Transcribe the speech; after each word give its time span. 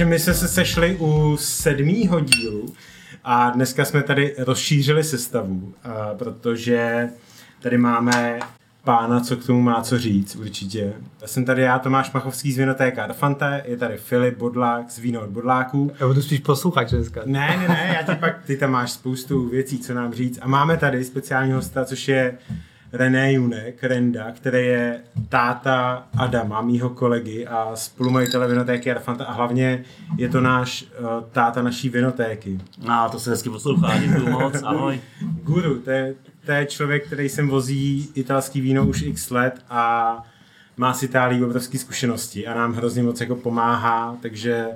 Takže 0.00 0.10
my 0.10 0.18
jsme 0.18 0.34
se 0.34 0.48
sešli 0.48 0.96
u 1.00 1.36
sedmého 1.40 2.20
dílu 2.20 2.74
a 3.24 3.50
dneska 3.50 3.84
jsme 3.84 4.02
tady 4.02 4.34
rozšířili 4.38 5.04
sestavu, 5.04 5.74
protože 6.18 7.08
tady 7.62 7.78
máme 7.78 8.38
pána, 8.84 9.20
co 9.20 9.36
k 9.36 9.46
tomu 9.46 9.60
má 9.60 9.82
co 9.82 9.98
říct, 9.98 10.36
určitě. 10.36 10.92
Já 11.20 11.28
jsem 11.28 11.44
tady 11.44 11.62
já, 11.62 11.78
Tomáš 11.78 12.12
Machovský 12.12 12.52
z 12.52 12.58
Vinotéka 12.58 13.06
Dafante, 13.06 13.62
je 13.66 13.76
tady 13.76 13.96
Filip 13.96 14.38
Bodlák 14.38 14.90
z 14.90 14.98
Víno 14.98 15.20
od 15.20 15.30
Bodláků. 15.30 15.92
Já 16.00 16.06
budu 16.06 16.22
spíš 16.22 16.40
posluchač 16.40 16.90
dneska. 16.90 17.22
Ne, 17.26 17.56
ne, 17.60 17.68
ne, 17.68 17.96
já 17.96 18.14
ti 18.14 18.20
pak, 18.20 18.44
ty 18.44 18.56
tam 18.56 18.70
máš 18.70 18.90
spoustu 18.90 19.48
věcí, 19.48 19.78
co 19.78 19.94
nám 19.94 20.12
říct. 20.12 20.38
A 20.42 20.48
máme 20.48 20.76
tady 20.76 21.04
speciálního 21.04 21.58
hosta, 21.58 21.84
což 21.84 22.08
je 22.08 22.38
René 22.92 23.32
Junek, 23.32 23.84
Renda, 23.84 24.32
který 24.32 24.66
je 24.66 25.00
táta 25.28 26.06
Adama, 26.18 26.62
mýho 26.62 26.90
kolegy 26.90 27.46
a 27.46 27.70
spolumajitele 27.74 28.48
vinotéky 28.48 28.90
Arfanta 28.90 29.24
a 29.24 29.32
hlavně 29.32 29.84
je 30.16 30.28
to 30.28 30.40
náš 30.40 30.82
uh, 30.82 31.06
táta 31.32 31.62
naší 31.62 31.88
vinotéky. 31.88 32.60
A 32.88 33.08
to 33.08 33.18
se 33.18 33.30
hezky 33.30 33.50
poslouchá, 33.50 33.98
děkuju 33.98 34.30
moc, 34.30 34.62
ahoj. 34.64 35.00
Guru, 35.42 35.78
to 35.78 35.90
je, 35.90 36.14
to 36.46 36.52
je 36.52 36.66
člověk, 36.66 37.06
který 37.06 37.28
sem 37.28 37.48
vozí 37.48 38.10
italský 38.14 38.60
víno 38.60 38.86
už 38.86 39.02
x 39.02 39.30
let 39.30 39.54
a 39.68 40.16
má 40.76 40.94
s 40.94 41.02
Itálií 41.02 41.44
obrovské 41.44 41.78
zkušenosti 41.78 42.46
a 42.46 42.54
nám 42.54 42.72
hrozně 42.72 43.02
moc 43.02 43.20
jako 43.20 43.36
pomáhá, 43.36 44.16
takže 44.22 44.66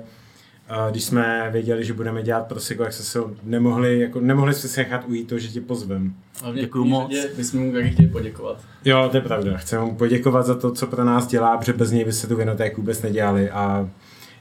když 0.91 1.03
jsme 1.03 1.49
věděli, 1.51 1.85
že 1.85 1.93
budeme 1.93 2.23
dělat 2.23 2.47
proseko, 2.47 2.83
jak 2.83 2.93
se 2.93 3.03
se 3.03 3.19
nemohli, 3.43 3.99
jako, 3.99 4.19
nemohli 4.19 4.53
jsme 4.53 4.69
se 4.69 4.81
nechat 4.81 5.03
ujít 5.07 5.27
to, 5.27 5.39
že 5.39 5.47
tě 5.47 5.61
pozvem. 5.61 6.13
Děkuji 6.53 6.85
moc. 6.85 7.13
My 7.37 7.43
jsme 7.43 7.59
mu 7.59 7.73
taky 7.73 7.89
chtěli 7.89 8.07
poděkovat. 8.07 8.57
Jo, 8.85 9.07
to 9.11 9.17
je 9.17 9.21
pravda. 9.21 9.57
Chceme 9.57 9.85
mu 9.85 9.95
poděkovat 9.95 10.45
za 10.45 10.55
to, 10.55 10.71
co 10.71 10.87
pro 10.87 11.03
nás 11.03 11.27
dělá, 11.27 11.57
protože 11.57 11.73
bez 11.73 11.91
něj 11.91 12.05
by 12.05 12.13
se 12.13 12.27
tu 12.27 12.35
vinotéku 12.35 12.81
vůbec 12.81 13.01
nedělali 13.01 13.49
a 13.49 13.89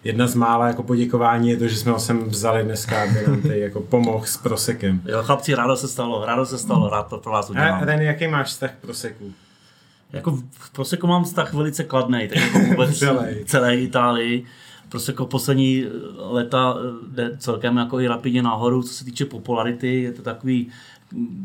jedna 0.04 0.26
z 0.26 0.34
mála 0.34 0.68
jako 0.68 0.82
poděkování 0.82 1.50
je 1.50 1.56
to, 1.56 1.68
že 1.68 1.76
jsme 1.76 1.92
ho 1.92 1.98
sem 1.98 2.24
vzali 2.24 2.62
dneska, 2.62 3.02
aby 3.02 3.26
nám 3.26 3.42
tady 3.42 3.60
jako 3.60 3.80
pomohl 3.80 4.24
s 4.26 4.36
prosekem. 4.36 5.00
Jo, 5.04 5.22
chlapci, 5.22 5.54
rádo 5.54 5.76
se 5.76 5.88
stalo, 5.88 6.26
rádo 6.26 6.46
se 6.46 6.58
stalo, 6.58 6.90
rád 6.90 7.02
to 7.08 7.18
pro 7.18 7.32
vás 7.32 7.50
udělám. 7.50 7.82
A 7.82 7.84
Ren, 7.84 8.00
jaký 8.00 8.26
máš 8.26 8.46
vztah 8.46 8.70
k 8.70 8.78
proseku? 8.80 9.32
Jako 10.12 10.30
v 10.50 10.70
proseku 10.70 11.06
mám 11.06 11.24
vztah 11.24 11.54
velice 11.54 11.84
kladný, 11.84 12.28
tak 12.28 12.38
jako 12.38 12.58
vůbec 12.58 13.04
celé 13.46 13.76
Itálii 13.76 14.44
prostě 14.94 15.12
jako 15.12 15.26
poslední 15.26 15.84
leta 16.16 16.76
jde 17.08 17.36
celkem 17.38 17.76
jako 17.76 18.00
i 18.00 18.06
rapidně 18.08 18.42
nahoru, 18.42 18.82
co 18.82 18.94
se 18.94 19.04
týče 19.04 19.24
popularity, 19.24 20.02
je 20.02 20.12
to 20.12 20.22
takový 20.22 20.68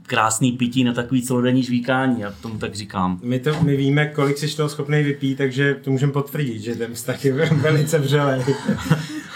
krásný 0.04 0.52
pití 0.52 0.84
na 0.84 0.94
takový 0.94 1.22
celodenní 1.22 1.64
žvíkání, 1.64 2.22
jak 2.22 2.36
tomu 2.42 2.60
tak 2.60 2.76
říkám. 2.76 3.20
My, 3.24 3.40
to, 3.40 3.64
my 3.64 3.76
víme, 3.76 4.06
kolik 4.06 4.38
jsi 4.38 4.56
toho 4.56 4.70
schopný 4.70 5.04
vypít, 5.04 5.38
takže 5.38 5.76
to 5.82 5.92
můžeme 5.92 6.12
potvrdit, 6.12 6.60
že 6.60 6.76
ten 6.76 6.94
vztah 6.94 7.26
je 7.26 7.34
velice 7.62 8.00
vřelý. 8.00 8.44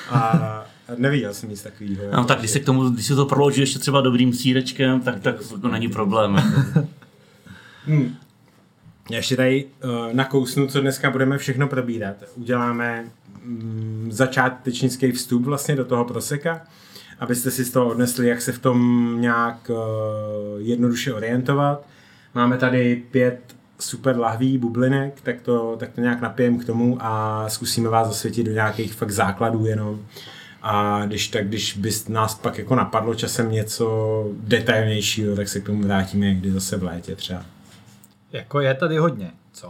A 0.10 0.66
neviděl 0.98 1.34
jsem 1.34 1.50
nic 1.50 1.62
takového. 1.62 2.04
No 2.14 2.26
tak 2.26 2.40
když 2.40 2.52
se 2.52 2.60
k 2.60 2.66
tomu, 2.66 2.90
když 2.90 3.06
se 3.06 3.16
to 3.16 3.26
proloží 3.26 3.62
ještě 3.62 3.80
třeba 3.80 4.02
dobrým 4.02 4.34
sírečkem, 4.34 5.02
tak, 5.02 5.20
tak 5.20 5.36
to 5.62 5.68
není 5.68 5.88
problém. 5.88 6.36
hmm. 7.86 8.16
Já 9.10 9.18
ještě 9.18 9.36
tady 9.36 9.66
uh, 9.66 10.14
nakousnu, 10.14 10.68
co 10.68 10.82
dneska 10.82 11.12
budeme 11.12 11.38
všechno 11.38 11.68
probírat. 11.68 12.16
Uděláme 12.36 13.06
um, 13.46 14.08
začátečnický 14.12 15.12
vstup 15.12 15.44
vlastně 15.44 15.76
do 15.76 15.86
toho 15.86 16.06
proseka, 16.06 16.62
abyste 17.20 17.52
si 17.52 17.66
z 17.66 17.72
toho 17.72 17.88
odnesli, 17.88 18.28
jak 18.28 18.42
se 18.42 18.52
v 18.52 18.60
tom 18.60 19.18
nějak 19.20 19.70
uh, 19.70 19.78
jednoduše 20.58 21.14
orientovat. 21.14 21.86
Máme 22.36 22.58
tady 22.58 23.04
pět 23.12 23.40
super 23.80 24.18
lahví, 24.18 24.58
bublinek, 24.58 25.22
tak 25.22 25.42
to, 25.42 25.76
tak 25.80 25.92
to 25.92 26.02
nějak 26.02 26.22
napijem 26.22 26.60
k 26.60 26.66
tomu 26.66 26.98
a 27.02 27.46
zkusíme 27.50 27.90
vás 27.90 28.08
zasvětit 28.08 28.46
do 28.46 28.52
nějakých 28.52 28.94
fakt 28.94 29.12
základů 29.12 29.66
jenom. 29.66 30.06
A 30.62 31.06
když 31.06 31.28
tak, 31.28 31.48
když 31.48 31.78
by 31.78 31.92
nás 32.10 32.36
pak 32.36 32.58
jako 32.58 32.76
napadlo 32.76 33.16
časem 33.16 33.52
něco 33.52 34.28
detailnějšího, 34.40 35.36
tak 35.36 35.48
se 35.48 35.60
k 35.60 35.66
tomu 35.66 35.84
vrátíme 35.84 36.26
někdy 36.26 36.52
zase 36.52 36.78
v 36.78 36.84
létě 36.84 37.16
třeba. 37.16 37.46
Jako 38.34 38.60
je 38.60 38.74
tady 38.74 38.98
hodně, 38.98 39.32
co? 39.52 39.70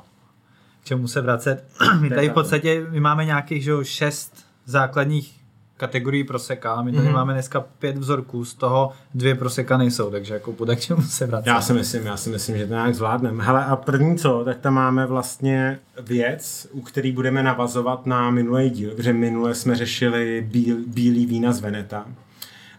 K 0.82 0.86
čemu 0.86 1.08
se 1.08 1.22
vracet? 1.22 1.66
My 2.00 2.10
tady 2.10 2.30
v 2.30 2.34
podstatě 2.34 2.86
my 2.90 3.00
máme 3.00 3.26
nějakých 3.26 3.64
že, 3.64 3.74
šest 3.84 4.46
základních 4.66 5.44
kategorií 5.78 6.24
proseka. 6.24 6.82
My 6.82 6.92
tady 6.92 7.08
mm-hmm. 7.08 7.14
máme 7.14 7.34
dneska 7.34 7.60
pět 7.80 7.98
vzorků, 7.98 8.46
z 8.46 8.54
toho 8.54 8.92
dvě 9.14 9.36
proseka 9.36 9.78
nejsou, 9.78 10.12
takže 10.12 10.34
jako 10.34 10.52
bude 10.52 10.76
k 10.76 10.80
čemu 10.80 11.02
se 11.02 11.26
vracet. 11.26 11.50
Já 11.50 11.62
si 11.62 11.74
myslím, 11.74 12.06
já 12.06 12.18
si 12.18 12.30
myslím, 12.30 12.58
že 12.58 12.68
to 12.68 12.74
nějak 12.74 12.96
zvládneme. 12.96 13.44
Hele 13.44 13.66
a 13.66 13.76
první 13.76 14.18
co, 14.18 14.42
tak 14.46 14.58
tam 14.58 14.74
máme 14.74 15.06
vlastně 15.06 15.80
věc, 16.02 16.68
u 16.72 16.82
který 16.82 17.12
budeme 17.12 17.44
navazovat 17.44 18.06
na 18.06 18.32
minulý 18.32 18.70
díl, 18.70 18.96
protože 18.96 19.14
minule 19.14 19.56
jsme 19.56 19.76
řešili 19.76 20.48
bíl, 20.52 20.78
bílý 20.88 21.26
vína 21.26 21.52
z 21.52 21.62
Veneta. 21.62 22.06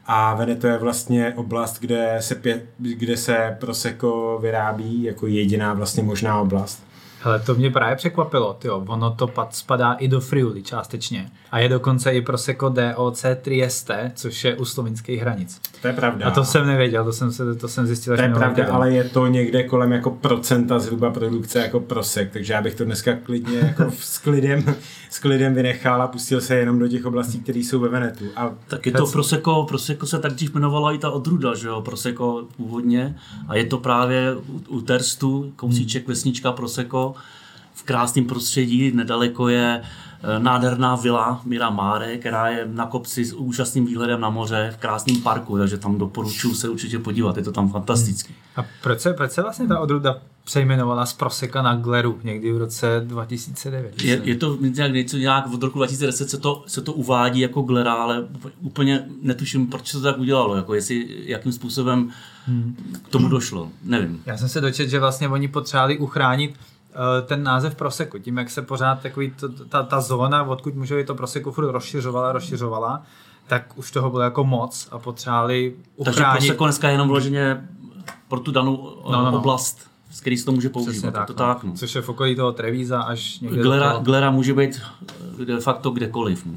A 0.06 0.34
Veneto 0.34 0.66
je 0.66 0.78
vlastně 0.78 1.32
oblast, 1.36 1.80
kde 1.80 2.16
se, 2.20 2.34
pě, 2.34 2.62
kde 2.78 3.16
se 3.16 3.56
Prosecco 3.60 4.38
vyrábí 4.42 5.02
jako 5.02 5.26
jediná 5.26 5.74
vlastně 5.74 6.02
možná 6.02 6.40
oblast. 6.40 6.84
Ale 7.24 7.40
to 7.40 7.54
mě 7.54 7.70
právě 7.70 7.96
překvapilo, 7.96 8.54
tyjo. 8.54 8.84
ono 8.88 9.10
to 9.10 9.26
pad 9.26 9.54
spadá 9.54 9.92
i 9.92 10.08
do 10.08 10.20
Friuli 10.20 10.62
částečně. 10.62 11.30
A 11.54 11.58
je 11.58 11.68
dokonce 11.68 12.10
i 12.10 12.20
Prosecco 12.20 12.68
DOC 12.68 13.24
Trieste, 13.42 14.12
což 14.14 14.44
je 14.44 14.56
u 14.56 14.64
slovinských 14.64 15.20
hranic. 15.20 15.60
To 15.82 15.88
je 15.88 15.92
pravda. 15.92 16.26
A 16.26 16.30
to 16.30 16.44
jsem 16.44 16.66
nevěděl, 16.66 17.04
to 17.04 17.12
jsem, 17.12 17.32
se, 17.32 17.54
to 17.54 17.68
jsem 17.68 17.86
zjistil. 17.86 18.16
To 18.16 18.22
je 18.22 18.28
pravda, 18.28 18.48
viděl. 18.48 18.74
ale 18.74 18.92
je 18.92 19.04
to 19.04 19.26
někde 19.26 19.62
kolem 19.62 19.92
jako 19.92 20.10
procenta 20.10 20.78
zhruba 20.78 21.10
produkce 21.10 21.58
jako 21.58 21.80
prosek, 21.80 22.32
takže 22.32 22.52
já 22.52 22.62
bych 22.62 22.74
to 22.74 22.84
dneska 22.84 23.16
klidně 23.22 23.58
jako 23.58 23.90
s 23.98 24.18
klidem, 24.18 24.74
s 25.10 25.18
klidem 25.18 25.54
vynechal 25.54 26.02
a 26.02 26.06
pustil 26.06 26.40
se 26.40 26.54
jenom 26.54 26.78
do 26.78 26.88
těch 26.88 27.06
oblastí, 27.06 27.40
které 27.40 27.58
jsou 27.58 27.80
ve 27.80 27.88
Venetu. 27.88 28.24
A 28.36 28.54
tak 28.68 28.86
je 28.86 28.92
to 28.92 29.06
Prosecco, 29.06 29.64
Prosecco 29.68 30.06
se 30.06 30.18
tak 30.18 30.32
dřív 30.32 30.54
jmenovala 30.54 30.92
i 30.92 30.98
ta 30.98 31.10
odruda, 31.10 31.54
že 31.54 31.68
jo, 31.68 31.80
Prosecco 31.80 32.46
původně 32.56 33.16
a 33.48 33.56
je 33.56 33.64
to 33.64 33.78
právě 33.78 34.34
u, 34.34 34.62
u 34.68 34.80
Terstu, 34.80 35.52
kousíček 35.56 36.02
hmm. 36.02 36.08
vesnička 36.08 36.52
Prosecco, 36.52 37.14
v 37.74 37.82
krásném 37.82 38.24
prostředí, 38.24 38.92
nedaleko 38.94 39.48
je 39.48 39.82
eh, 39.82 40.38
nádherná 40.38 40.96
vila 40.96 41.40
Miramare, 41.44 42.16
která 42.16 42.48
je 42.48 42.68
na 42.72 42.86
kopci 42.86 43.24
s 43.24 43.32
úžasným 43.32 43.86
výhledem 43.86 44.20
na 44.20 44.30
moře 44.30 44.72
v 44.74 44.80
krásném 44.80 45.16
parku, 45.16 45.58
takže 45.58 45.78
tam 45.78 45.98
doporučuji 45.98 46.54
se 46.54 46.68
určitě 46.68 46.98
podívat, 46.98 47.36
je 47.36 47.42
to 47.42 47.52
tam 47.52 47.68
fantastický. 47.68 48.34
A 48.56 48.64
proč 48.82 49.00
se, 49.00 49.12
proč 49.12 49.30
se 49.30 49.42
vlastně 49.42 49.66
ta 49.66 49.80
odrůda 49.80 50.16
přejmenovala 50.44 51.06
z 51.06 51.12
Proseka 51.12 51.62
na 51.62 51.74
Gleru 51.76 52.18
někdy 52.24 52.52
v 52.52 52.58
roce 52.58 53.02
2009? 53.04 54.02
Je, 54.02 54.20
je 54.24 54.36
to 54.36 54.58
nějak 54.60 54.92
něco 54.92 55.16
nějak 55.16 55.52
od 55.54 55.62
roku 55.62 55.78
2010 55.78 56.30
se 56.30 56.38
to, 56.38 56.64
se 56.66 56.82
to 56.82 56.92
uvádí 56.92 57.40
jako 57.40 57.62
Glera, 57.62 57.92
ale 57.92 58.24
úplně 58.60 59.04
netuším, 59.22 59.66
proč 59.66 59.88
se 59.88 59.96
to 59.96 60.02
tak 60.02 60.18
udělalo, 60.18 60.56
jako 60.56 60.74
jestli, 60.74 61.06
jakým 61.26 61.52
způsobem 61.52 62.10
hmm. 62.46 62.76
k 63.02 63.08
tomu 63.08 63.28
došlo, 63.28 63.68
nevím. 63.82 64.22
Já 64.26 64.36
jsem 64.36 64.48
se 64.48 64.60
dočetl, 64.60 64.90
že 64.90 65.00
vlastně 65.00 65.28
oni 65.28 65.48
potřebovali 65.48 65.98
uchránit 65.98 66.54
ten 67.26 67.42
název 67.42 67.74
proseku, 67.74 68.18
tím, 68.18 68.38
jak 68.38 68.50
se 68.50 68.62
pořád 68.62 69.00
takový 69.00 69.30
to, 69.30 69.48
ta, 69.48 69.82
ta 69.82 70.00
zóna, 70.00 70.44
odkud 70.44 70.74
může 70.74 71.04
to 71.04 71.14
proseku 71.14 71.52
furt 71.52 71.70
rozšiřovala, 71.70 72.32
rozšiřovala, 72.32 73.02
tak 73.46 73.78
už 73.78 73.90
toho 73.90 74.10
bylo 74.10 74.22
jako 74.22 74.44
moc 74.44 74.88
a 74.90 74.98
potřebovali 74.98 75.74
uchránit. 75.96 76.16
Takže 76.16 76.38
proseko 76.38 76.64
dneska 76.64 76.88
je 76.88 76.94
jenom 76.94 77.08
vloženě 77.08 77.68
pro 78.28 78.40
tu 78.40 78.52
danou 78.52 79.02
no, 79.04 79.12
no, 79.12 79.30
no. 79.30 79.38
oblast, 79.38 79.90
z 80.10 80.20
který 80.20 80.36
se 80.36 80.44
to 80.44 80.52
může 80.52 80.68
používat. 80.68 81.14
Tak, 81.14 81.26
to 81.26 81.34
tak, 81.34 81.64
no. 81.64 81.72
Což 81.72 81.94
je 81.94 82.02
v 82.02 82.08
okolí 82.08 82.36
toho 82.36 82.52
Trevíza 82.52 83.02
až 83.02 83.40
někde 83.40 83.62
Glera, 83.62 83.90
toho... 83.90 84.04
Glera 84.04 84.30
může 84.30 84.54
být 84.54 84.82
de 85.44 85.60
facto 85.60 85.90
kdekoliv. 85.90 86.46
No. 86.46 86.52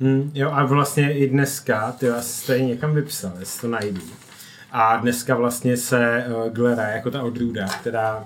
Hmm, 0.00 0.30
jo 0.34 0.50
a 0.52 0.64
vlastně 0.64 1.18
i 1.18 1.28
dneska, 1.28 1.92
ty 1.92 2.06
já 2.06 2.22
si 2.22 2.46
tady 2.46 2.64
někam 2.64 2.94
vypsal, 2.94 3.32
jestli 3.38 3.60
to 3.60 3.68
najdu. 3.68 4.00
A 4.72 4.96
dneska 4.96 5.34
vlastně 5.34 5.76
se 5.76 6.24
uh, 6.28 6.52
Glera 6.52 6.82
jako 6.82 7.10
ta 7.10 7.22
odrůda, 7.22 7.66
která 7.66 8.24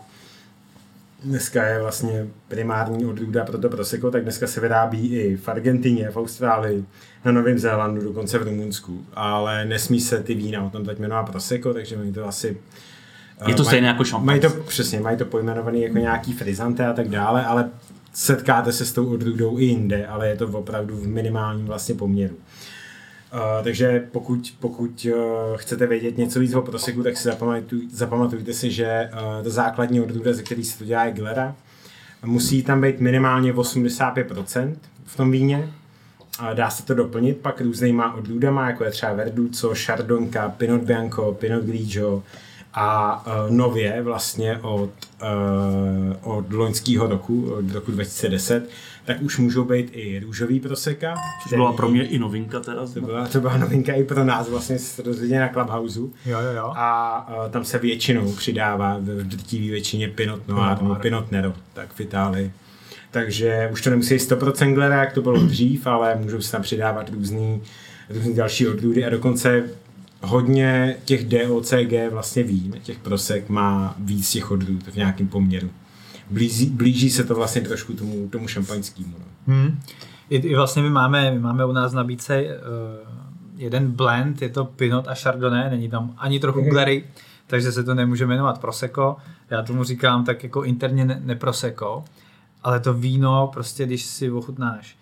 dneska 1.24 1.66
je 1.66 1.80
vlastně 1.80 2.26
primární 2.48 3.06
odrůda 3.06 3.44
pro 3.44 3.58
to 3.58 3.68
proseko, 3.68 4.10
tak 4.10 4.22
dneska 4.22 4.46
se 4.46 4.60
vyrábí 4.60 5.08
i 5.08 5.36
v 5.36 5.48
Argentině, 5.48 6.10
v 6.10 6.16
Austrálii, 6.16 6.84
na 7.24 7.32
Novém 7.32 7.58
Zélandu, 7.58 8.02
dokonce 8.02 8.38
v 8.38 8.42
Rumunsku. 8.42 9.04
Ale 9.14 9.64
nesmí 9.64 10.00
se 10.00 10.22
ty 10.22 10.34
vína 10.34 10.64
o 10.64 10.70
tom 10.70 10.84
teď 10.84 10.98
jmenovat 10.98 11.30
proseko, 11.30 11.74
takže 11.74 11.96
mají 11.96 12.12
to 12.12 12.28
asi 12.28 12.56
je 13.46 13.54
to 13.54 13.62
maj, 13.62 13.70
stejné 13.70 13.88
jako 13.88 14.04
šampaň. 14.04 14.26
Mají 14.26 14.40
to, 14.40 14.50
přesně, 14.50 15.00
mají 15.00 15.16
to 15.16 15.24
pojmenované 15.24 15.78
jako 15.78 15.98
nějaký 15.98 16.32
frizante 16.32 16.86
a 16.86 16.92
tak 16.92 17.08
dále, 17.08 17.44
ale 17.44 17.70
setkáte 18.12 18.72
se 18.72 18.84
s 18.84 18.92
tou 18.92 19.06
odrůdou 19.06 19.58
i 19.58 19.64
jinde, 19.64 20.06
ale 20.06 20.28
je 20.28 20.36
to 20.36 20.46
opravdu 20.48 20.96
v 20.96 21.06
minimálním 21.06 21.66
vlastně 21.66 21.94
poměru. 21.94 22.34
Uh, 23.34 23.64
takže 23.64 24.08
pokud, 24.12 24.54
pokud 24.60 25.06
uh, 25.06 25.56
chcete 25.56 25.86
vědět 25.86 26.18
něco 26.18 26.40
víc 26.40 26.54
o 26.54 26.62
proseku, 26.62 27.02
tak 27.02 27.16
si 27.16 27.22
zapamatuj, 27.22 27.80
zapamatujte 27.92 28.52
si, 28.52 28.70
že 28.70 29.10
uh, 29.12 29.44
ta 29.44 29.50
základní 29.50 30.00
odrůda, 30.00 30.32
ze 30.32 30.42
který 30.42 30.64
se 30.64 30.78
to 30.78 30.84
dělá, 30.84 31.04
je 31.04 31.12
Glera. 31.12 31.54
Musí 32.24 32.62
tam 32.62 32.80
být 32.80 33.00
minimálně 33.00 33.52
85% 33.52 34.76
v 35.04 35.16
tom 35.16 35.30
víně. 35.30 35.72
Uh, 36.40 36.54
dá 36.54 36.70
se 36.70 36.84
to 36.84 36.94
doplnit 36.94 37.36
pak 37.36 37.60
různýma 37.60 38.14
odrůdama, 38.14 38.70
jako 38.70 38.84
je 38.84 38.90
třeba 38.90 39.12
Verduco, 39.12 39.74
Chardonka, 39.74 40.48
Pinot 40.48 40.82
Bianco, 40.82 41.32
Pinot 41.32 41.64
Grigio 41.64 42.22
A 42.74 43.22
uh, 43.26 43.56
nově 43.56 44.02
vlastně 44.02 44.58
od, 44.58 44.90
uh, 45.22 46.36
od 46.36 46.52
loňského 46.52 47.06
roku, 47.06 47.52
od 47.52 47.70
roku 47.70 47.90
2010, 47.90 48.68
tak 49.04 49.22
už 49.22 49.38
můžou 49.38 49.64
být 49.64 49.90
i 49.92 50.20
růžový 50.20 50.60
proseka. 50.60 51.14
Což 51.42 51.52
byla 51.52 51.72
pro 51.72 51.88
mě 51.88 52.06
i 52.06 52.18
novinka 52.18 52.60
teda. 52.60 52.86
To 52.86 53.00
byla, 53.00 53.26
to 53.26 53.40
byla 53.40 53.56
novinka 53.56 53.92
i 53.92 54.04
pro 54.04 54.24
nás 54.24 54.48
vlastně 54.48 54.78
se 54.78 55.02
dozvěděli 55.02 55.40
na 55.40 55.48
Clubhouse. 55.48 56.00
Jo, 56.00 56.10
jo, 56.26 56.52
jo. 56.56 56.72
A 56.76 57.44
uh, 57.44 57.50
tam 57.50 57.64
se 57.64 57.78
většinou 57.78 58.32
přidává 58.32 58.98
v 58.98 59.04
drtivé 59.04 59.70
většině 59.70 60.08
Pinot 60.08 60.48
Noir 60.48 60.82
nebo 60.82 60.94
Pinot 60.94 61.32
Nero, 61.32 61.52
tak 61.72 61.92
v 61.92 62.00
Itálii. 62.00 62.52
Takže 63.10 63.68
už 63.72 63.82
to 63.82 63.90
nemusí 63.90 64.16
100% 64.16 64.74
glera, 64.74 65.00
jak 65.00 65.12
to 65.12 65.22
bylo 65.22 65.46
dřív, 65.46 65.86
ale 65.86 66.16
můžou 66.16 66.40
se 66.40 66.52
tam 66.52 66.62
přidávat 66.62 67.08
různý, 67.08 67.62
různý 68.10 68.34
další 68.34 68.68
odrůdy 68.68 69.04
a 69.04 69.10
dokonce 69.10 69.64
hodně 70.20 70.96
těch 71.04 71.24
DOCG 71.24 72.10
vlastně 72.10 72.42
vím, 72.42 72.74
těch 72.82 72.98
prosek 72.98 73.48
má 73.48 73.94
víc 73.98 74.30
těch 74.30 74.50
odrůd 74.50 74.86
v 74.86 74.96
nějakém 74.96 75.28
poměru. 75.28 75.70
Blíží, 76.30 76.66
blíží 76.66 77.10
se 77.10 77.24
to 77.24 77.34
vlastně 77.34 77.60
trošku 77.60 77.92
tomu, 77.92 78.28
tomu 78.28 78.48
šampaňskému. 78.48 79.14
No. 79.18 79.54
Hmm. 79.54 79.80
I, 80.30 80.36
I 80.36 80.54
vlastně 80.54 80.82
my 80.82 80.90
máme, 80.90 81.30
my 81.30 81.38
máme 81.38 81.64
u 81.64 81.72
nás 81.72 81.92
na 81.92 81.96
nabídce 81.96 82.42
uh, 82.42 82.50
jeden 83.56 83.90
blend, 83.92 84.42
je 84.42 84.48
to 84.48 84.64
Pinot 84.64 85.08
a 85.08 85.14
Chardonnay, 85.14 85.70
není 85.70 85.88
tam 85.88 86.14
ani 86.18 86.40
trochu 86.40 86.60
Mhm. 86.60 86.70
Glery, 86.70 87.04
takže 87.46 87.72
se 87.72 87.84
to 87.84 87.94
nemůže 87.94 88.26
jmenovat 88.26 88.60
Prosecco. 88.60 89.16
Já 89.50 89.62
tomu 89.62 89.84
říkám 89.84 90.24
tak 90.24 90.42
jako 90.42 90.64
interně 90.64 91.04
ne, 91.04 91.20
neprosecco, 91.24 92.04
ale 92.62 92.80
to 92.80 92.94
víno, 92.94 93.50
prostě 93.52 93.86
když 93.86 94.02
si 94.02 94.30
ochutnáš 94.30 94.96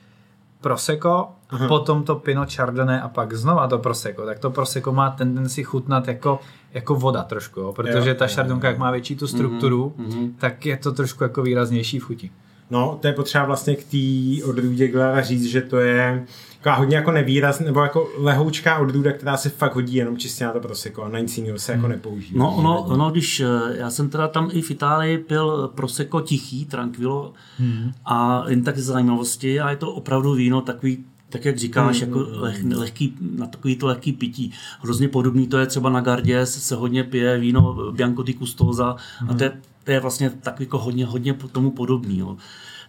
Prosecco 0.63 1.11
a 1.19 1.29
Aha. 1.51 1.69
potom 1.69 2.03
to 2.03 2.15
Pinot 2.17 2.53
Chardonnay 2.55 3.01
a 3.01 3.09
pak 3.09 3.33
znova 3.33 3.69
to 3.69 3.79
Prosecco, 3.79 4.27
tak 4.27 4.39
to 4.39 4.51
Prosecco 4.51 4.93
má 4.93 5.11
tendenci 5.11 5.65
chutnat 5.65 6.09
jako, 6.09 6.41
jako 6.75 6.95
voda 6.95 7.23
trošku, 7.23 7.61
jo? 7.61 7.73
protože 7.73 8.09
Jo, 8.09 8.15
ta 8.15 8.25
jo, 8.25 8.31
Chardonnay, 8.35 8.67
jak 8.67 8.79
má 8.79 8.91
větší 8.91 9.17
tu 9.17 9.27
strukturu, 9.27 9.95
Mhm. 9.97 10.35
tak 10.39 10.67
je 10.67 10.77
to 10.77 10.93
trošku 10.93 11.23
jako 11.25 11.43
výraznější 11.43 11.99
v 11.99 12.05
chuti. 12.05 12.31
No, 12.71 12.99
to 13.01 13.07
je 13.07 13.13
potřeba 13.13 13.45
vlastně 13.45 13.77
k 13.77 13.85
té 13.85 14.45
odrůdě 14.51 14.89
říct, 15.23 15.45
že 15.45 15.61
to 15.63 15.79
je 15.79 16.25
taková 16.63 16.75
hodně 16.75 16.97
jako 16.97 17.11
nevýrazná, 17.11 17.67
nebo 17.67 17.81
jako 17.81 18.09
lehoučká 18.19 18.79
odrůda, 18.79 19.13
která 19.13 19.37
se 19.37 19.49
fakt 19.49 19.75
hodí 19.75 19.95
jenom 19.95 20.17
čistě 20.17 20.45
na 20.45 20.53
to 20.53 20.61
proseko 20.61 21.03
a 21.03 21.09
na 21.09 21.19
nic 21.19 21.39
jiného 21.39 21.59
se 21.59 21.73
jako 21.73 21.89
nepoužívá. 21.89 22.39
No, 22.39 22.55
ono, 22.57 22.83
ono, 22.83 23.11
když 23.11 23.41
eh, 23.41 23.47
já 23.75 23.91
jsem 23.91 24.11
teda 24.11 24.29
tam 24.29 24.51
i 24.53 24.63
v 24.63 24.71
Itálii 24.71 25.19
pil 25.19 25.69
Prosecco 25.75 26.21
tichý, 26.21 26.65
tranquilo, 26.65 27.33
hmm. 27.59 27.93
a 28.05 28.45
jen 28.49 28.65
tak 28.65 28.79
z 28.79 28.85
zajímavosti, 28.85 29.61
a 29.61 29.71
je 29.71 29.77
to 29.77 29.93
opravdu 29.93 30.33
víno 30.35 30.61
takový, 30.61 31.05
tak 31.29 31.45
jak 31.45 31.59
říkáš, 31.59 32.03
hmm. 32.03 32.09
jako 32.09 32.27
leh, 32.31 32.65
lehký, 32.75 33.15
na 33.37 33.47
takový 33.47 33.77
to 33.77 33.87
lehký 33.87 34.13
pití. 34.13 34.53
Hrozně 34.81 35.09
podobný 35.09 35.47
to 35.47 35.59
je 35.59 35.67
třeba 35.67 35.91
na 35.91 36.01
Gardě, 36.01 36.47
se, 36.47 36.61
se 36.61 36.75
hodně 36.75 37.05
pije 37.05 37.39
víno 37.39 37.93
Bianco 37.93 38.23
di 38.23 38.35
Custosa 38.35 38.97
hmm. 39.19 39.31
a 39.31 39.35
to 39.35 39.45
je, 39.45 39.53
to 39.85 39.91
je 39.91 40.01
vlastně 40.01 40.31
takový 40.31 40.65
jako 40.67 40.79
hodně, 40.79 41.07
hodně 41.07 41.35
po- 41.35 41.49
tomu 41.49 41.71
podobný. 41.71 42.19
Jo. 42.19 42.37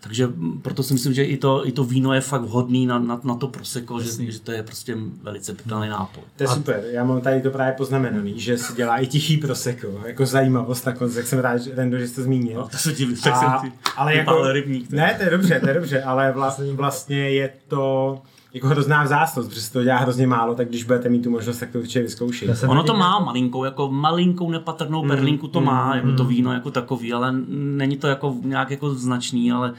Takže 0.04 0.28
proto 0.62 0.84
si 0.84 0.94
myslím, 0.94 1.14
že 1.14 1.24
i 1.24 1.38
to, 1.38 1.68
i 1.68 1.72
to 1.72 1.84
víno 1.84 2.14
je 2.14 2.22
fakt 2.22 2.42
vhodný 2.42 2.86
na, 2.86 3.00
na, 3.00 3.22
na 3.24 3.36
to 3.36 3.48
proseko, 3.48 4.00
že, 4.00 4.32
že 4.32 4.40
to 4.40 4.52
je 4.52 4.64
prostě 4.64 4.98
velice 5.24 5.54
pitelný 5.54 5.90
nápoj. 5.90 6.24
To 6.36 6.44
je 6.44 6.48
super, 6.48 6.84
já 6.92 7.04
mám 7.04 7.22
tady 7.22 7.42
to 7.42 7.50
právě 7.52 7.74
poznamenaný, 7.74 8.40
že 8.40 8.58
se 8.58 8.74
dělá 8.74 8.98
i 8.98 9.08
tichý 9.08 9.38
proseko, 9.38 9.88
jako 10.06 10.26
zajímavost 10.26 10.86
nakonec, 10.86 11.16
jak 11.16 11.28
jsem 11.28 11.40
rád, 11.40 11.58
že- 11.58 11.76
Rendo, 11.76 11.98
že 11.98 12.08
jsi 12.08 12.16
to 12.16 12.22
zmínil. 12.24 12.60
No, 12.60 12.68
to 12.68 12.78
se 12.78 12.94
ti, 12.94 13.06
tak 13.16 13.36
jsem 13.36 13.50
ti 13.62 13.78
ale 13.98 14.16
jako, 14.16 14.52
rybník. 14.52 14.90
ne, 14.92 15.14
to 15.18 15.24
je 15.24 15.30
dobře, 15.30 15.60
to 15.60 15.68
je 15.68 15.74
dobře, 15.74 16.04
ale 16.04 16.32
vlastně, 16.32 16.74
vlastně 16.74 17.30
je 17.30 17.50
to 17.68 18.22
jako 18.54 18.68
hrozná 18.68 19.04
vzácnost, 19.04 19.50
protože 19.50 19.62
se 19.62 19.74
to 19.74 19.84
dělá 19.84 19.98
hrozně 19.98 20.28
málo, 20.28 20.56
tak 20.56 20.68
když 20.70 20.84
budete 20.84 21.10
mít 21.10 21.24
tu 21.24 21.30
možnost, 21.30 21.58
tak 21.60 21.70
to 21.72 21.80
určitě 21.80 22.02
vyzkoušejte. 22.02 22.56
jsem- 22.56 22.70
Ono 22.70 22.84
to 22.84 22.94
má 22.94 23.20
malinkou, 23.20 23.64
jako 23.64 23.92
malinkou 23.92 24.52
nepatrnou 24.52 25.08
perlinku 25.08 25.48
to 25.48 25.62
má, 25.62 25.96
jako 25.96 26.12
to 26.12 26.26
víno 26.26 26.54
jako 26.54 26.72
takový, 26.72 27.14
ale 27.14 27.32
není 27.50 27.98
to 27.98 28.08
jako 28.08 28.36
nějak 28.44 28.72
jako 28.72 28.90
značný, 28.96 29.52
ale 29.52 29.74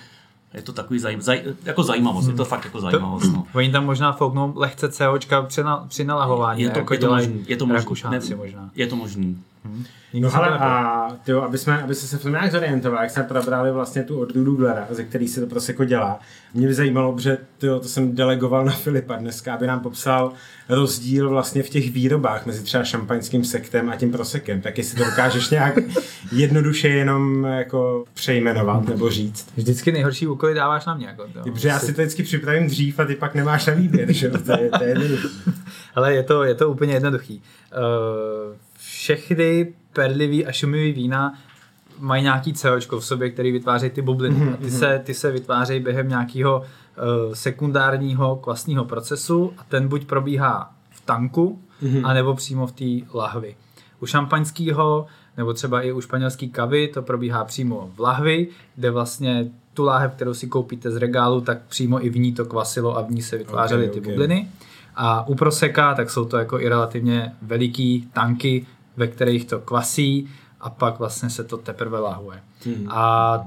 je 0.55 0.63
to 0.63 0.73
takový 0.73 0.99
zajím, 0.99 1.23
zaj, 1.23 1.43
jako 1.65 1.83
zajímavost, 1.83 2.29
je 2.29 2.35
to 2.35 2.45
fakt 2.45 2.65
jako 2.65 2.81
zajímavost. 2.81 3.33
No. 3.33 3.47
Oni 3.55 3.73
tam 3.73 3.85
možná 3.87 4.13
fouknou 4.13 4.53
lehce 4.57 4.89
COčka 4.89 5.43
při, 5.43 5.63
na, 5.63 5.77
při 5.89 6.05
nalahování, 6.05 6.63
Je 6.63 6.71
to, 6.71 6.79
jako 6.79 6.95
je 6.95 6.99
to 7.01 7.11
možný, 7.11 7.45
je 7.49 7.57
to 7.57 7.67
možný. 7.67 7.77
Ne- 8.11 8.37
možná. 8.37 8.71
Je 8.75 8.87
to 8.87 8.97
možný. 8.97 9.39
Nikdy 10.13 10.21
No 10.21 10.37
ale 10.37 10.59
a 10.59 11.09
tyjo, 11.25 11.43
aby, 11.43 11.59
jsme, 11.59 11.83
aby 11.83 11.95
se 11.95 12.07
se 12.07 12.19
v 12.19 12.23
tom 12.23 12.33
nějak 12.33 12.53
zorientoval, 12.53 13.03
jak 13.03 13.11
jsme 13.11 13.23
probrali 13.23 13.73
vlastně 13.73 14.03
tu 14.03 14.21
odrůdu 14.21 14.57
Glera, 14.57 14.87
ze 14.91 15.05
který 15.05 15.29
se 15.29 15.41
to 15.41 15.47
prostě 15.47 15.73
jako 15.73 15.85
dělá. 15.85 16.21
Mě 16.55 16.67
by 16.67 16.75
zajímalo, 16.75 17.13
protože 17.13 17.39
tyjo, 17.59 17.81
to 17.81 17.89
jsem 17.89 18.15
delegoval 18.15 18.65
na 18.65 18.73
Filipa 18.73 19.17
dneska, 19.17 19.55
aby 19.55 19.67
nám 19.67 19.81
popsal 19.81 20.33
rozdíl 20.69 21.29
vlastně 21.29 21.63
v 21.63 21.69
těch 21.69 21.91
výrobách 21.91 22.47
mezi 22.47 22.63
třeba 22.63 22.85
šampaňským 22.85 23.45
sektem 23.45 23.91
a 23.91 23.97
tím 23.97 24.13
prosekem. 24.13 24.61
Tak 24.61 24.79
jestli 24.79 24.99
to 24.99 25.05
dokážeš 25.05 25.51
nějak 25.51 25.75
jednoduše 26.33 26.89
jenom 26.89 27.45
jako 27.45 28.05
přejmenovat 28.15 28.89
nebo 28.89 29.11
říct. 29.11 29.49
Vždycky 29.57 29.93
nejhorší 29.93 30.27
úkoly 30.27 30.55
dáváš 30.55 30.87
na 30.87 30.95
mě. 30.95 31.07
Jako, 31.07 31.27
to, 31.33 31.51
Protože 31.53 31.69
já 31.69 31.79
si 31.79 31.93
to 31.93 32.03
vždycky 32.03 32.23
připravím 32.23 32.67
dřív 32.67 32.99
a 32.99 33.05
ty 33.05 33.17
pak 33.17 33.35
nemáš 33.35 33.67
na 33.67 33.75
výběr, 33.75 34.13
že? 34.13 34.31
To 34.31 34.53
je, 34.53 34.71
to 34.79 34.85
je. 34.85 34.95
Ale 35.95 36.15
je 36.15 36.23
to, 36.23 36.45
je 36.45 36.55
to 36.55 36.71
úplně 36.71 36.95
jednoduchý. 36.95 37.43
Uh, 37.77 38.57
všechny 39.05 39.73
perlivý 39.93 40.47
a 40.47 40.53
šumivý 40.53 40.93
vína 40.93 41.35
mají 41.99 42.23
nějaký 42.23 42.53
COčko 42.53 43.01
v 43.01 43.05
sobě, 43.05 43.31
který 43.31 43.53
vytvářejí 43.53 43.91
ty 43.91 44.03
bubliny. 44.03 44.53
A 44.53 44.57
ty 44.57 44.71
se, 44.71 45.01
ty 45.05 45.15
se 45.15 45.31
vytvářejí 45.31 45.81
během 45.81 46.09
nějakého 46.09 46.59
uh, 46.59 47.35
sekundárního 47.35 48.37
kvasního 48.37 48.85
procesu 48.85 49.53
a 49.59 49.65
ten 49.69 49.89
buď 49.89 50.05
probíhá 50.05 50.73
v 50.91 51.01
tanku, 51.01 51.59
anebo 52.05 52.35
přímo 52.35 52.67
v 52.67 52.73
té 52.73 52.85
lahvi. 53.19 53.57
U 54.01 54.07
šampaňského 54.07 55.07
nebo 55.37 55.53
třeba 55.53 55.83
i 55.83 55.93
u 55.93 56.01
španělské 56.01 56.47
kavy 56.47 56.89
to 56.89 57.03
probíhá 57.03 57.45
přímo 57.45 57.91
v 57.97 58.01
lahvi, 58.01 58.49
kde 58.77 58.91
vlastně 58.91 59.47
tu 59.75 59.85
láhev, 59.85 60.13
kterou 60.13 60.35
si 60.35 60.47
koupíte 60.47 60.91
z 60.91 60.97
regálu, 60.97 61.41
tak 61.41 61.59
přímo 61.69 62.05
i 62.07 62.09
v 62.09 62.17
ní 62.19 62.33
to 62.33 62.45
kvasilo 62.45 62.97
a 62.99 63.03
v 63.03 63.11
ní 63.11 63.23
se 63.23 63.39
vytvářely 63.39 63.87
Ok, 63.87 63.93
ty 63.93 64.01
ok. 64.01 64.07
bubliny. 64.07 64.49
A 64.97 65.29
u 65.29 65.35
proseka, 65.35 65.95
tak 65.95 66.11
jsou 66.11 66.25
to 66.25 66.37
jako 66.37 66.61
i 66.61 66.69
relativně 66.69 67.33
veliký 67.43 68.09
tanky, 68.13 68.67
ve 68.97 69.07
kterých 69.07 69.45
to 69.45 69.59
kvasí 69.59 70.29
a 70.61 70.71
pak 70.71 70.99
vlastně 70.99 71.31
se 71.31 71.45
to 71.45 71.57
teprve 71.57 71.99
lahuje. 71.99 72.41
Hmm. 72.65 72.87
A 72.91 73.41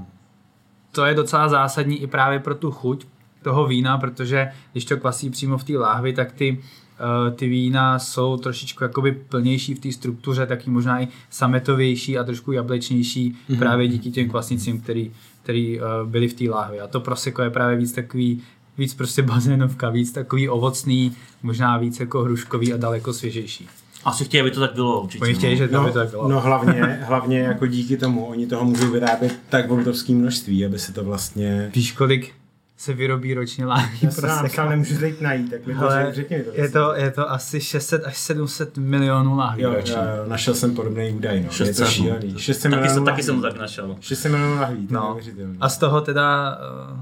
to 0.91 1.05
je 1.05 1.13
docela 1.13 1.49
zásadní 1.49 2.01
i 2.01 2.07
právě 2.07 2.39
pro 2.39 2.55
tu 2.55 2.71
chuť 2.71 3.05
toho 3.41 3.67
vína, 3.67 3.97
protože 3.97 4.51
když 4.71 4.85
to 4.85 4.97
kvasí 4.97 5.29
přímo 5.29 5.57
v 5.57 5.63
té 5.63 5.77
láhvi, 5.77 6.13
tak 6.13 6.31
ty, 6.31 6.59
eh, 6.99 7.31
ty 7.31 7.49
vína 7.49 7.99
jsou 7.99 8.37
trošičku 8.37 8.83
jakoby 8.83 9.11
plnější 9.11 9.73
v 9.73 9.79
té 9.79 9.91
struktuře, 9.91 10.45
taky 10.45 10.69
možná 10.69 11.01
i 11.01 11.07
sametovější 11.29 12.17
a 12.17 12.23
trošku 12.23 12.51
jablečnější 12.51 13.35
mm-hmm. 13.49 13.59
právě 13.59 13.87
díky 13.87 14.11
těm 14.11 14.29
kvasnicím, 14.29 14.81
který, 14.81 15.11
který 15.43 15.79
eh, 15.79 15.83
byly 16.05 16.27
v 16.27 16.33
té 16.33 16.49
láhvi. 16.49 16.79
A 16.79 16.87
to 16.87 16.99
proseko 16.99 17.41
je 17.41 17.49
právě 17.49 17.77
víc 17.77 17.91
takový 17.91 18.43
víc 18.77 18.93
prostě 18.93 19.21
bazénovka, 19.31 19.89
víc 19.89 20.11
takový 20.11 20.49
ovocný, 20.49 21.15
možná 21.43 21.77
víc 21.77 21.99
jako 21.99 22.23
hruškový 22.23 22.73
a 22.73 22.77
daleko 22.77 23.13
svěžejší. 23.13 23.67
Asi 24.07 24.25
chtějí, 24.25 24.41
aby 24.41 24.51
to 24.51 24.59
tak 24.59 24.73
bylo 24.73 25.01
určitě. 25.01 25.23
Oni 25.23 25.33
chtějí, 25.33 25.53
no. 25.53 25.57
že 25.57 25.67
to 25.67 25.75
No, 25.77 25.83
by 25.83 25.91
to 25.91 25.99
tak 25.99 26.09
bylo. 26.09 26.27
no 26.27 26.41
hlavně, 26.41 26.99
hlavně 27.07 27.39
jako 27.39 27.67
díky 27.67 27.97
tomu, 27.97 28.25
oni 28.25 28.47
toho 28.47 28.65
můžou 28.65 28.91
vyrábět 28.91 29.35
tak 29.49 29.67
v 29.69 29.71
obrovském 29.71 30.15
množství, 30.17 30.65
aby 30.65 30.79
se 30.79 30.93
to 30.93 31.03
vlastně... 31.03 31.71
Víš, 31.75 31.91
kolik 31.91 32.33
se 32.77 32.93
vyrobí 32.93 33.33
ročně 33.33 33.65
láhví 33.65 33.99
Já 34.01 34.11
se 34.11 34.21
nám 34.27 34.37
proseka? 34.39 34.61
sám 34.61 34.69
nemůžu 34.69 34.97
teď 34.97 35.21
najít, 35.21 35.51
tak 35.51 35.65
mi 35.67 35.75
to 35.75 35.81
Ale 35.81 36.03
řek- 36.05 36.13
řekni 36.13 36.43
to. 36.43 36.49
je 36.53 36.69
to, 36.69 36.93
je 36.95 37.11
to 37.11 37.31
asi 37.31 37.61
600 37.61 38.05
až 38.05 38.17
700 38.17 38.77
milionů 38.77 39.37
láhví 39.37 39.63
Jo, 39.63 39.69
jo, 39.69 39.75
ročně. 39.75 39.95
jo, 39.95 40.29
našel 40.29 40.53
jsem 40.53 40.75
podobný 40.75 41.11
údaj, 41.11 41.35
no. 41.39 41.43
je 41.43 41.47
to 41.49 41.53
600, 41.53 41.87
šílený. 41.87 42.33
600 42.37 42.71
Taky, 42.71 42.89
jsem, 42.89 43.05
taky 43.05 43.23
jsem 43.23 43.35
to 43.35 43.41
tak 43.41 43.59
našel. 43.59 43.95
600 43.99 44.31
milionů 44.31 44.61
je 44.61 44.67
No. 44.89 45.17
A 45.61 45.69
z 45.69 45.77
toho 45.77 46.01
teda 46.01 46.57
eh, 46.61 46.97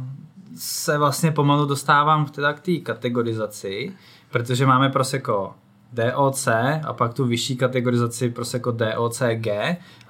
se 0.57 0.97
vlastně 0.97 1.31
pomalu 1.31 1.65
dostávám 1.65 2.25
teda 2.25 2.53
k 2.53 2.59
té 2.59 2.77
kategorizaci, 2.77 3.91
protože 4.31 4.65
máme 4.65 4.89
Prosecco 4.89 5.53
DOC 5.95 6.47
a 6.83 6.93
pak 6.93 7.13
tu 7.13 7.25
vyšší 7.25 7.55
kategorizaci 7.55 8.29
Prosecco 8.29 8.71
DOCG 8.71 9.47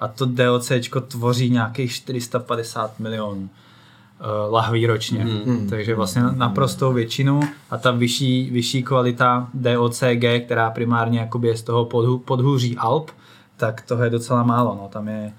a 0.00 0.08
to 0.08 0.26
DOCčko 0.26 1.00
tvoří 1.00 1.50
nějakých 1.50 1.92
450 1.92 3.00
milionů 3.00 3.48
eh, 4.20 4.24
lahví 4.50 4.86
ročně. 4.86 5.24
Mhm. 5.24 5.66
Takže 5.70 5.94
vlastně 5.94 6.22
naprostou 6.22 6.92
většinu 6.92 7.40
a 7.70 7.76
ta 7.76 7.90
vyšší, 7.90 8.50
vyšší 8.50 8.82
kvalita 8.82 9.48
DOCG, 9.54 10.44
která 10.44 10.70
primárně 10.70 11.20
jakoby 11.20 11.48
je 11.48 11.56
z 11.56 11.62
toho 11.62 11.84
podhu, 11.84 12.18
podhůří 12.18 12.76
Alp, 12.76 13.10
tak 13.56 13.82
toho 13.82 14.04
je 14.04 14.10
docela 14.10 14.42
málo. 14.42 14.78
No. 14.82 14.88
Tam 14.88 15.08
je 15.08 15.32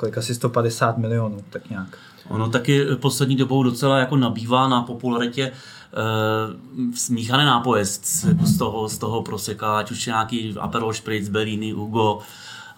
kolik 0.00 0.18
asi 0.18 0.34
150 0.34 0.98
milionů, 0.98 1.44
tak 1.50 1.70
nějak. 1.70 1.98
Ono 2.28 2.48
taky 2.48 2.84
poslední 2.96 3.36
dobou 3.36 3.62
docela 3.62 3.98
jako 3.98 4.16
nabývá 4.16 4.68
na 4.68 4.82
popularitě 4.82 5.52
uh, 5.52 6.94
smíchané 6.94 7.44
nápoje 7.44 7.84
z, 7.84 8.24
jako 8.24 8.46
z, 8.46 8.58
toho, 8.58 8.88
z 8.88 8.98
toho 8.98 9.22
proseka, 9.22 9.78
ať 9.78 9.90
už 9.90 10.06
je 10.06 10.10
nějaký 10.10 10.54
Aperol 10.58 10.92
Spritz, 10.92 11.28
Bellini, 11.28 11.72
Hugo, 11.72 12.18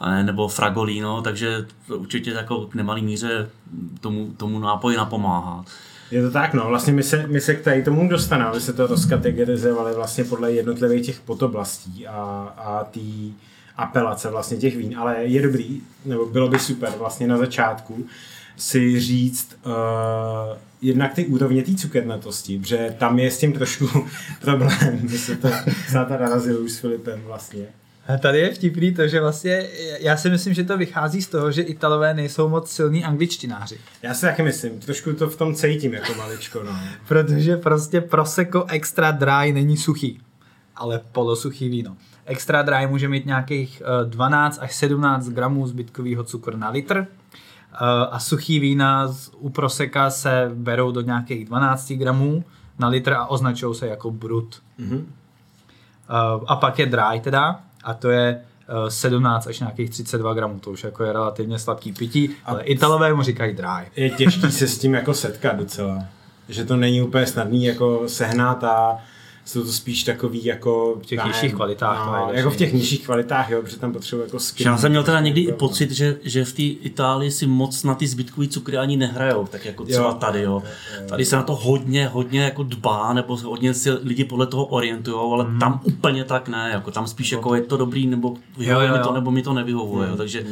eh, 0.01 0.23
nebo 0.23 0.49
Fragolino, 0.49 1.23
takže 1.23 1.67
to 1.87 1.99
určitě 1.99 2.31
jako 2.31 2.67
k 2.67 2.75
nemalý 2.75 3.03
míře 3.03 3.51
tomu, 4.01 4.33
tomu 4.37 4.59
nápoji 4.59 4.97
napomáhá. 4.97 5.65
Je 6.11 6.23
to 6.23 6.31
tak, 6.31 6.55
no. 6.55 6.69
Vlastně 6.69 6.93
my 6.93 7.03
se, 7.03 7.27
my 7.27 7.41
se 7.41 7.55
k 7.55 7.65
tady 7.65 7.83
tomu 7.83 8.09
dostaneme, 8.09 8.51
aby 8.51 8.61
se 8.61 8.73
to 8.73 8.87
rozkategorizovali 8.87 9.95
vlastně 9.95 10.25
podle 10.25 10.53
jednotlivých 10.53 11.07
těch 11.07 11.21
podoblastí 11.21 12.07
a, 12.07 12.55
a 12.57 12.85
tý 12.85 13.35
apelace 13.77 14.31
vlastně 14.31 14.57
těch 14.57 14.77
vín, 14.77 14.99
ale 14.99 15.17
je 15.25 15.43
dobrý, 15.43 15.81
nebo 16.05 16.27
bylo 16.27 16.49
by 16.49 16.59
super 16.59 16.93
vlastně 16.99 17.27
na 17.27 17.39
začátku 17.39 18.07
si 18.57 19.01
říct 19.01 19.57
uh, 19.67 19.73
jednak 20.83 21.15
ty 21.15 21.27
úrovně 21.27 21.63
té 21.63 21.75
cukernatosti, 21.75 22.59
protože 22.59 22.95
tam 22.99 23.19
je 23.19 23.31
s 23.31 23.39
tím 23.39 23.53
trošku 23.53 23.89
problém. 24.41 25.01
My 25.03 25.19
se 25.19 25.37
to 25.37 25.49
sáta 25.89 26.17
narazil 26.17 26.63
už 26.63 26.73
s 26.73 26.79
Filipem 26.79 27.21
vlastně. 27.27 27.67
A 28.09 28.17
tady 28.17 28.39
je 28.39 28.55
vtipný 28.55 28.95
to, 28.95 29.09
že 29.09 29.21
vlastně 29.21 29.67
já 30.01 30.17
si 30.17 30.31
myslím, 30.31 30.55
že 30.55 30.65
to 30.65 30.79
vychází 30.79 31.23
z 31.23 31.29
toho, 31.29 31.53
že 31.53 31.63
Italové 31.63 32.15
nejsou 32.15 32.49
moc 32.49 32.71
silní 32.71 33.05
angličtináři. 33.05 33.79
Já 34.03 34.15
si 34.15 34.21
taky 34.21 34.43
myslím, 34.43 34.81
trošku 34.81 35.13
to 35.13 35.31
v 35.31 35.37
tom 35.37 35.55
cítím 35.55 35.95
jako 35.95 36.15
maličko, 36.15 36.63
no. 36.63 36.79
Protože 37.09 37.57
prostě 37.57 38.01
Prosecco 38.01 38.65
extra 38.69 39.11
dry 39.11 39.53
není 39.53 39.77
suchý, 39.77 40.21
ale 40.77 41.01
polosuchý 41.13 41.69
víno. 41.69 41.97
Extra 42.27 42.63
dry 42.63 42.87
může 42.87 43.09
mít 43.09 43.27
nějakých 43.27 43.83
eh, 44.03 44.05
12 44.11 44.59
až 44.63 44.75
17 44.75 45.29
gramů 45.29 45.67
zbytkového 45.67 46.25
cukru 46.25 46.57
na 46.57 46.71
litr 46.71 47.07
eh, 47.07 47.77
a 48.11 48.19
suchý 48.19 48.59
vína 48.61 49.09
z- 49.09 49.31
u 49.39 49.49
Prosecca 49.49 50.11
se 50.11 50.51
berou 50.55 50.93
do 50.93 51.01
nějakých 51.01 51.45
12 51.45 51.93
gramů 51.93 52.45
na 52.79 52.89
litr 52.89 53.13
a 53.13 53.27
označují 53.27 53.75
se 53.75 53.87
jako 53.87 54.11
brut. 54.11 54.63
Mhm. 54.79 54.97
Uh, 56.37 56.45
a 56.47 56.57
pak 56.57 56.79
je 56.79 56.87
dry 56.87 57.21
teda, 57.21 57.61
a 57.85 57.95
to 57.95 58.11
je 58.11 58.41
uh, 58.83 58.89
17 58.89 59.47
až 59.47 59.61
nějakých 59.61 59.91
32 59.91 60.35
gramů, 60.35 60.59
to 60.59 60.71
už 60.71 60.85
jako 60.85 61.05
je 61.05 61.13
relativně 61.13 61.59
sladký 61.59 61.93
pití, 61.93 62.31
ale 62.45 62.63
Italové 62.63 63.15
mu 63.15 63.23
říkají 63.23 63.55
dry. 63.55 63.69
Je 63.97 64.11
těžký 64.11 64.51
se 64.53 64.69
s 64.69 64.79
tím 64.79 64.95
jako 64.95 65.15
setkat 65.15 65.57
docela. 65.57 66.05
Že 66.49 66.65
to 66.65 66.77
není 66.77 67.03
úplně 67.03 67.27
snadný 67.27 67.65
jako 67.65 68.03
sehnat 68.09 68.65
a 68.65 68.99
jsou 69.45 69.63
to 69.63 69.73
spíš 69.73 70.05
takový 70.05 70.45
jako... 70.45 70.99
V 71.03 71.07
těch 71.07 71.25
nižších 71.25 71.55
kvalitách 71.55 72.05
to 72.05 72.13
No, 72.27 72.33
je 72.33 72.39
jako 72.39 72.51
v 72.51 72.57
těch 72.57 72.73
nižších 72.73 73.05
kvalitách, 73.05 73.51
jo, 73.51 73.63
protože 73.63 73.77
tam 73.79 73.93
potřebuji 73.93 74.23
jako 74.23 74.39
skin. 74.41 74.67
Já 74.67 74.79
jsem 74.79 74.91
měl 74.91 75.03
teda 75.03 75.21
někdy 75.21 75.41
i 75.41 75.53
pocit, 75.53 75.91
že, 75.91 76.17
že 76.25 76.45
v 76.45 76.53
té 76.53 76.63
Itálii 76.63 77.31
si 77.31 77.47
moc 77.47 77.85
na 77.85 77.95
ty 77.95 78.07
zbytkový 78.07 78.49
cukry 78.49 78.77
ani 78.79 78.97
nehrajou, 78.97 79.47
tak 79.47 79.65
jako 79.65 79.85
třeba 79.85 80.09
Jo. 80.09 80.15
tady, 80.21 80.43
jo. 80.43 80.63
Tady 81.09 81.25
se 81.25 81.37
na 81.37 81.43
to 81.43 81.55
hodně, 81.55 82.07
hodně 82.09 82.43
jako 82.43 82.63
dbá, 82.63 83.13
nebo 83.13 83.37
hodně 83.37 83.75
si 83.75 83.91
lidi 83.91 84.25
podle 84.25 84.47
toho 84.47 84.65
orientují, 84.65 85.17
ale 85.33 85.45
Mhm. 85.45 85.59
tam 85.59 85.81
úplně 85.85 86.25
tak 86.25 86.49
ne, 86.49 86.71
jako 86.73 86.91
tam 86.91 87.07
spíš 87.07 87.33
jako 87.33 87.55
je 87.55 87.61
to 87.63 87.77
dobrý, 87.77 88.07
nebo 88.07 88.37
jo, 88.59 88.81
mi 88.81 88.87
jo. 88.87 88.99
to, 89.05 89.13
nebo 89.13 89.31
mi 89.31 89.43
to 89.43 89.53
nevyhovuje, 89.53 90.09
jo. 90.09 90.17
takže 90.17 90.45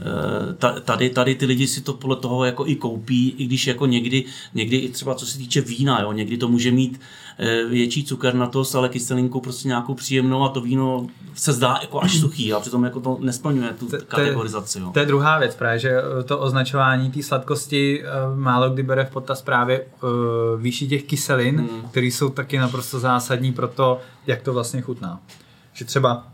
eh, 0.00 0.54
ta- 0.58 0.80
tady, 0.80 1.10
tady 1.10 1.34
ty 1.34 1.46
lidi 1.46 1.66
si 1.66 1.80
to 1.80 1.92
podle 1.94 2.16
toho 2.16 2.44
jako 2.44 2.66
i 2.66 2.74
koupí, 2.76 3.34
i 3.38 3.44
když 3.46 3.66
jako 3.66 3.86
někdy, 3.86 4.24
někdy 4.54 4.76
i 4.76 4.88
třeba 4.88 5.14
co 5.14 5.26
se 5.26 5.38
týče 5.38 5.60
vína, 5.60 6.00
jo, 6.02 6.12
někdy 6.12 6.36
to 6.36 6.48
může 6.48 6.70
mít 6.70 7.00
eh, 7.00 7.27
větší 7.68 8.04
cukernatost, 8.04 8.74
ale 8.74 8.88
kyselinku 8.88 9.40
prostě 9.40 9.68
nějakou 9.68 9.94
příjemnou 9.94 10.44
a 10.44 10.48
to 10.48 10.60
víno 10.60 11.06
se 11.34 11.52
zdá 11.52 11.78
jako 11.82 12.02
až 12.02 12.18
suchý 12.20 12.52
a 12.52 12.60
přitom 12.60 12.84
jako 12.84 13.00
to 13.00 13.18
nesplňuje 13.20 13.70
tu 13.72 13.88
je- 13.92 14.02
kategorizaci. 14.02 14.80
Jo. 14.80 14.90
To 14.92 14.98
je 14.98 15.06
druhá 15.06 15.38
věc, 15.38 15.56
právě, 15.56 15.78
že 15.78 15.90
eh, 15.90 16.22
to 16.22 16.38
označování 16.38 17.10
té 17.10 17.22
sladkosti 17.22 18.02
eh, 18.04 18.06
málo 18.36 18.70
kdy 18.70 18.82
bere 18.82 19.04
v 19.04 19.10
potaz 19.10 19.42
právě 19.42 19.84
výši 20.58 20.88
těch 20.88 21.02
kyselin, 21.04 21.56
Hmm. 21.58 21.82
které 21.90 22.06
jsou 22.06 22.28
taky 22.28 22.58
naprosto 22.58 22.98
zásadní 23.00 23.52
pro 23.52 23.68
to, 23.68 24.00
jak 24.26 24.42
to 24.42 24.52
vlastně 24.52 24.80
chutná. 24.80 25.20
Že 25.72 25.84
třeba 25.84 26.26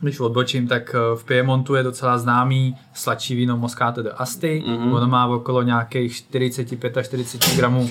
když 0.00 0.20
odbočím, 0.20 0.68
tak 0.68 0.94
eh, 0.94 1.16
v 1.16 1.24
Piemontu 1.24 1.74
je 1.74 1.82
docela 1.82 2.18
známý 2.18 2.76
sladší 2.94 3.34
víno 3.34 3.56
Moscato 3.56 4.02
de 4.02 4.10
Asti. 4.10 4.64
Mhm. 4.66 4.92
Ono 4.92 5.06
má 5.06 5.26
okolo 5.26 5.62
nějakých 5.62 6.16
45 6.16 6.96
až 6.96 7.06
40 7.06 7.56
gramů 7.56 7.90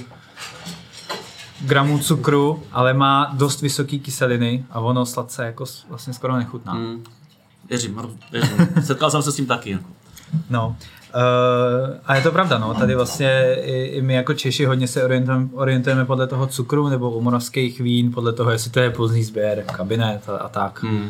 gramů 1.64 2.00
cukru, 2.00 2.64
ale 2.72 2.94
má 2.94 3.32
dost 3.34 3.62
vysoký 3.62 4.00
kyseliny 4.00 4.66
a 4.72 4.80
ono 4.80 5.06
sladce 5.06 5.46
jako 5.46 5.66
vlastně 5.90 6.14
skoro 6.14 6.36
nechutná. 6.36 6.74
Mm. 6.74 7.04
Věřím, 7.70 8.02
věřím. 8.32 8.68
Setkal 8.84 9.12
jsem 9.12 9.22
se 9.22 9.32
s 9.32 9.36
tím 9.36 9.46
taky. 9.46 9.72
Jako. 9.72 9.86
No, 10.50 10.76
uh, 11.16 11.98
a 12.06 12.16
je 12.16 12.22
to 12.22 12.32
pravda, 12.32 12.58
no, 12.58 12.74
tady 12.74 12.96
vlastně 12.96 13.56
i, 13.62 13.84
i 13.84 14.02
my 14.02 14.14
jako 14.14 14.34
Češi 14.34 14.66
hodně 14.66 14.88
se 14.88 15.04
orientujeme, 15.04 15.48
orientujeme 15.54 16.06
podle 16.06 16.28
toho 16.28 16.48
cukru 16.48 16.90
nebo 16.90 17.12
u 17.12 17.22
moravských 17.22 17.82
vín, 17.82 18.12
podle 18.12 18.34
toho, 18.34 18.52
jestli 18.52 18.72
to 18.72 18.80
je 18.80 18.90
pozdní 18.90 19.24
sběr, 19.24 19.64
kabinet 19.64 20.30
a, 20.30 20.38
a 20.38 20.50
tak. 20.50 20.84
Hmm. 20.84 21.10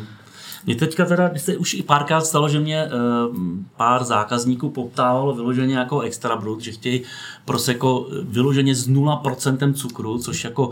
Mně 0.66 0.74
teďka 0.74 1.04
teda, 1.04 1.28
když 1.28 1.42
se 1.42 1.56
už 1.56 1.74
i 1.74 1.82
párkrát 1.82 2.20
stalo, 2.20 2.48
že 2.48 2.60
mě 2.60 2.84
uh, 2.84 3.36
pár 3.76 4.04
zákazníků 4.04 4.70
poptávalo 4.70 5.34
vyloženě 5.34 5.78
jako 5.78 6.00
extra 6.00 6.36
brut, 6.36 6.60
že 6.60 6.72
chtějí 6.72 7.02
proseko 7.44 8.08
vyloženě 8.22 8.74
s 8.74 8.88
0% 8.88 9.74
cukru, 9.74 10.18
což 10.18 10.44
jako 10.44 10.70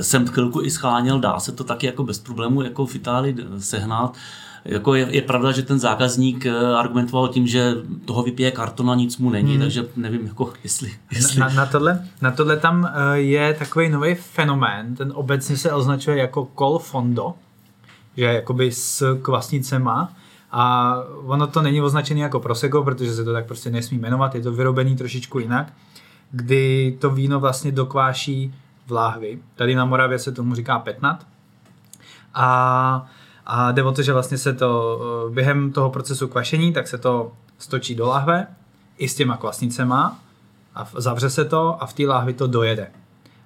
jsem 0.00 0.26
chvilku 0.26 0.62
i 0.62 0.70
scháněl, 0.70 1.20
dá 1.20 1.40
se 1.40 1.52
to 1.52 1.64
taky 1.64 1.86
jako 1.86 2.04
bez 2.04 2.18
problémů 2.18 2.62
jako 2.62 2.86
v 2.86 2.94
Itálii 2.94 3.36
sehnat. 3.58 4.16
Jako 4.64 4.94
je, 4.94 5.06
je, 5.10 5.22
pravda, 5.22 5.52
že 5.52 5.62
ten 5.62 5.78
zákazník 5.78 6.46
eh, 6.46 6.74
argumentoval 6.76 7.28
tím, 7.28 7.46
že 7.46 7.74
toho 8.04 8.22
vypije 8.22 8.50
karton 8.50 8.90
a 8.90 8.94
nic 8.94 9.18
mu 9.18 9.30
není, 9.30 9.52
hmm. 9.52 9.60
takže 9.60 9.84
nevím, 9.96 10.26
jako 10.26 10.52
jestli... 10.64 10.92
jestli... 11.12 11.40
Na, 11.40 11.48
na, 11.48 11.66
tohle, 11.66 12.04
na 12.22 12.30
tohle 12.30 12.56
tam 12.56 12.90
je 13.12 13.54
takový 13.54 13.88
nový 13.88 14.14
fenomén, 14.14 14.94
ten 14.94 15.12
obecně 15.14 15.56
se 15.56 15.72
označuje 15.72 16.16
jako 16.16 16.48
col 16.58 16.78
fondo, 16.78 17.34
že 18.18 18.24
jakoby 18.24 18.72
s 18.72 19.18
kvasnicema 19.22 20.12
a 20.50 20.94
ono 21.24 21.46
to 21.46 21.62
není 21.62 21.82
označené 21.82 22.20
jako 22.20 22.40
prosecco, 22.40 22.82
protože 22.82 23.14
se 23.14 23.24
to 23.24 23.32
tak 23.32 23.46
prostě 23.46 23.70
nesmí 23.70 23.98
jmenovat, 23.98 24.34
je 24.34 24.42
to 24.42 24.52
vyrobený 24.52 24.96
trošičku 24.96 25.38
jinak, 25.38 25.72
kdy 26.30 26.96
to 27.00 27.10
víno 27.10 27.40
vlastně 27.40 27.72
dokváší 27.72 28.54
v 28.86 28.90
láhvi. 28.92 29.38
Tady 29.54 29.74
na 29.74 29.84
Moravě 29.84 30.18
se 30.18 30.32
tomu 30.32 30.54
říká 30.54 30.78
petnat. 30.78 31.26
A, 32.34 33.06
a 33.46 33.72
jde 33.72 33.82
o 33.82 33.92
to, 33.92 34.02
že 34.02 34.12
vlastně 34.12 34.38
se 34.38 34.52
to 34.52 35.00
eh, 35.00 35.30
během 35.34 35.72
toho 35.72 35.90
procesu 35.90 36.28
kvašení, 36.28 36.72
tak 36.72 36.88
se 36.88 36.98
to 36.98 37.32
stočí 37.58 37.94
do 37.94 38.06
lahve 38.06 38.46
i 38.98 39.08
s 39.08 39.14
těma 39.14 39.36
kvasnicema 39.36 40.18
a 40.74 40.88
zavře 40.96 41.30
se 41.30 41.44
to 41.44 41.82
a 41.82 41.86
v 41.86 41.92
té 41.92 42.02
lahvi 42.02 42.32
to 42.32 42.46
dojede. 42.46 42.90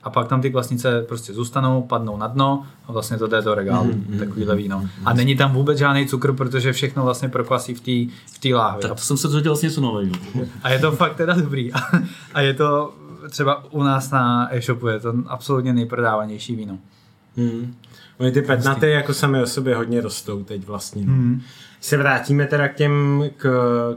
A 0.02 0.10
pak 0.10 0.28
tam 0.28 0.40
ty 0.40 0.50
kvasnice 0.50 1.02
prostě 1.02 1.32
zůstanou, 1.32 1.82
padnou 1.82 2.16
na 2.16 2.26
dno 2.26 2.66
a 2.88 2.92
vlastně 2.92 3.16
to 3.18 3.26
jde 3.26 3.42
do 3.42 3.54
regálu, 3.54 3.92
mm, 3.92 4.18
takovýhle 4.18 4.56
víno. 4.56 4.88
A 5.04 5.12
není 5.12 5.36
tam 5.36 5.52
vůbec 5.52 5.78
žádný 5.78 6.06
cukr, 6.06 6.32
protože 6.32 6.72
všechno 6.72 7.04
vlastně 7.04 7.28
prokvasí 7.28 7.74
v 7.74 7.80
té 7.80 8.14
v 8.34 8.38
té 8.38 8.48
láhvi. 8.54 8.82
Tak 8.82 8.92
to 8.92 8.98
jsem 8.98 9.16
se 9.16 9.26
dozvěděl 9.26 9.52
vlastně 9.52 9.68
něco 9.68 9.80
nového. 9.80 10.14
A 10.62 10.70
je 10.70 10.78
to 10.78 10.92
fakt 10.92 11.16
teda 11.16 11.34
dobrý. 11.34 11.72
A 12.34 12.40
je 12.40 12.54
to 12.54 12.94
třeba 13.30 13.64
u 13.72 13.82
nás 13.82 14.10
na 14.10 14.48
e-shopu, 14.54 14.88
je 14.88 15.00
to 15.00 15.14
absolutně 15.26 15.72
nejprodávanější 15.72 16.56
víno. 16.56 16.78
Hmm. 17.36 17.74
Oni 18.18 18.32
ty 18.32 18.42
petnaty 18.42 18.90
jako 18.90 19.14
sami 19.14 19.42
o 19.42 19.46
sobě 19.46 19.76
hodně 19.76 20.00
rostou 20.00 20.44
teď 20.44 20.66
vlastně. 20.66 21.04
No. 21.06 21.12
Mhm. 21.12 21.40
Když 21.78 21.88
se 21.88 21.96
vrátíme 21.96 22.46
teda 22.46 22.68
k, 22.68 22.74
těm, 22.74 23.24
k, 23.36 23.48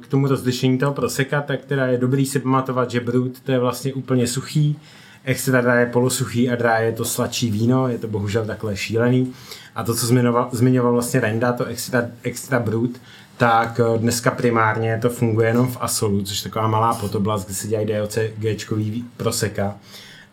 k 0.01 0.07
tomu 0.07 0.27
rozlišení 0.27 0.77
toho 0.77 0.93
proseka, 0.93 1.41
tak 1.41 1.65
teda 1.65 1.85
je 1.85 1.97
dobrý 1.97 2.25
si 2.25 2.39
pamatovat, 2.39 2.91
že 2.91 2.99
brut 2.99 3.41
to 3.41 3.51
je 3.51 3.59
vlastně 3.59 3.93
úplně 3.93 4.27
suchý, 4.27 4.79
extra 5.25 5.61
dry 5.61 5.79
je 5.79 5.85
polosuchý 5.85 6.49
a 6.49 6.55
dry 6.55 6.85
je 6.85 6.91
to 6.91 7.05
sladší 7.05 7.51
víno, 7.51 7.87
je 7.87 7.97
to 7.97 8.07
bohužel 8.07 8.45
takhle 8.45 8.77
šílený. 8.77 9.33
A 9.75 9.83
to, 9.83 9.95
co 9.95 10.07
zmiňoval, 10.07 10.49
zmiňoval 10.51 10.93
vlastně 10.93 11.19
Renda, 11.19 11.53
to 11.53 11.65
extra, 11.65 12.05
extra 12.23 12.59
brut, 12.59 13.01
tak 13.37 13.79
eh, 13.79 13.97
dneska 13.97 14.31
primárně 14.31 14.99
to 15.01 15.09
funguje 15.09 15.47
jenom 15.47 15.67
v 15.67 15.77
Asolu, 15.81 16.23
což 16.23 16.37
je 16.37 16.43
taková 16.43 16.67
malá 16.67 16.93
podoblast, 16.93 17.45
kde 17.45 17.53
se 17.53 17.67
dělají 17.67 17.87
DOC 17.87 18.17
G 18.37 19.03
proseka. 19.17 19.75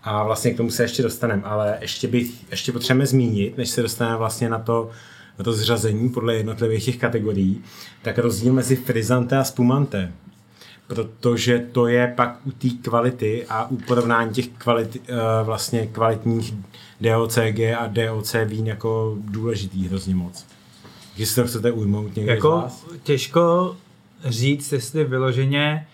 A 0.03 0.25
vlastně 0.25 0.55
k 0.55 0.57
tomu 0.57 0.71
se 0.71 0.83
ještě 0.83 1.03
dostaneme, 1.03 1.43
ale 1.45 1.79
ještě 1.81 2.09
bych, 2.09 2.51
ještě 2.51 2.73
potřebujeme 2.73 3.07
zmínit, 3.07 3.57
než 3.57 3.71
se 3.71 3.83
dostaneme 3.83 4.17
vlastně 4.17 4.49
na 4.49 4.59
to 4.59 4.91
rozřazení 5.39 6.09
podle 6.09 6.35
jednotlivých 6.35 6.85
těch 6.85 6.97
kategorií, 6.97 7.65
tak 8.03 8.19
rozdíl 8.19 8.53
mezi 8.53 8.77
frizante 8.77 9.39
a 9.39 9.45
spumante. 9.45 10.13
Protože 10.95 11.67
to 11.73 11.87
je 11.87 12.13
pak 12.17 12.39
u 12.45 12.51
té 12.51 12.69
kvality 12.83 13.47
a 13.49 13.71
u 13.71 13.77
porovnání 13.77 14.31
těch 14.33 14.49
kvalit, 14.49 14.97
eh, 15.09 15.15
vlastně 15.43 15.87
kvalitních 15.87 16.55
DOCG 17.01 17.75
a 17.75 17.87
DOC 17.87 18.35
vín 18.45 18.67
jako 18.67 19.17
důležitý 19.19 19.89
hrozně 19.89 20.15
moc. 20.15 20.47
Jestli 21.17 21.43
to 21.43 21.49
chcete 21.49 21.71
ujmout 21.73 22.17
někdo 22.17 22.33
z 22.33 22.35
Jako 22.35 22.51
vás? 22.51 22.87
těžko 23.03 23.77
říct, 24.25 24.73
jestli 24.73 25.05
vyloženě 25.05 25.87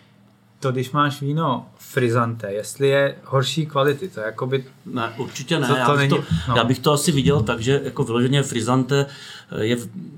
to, 0.61 0.73
když 0.73 0.91
máš 0.91 1.21
víno 1.21 1.67
frizante, 1.79 2.53
jestli 2.53 2.89
je 2.89 3.15
horší 3.25 3.67
kvality, 3.67 4.09
to 4.09 4.21
je 4.21 4.27
jakoby 4.27 4.65
Ne, 4.87 5.13
určitě 5.19 5.59
ne. 5.61 5.67
To- 5.69 5.73
to 5.75 5.79
já, 5.79 5.89
bych 5.91 5.99
není- 5.99 6.11
to, 6.11 6.25
no. 6.49 6.57
já 6.57 6.65
bych 6.65 6.79
to 6.79 6.93
asi 6.93 7.13
viděl 7.13 7.43
tak, 7.43 7.61
že 7.61 7.81
jako 7.85 8.05
vyloženě 8.05 8.43
frizante 8.43 9.07
eh, 9.53 9.65
je 9.65 9.77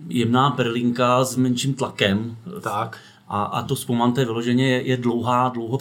jemná 0.08 0.50
perlinka 0.50 1.24
s 1.24 1.36
menším 1.36 1.74
tlakem. 1.74 2.36
tak. 2.60 2.98
A, 3.32 3.42
a 3.42 3.62
to 3.62 3.76
spumante 3.76 4.24
vyloženě 4.24 4.68
je, 4.68 4.82
je 4.82 4.96
dlouhá, 4.96 5.48
dlouho 5.48 5.78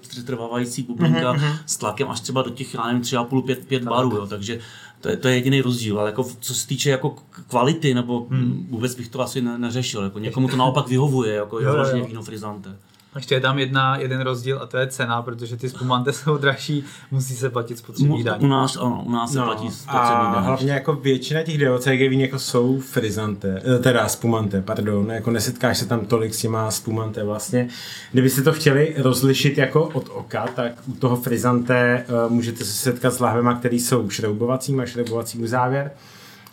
přetrvávající 0.00 0.82
bublinka 0.82 1.32
Mhm, 1.32 1.42
mm-hmm. 1.42 1.58
s 1.66 1.76
tlakem 1.76 2.08
až 2.08 2.20
třeba 2.20 2.42
do 2.42 2.50
těch, 2.50 2.74
já 2.74 2.86
nevím, 2.86 3.02
3,5, 3.02 3.42
5, 3.42 3.66
5 3.66 3.84
barů, 3.84 4.16
jo, 4.16 4.26
takže 4.26 4.58
to 5.00 5.08
je, 5.08 5.16
to 5.16 5.28
je 5.28 5.34
jediný 5.34 5.60
rozdíl, 5.60 6.00
ale 6.00 6.08
jako 6.10 6.24
co 6.40 6.54
se 6.54 6.66
týče 6.66 6.90
jako 6.90 7.14
kvality, 7.48 7.94
nebo 7.94 8.26
Mhm. 8.30 8.40
hmm. 8.40 8.66
vůbec 8.70 8.94
bych 8.94 9.08
to 9.08 9.20
asi 9.20 9.40
ne, 9.42 9.58
neřešil, 9.58 10.02
jako 10.02 10.18
někomu 10.18 10.48
to 10.48 10.56
naopak 10.56 10.88
vyhovuje, 10.88 11.34
jako 11.34 11.60
je 11.60 11.66
vyloženě 11.70 12.02
víno 12.02 12.22
frizante. 12.22 12.76
Ještě 13.16 13.34
je 13.34 13.40
tam 13.40 13.58
jedna, 13.58 13.96
jeden 13.96 14.20
rozdíl 14.20 14.58
a 14.62 14.66
to 14.66 14.78
je 14.78 14.86
cena, 14.86 15.22
protože 15.22 15.56
ty 15.56 15.68
spumante 15.68 16.12
jsou 16.12 16.38
dražší, 16.38 16.84
musí 17.10 17.34
se 17.36 17.50
platit 17.50 17.78
spotřební 17.78 18.24
daň. 18.24 18.44
U 18.44 18.46
nás, 18.46 18.76
ano, 18.76 19.02
u 19.06 19.10
nás 19.10 19.32
se 19.32 19.40
platí 19.42 19.70
spotřební 19.70 20.26
a 20.26 20.32
daň. 20.34 20.44
hlavně 20.44 20.72
jako 20.72 20.92
většina 20.92 21.42
těch 21.42 21.58
DOCG 21.58 21.86
vín 21.86 22.20
jako 22.20 22.38
jsou 22.38 22.80
frizante, 22.80 23.62
eh, 23.76 23.78
teda 23.78 24.08
spumante, 24.08 24.62
pardon, 24.62 25.10
jako 25.10 25.30
nesetkáš 25.30 25.78
se 25.78 25.86
tam 25.86 26.00
tolik 26.06 26.34
s 26.34 26.38
těma 26.40 26.70
spumante 26.70 27.24
vlastně. 27.24 27.68
Kdybyste 28.12 28.42
to 28.42 28.52
chtěli 28.52 28.94
rozlišit 28.98 29.58
jako 29.58 29.84
od 29.84 30.08
oka, 30.14 30.48
tak 30.56 30.72
u 30.86 30.92
toho 30.92 31.16
frizante 31.16 31.74
eh, 31.76 32.04
můžete 32.28 32.64
se 32.64 32.72
setkat 32.72 33.14
s 33.14 33.20
lahvema, 33.20 33.54
které 33.54 33.76
jsou 33.76 34.10
šroubovací, 34.10 34.72
má 34.72 34.86
šroubovací 34.86 35.38
uzávěr, 35.38 35.90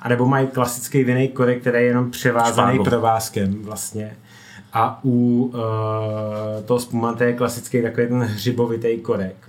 anebo 0.02 0.26
mají 0.26 0.48
klasický 0.48 1.04
vinný 1.04 1.28
korek, 1.28 1.62
který 1.62 1.78
je 1.78 1.84
jenom 1.84 2.12
převázaný 2.12 2.74
Špágou. 2.76 2.84
provázkem 2.84 3.64
vlastně. 3.64 4.16
A 4.77 5.00
u 5.03 5.46
uh, 5.53 6.63
toho 6.65 6.79
spumante 6.79 7.25
je 7.25 7.34
klasický 7.34 7.81
takový 7.81 8.07
ten 8.07 8.22
hřibovitý 8.24 8.98
korek. 8.98 9.47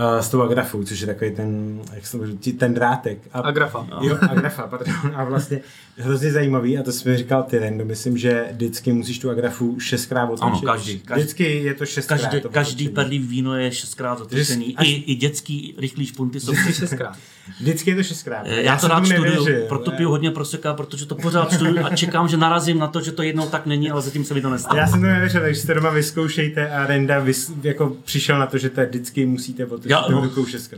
Uh, 0.00 0.20
s 0.20 0.28
tou 0.28 0.42
agrafou, 0.42 0.82
což 0.84 1.00
je 1.00 1.06
takový 1.06 1.30
ten, 1.30 1.80
jak 1.94 2.06
se 2.06 2.18
to 2.18 2.24
ten 2.58 2.74
drátek. 2.74 3.18
A, 3.32 3.40
Agrafa. 3.40 3.86
Jo, 4.00 4.18
agrafa, 4.30 4.66
pardon. 4.66 4.94
A 5.14 5.24
vlastně 5.24 5.60
hrozně 5.96 6.32
zajímavý, 6.32 6.78
a 6.78 6.82
to 6.82 6.92
jsi 6.92 7.08
mi 7.08 7.16
říkal 7.16 7.42
ty, 7.42 7.58
Rendo, 7.58 7.84
myslím, 7.84 8.18
že 8.18 8.44
vždycky 8.52 8.92
musíš 8.92 9.18
tu 9.18 9.30
agrafu 9.30 9.80
šestkrát 9.80 10.26
otočit. 10.30 10.64
každý, 10.66 10.98
každý. 11.00 11.20
Vždycky 11.22 11.44
je 11.64 11.74
to 11.74 11.86
šestkrát. 11.86 12.20
Každý, 12.20 12.40
to 12.40 12.48
každý 12.48 12.88
perlý 12.88 13.18
víno 13.18 13.54
je 13.56 13.72
šestkrát 13.72 14.20
otočený. 14.20 14.76
až- 14.76 14.86
I, 14.88 14.92
I 14.92 15.14
dětský 15.14 15.74
rychlý 15.78 16.06
špunty 16.06 16.40
jsou 16.40 16.52
Vždycky 16.52 16.72
šestkrát. 16.72 17.16
Vždycky 17.60 17.90
je 17.90 17.96
to 17.96 18.02
šestkrát. 18.02 18.42
Eh, 18.46 18.62
Já 18.62 18.74
to 18.74 18.80
jsem 18.80 18.90
rád 18.90 19.06
studuju, 19.06 19.30
nevěřil, 19.30 19.66
proto 19.68 19.90
piju 19.90 20.08
hodně 20.10 20.30
proseka, 20.30 20.74
protože 20.74 21.06
to 21.06 21.14
pořád 21.14 21.52
studuju 21.52 21.86
a 21.86 21.96
čekám, 21.96 22.28
že 22.28 22.36
narazím 22.36 22.78
na 22.78 22.86
to, 22.86 23.00
že 23.00 23.12
to 23.12 23.22
jednou 23.22 23.48
tak 23.48 23.66
není, 23.66 23.90
ale 23.90 24.02
zatím 24.02 24.24
se 24.24 24.34
mi 24.34 24.40
to 24.40 24.50
nestalo. 24.50 24.78
Já 24.78 24.86
jsem 24.86 25.00
to 25.00 25.06
nevěřil, 25.06 25.40
takže 25.40 25.60
si 25.60 25.66
to 25.66 25.74
doma 25.74 25.90
vyzkoušejte 25.90 26.70
a 26.70 26.86
Renda 26.86 27.18
vys, 27.18 27.52
jako 27.62 27.96
přišel 28.04 28.38
na 28.38 28.46
to, 28.46 28.58
že 28.58 28.70
to 28.70 28.80
je 28.80 28.86
vždycky 28.86 29.26
musíte 29.26 29.66
otočit 29.66 29.89
Já- 29.90 30.00
no. 30.10 30.20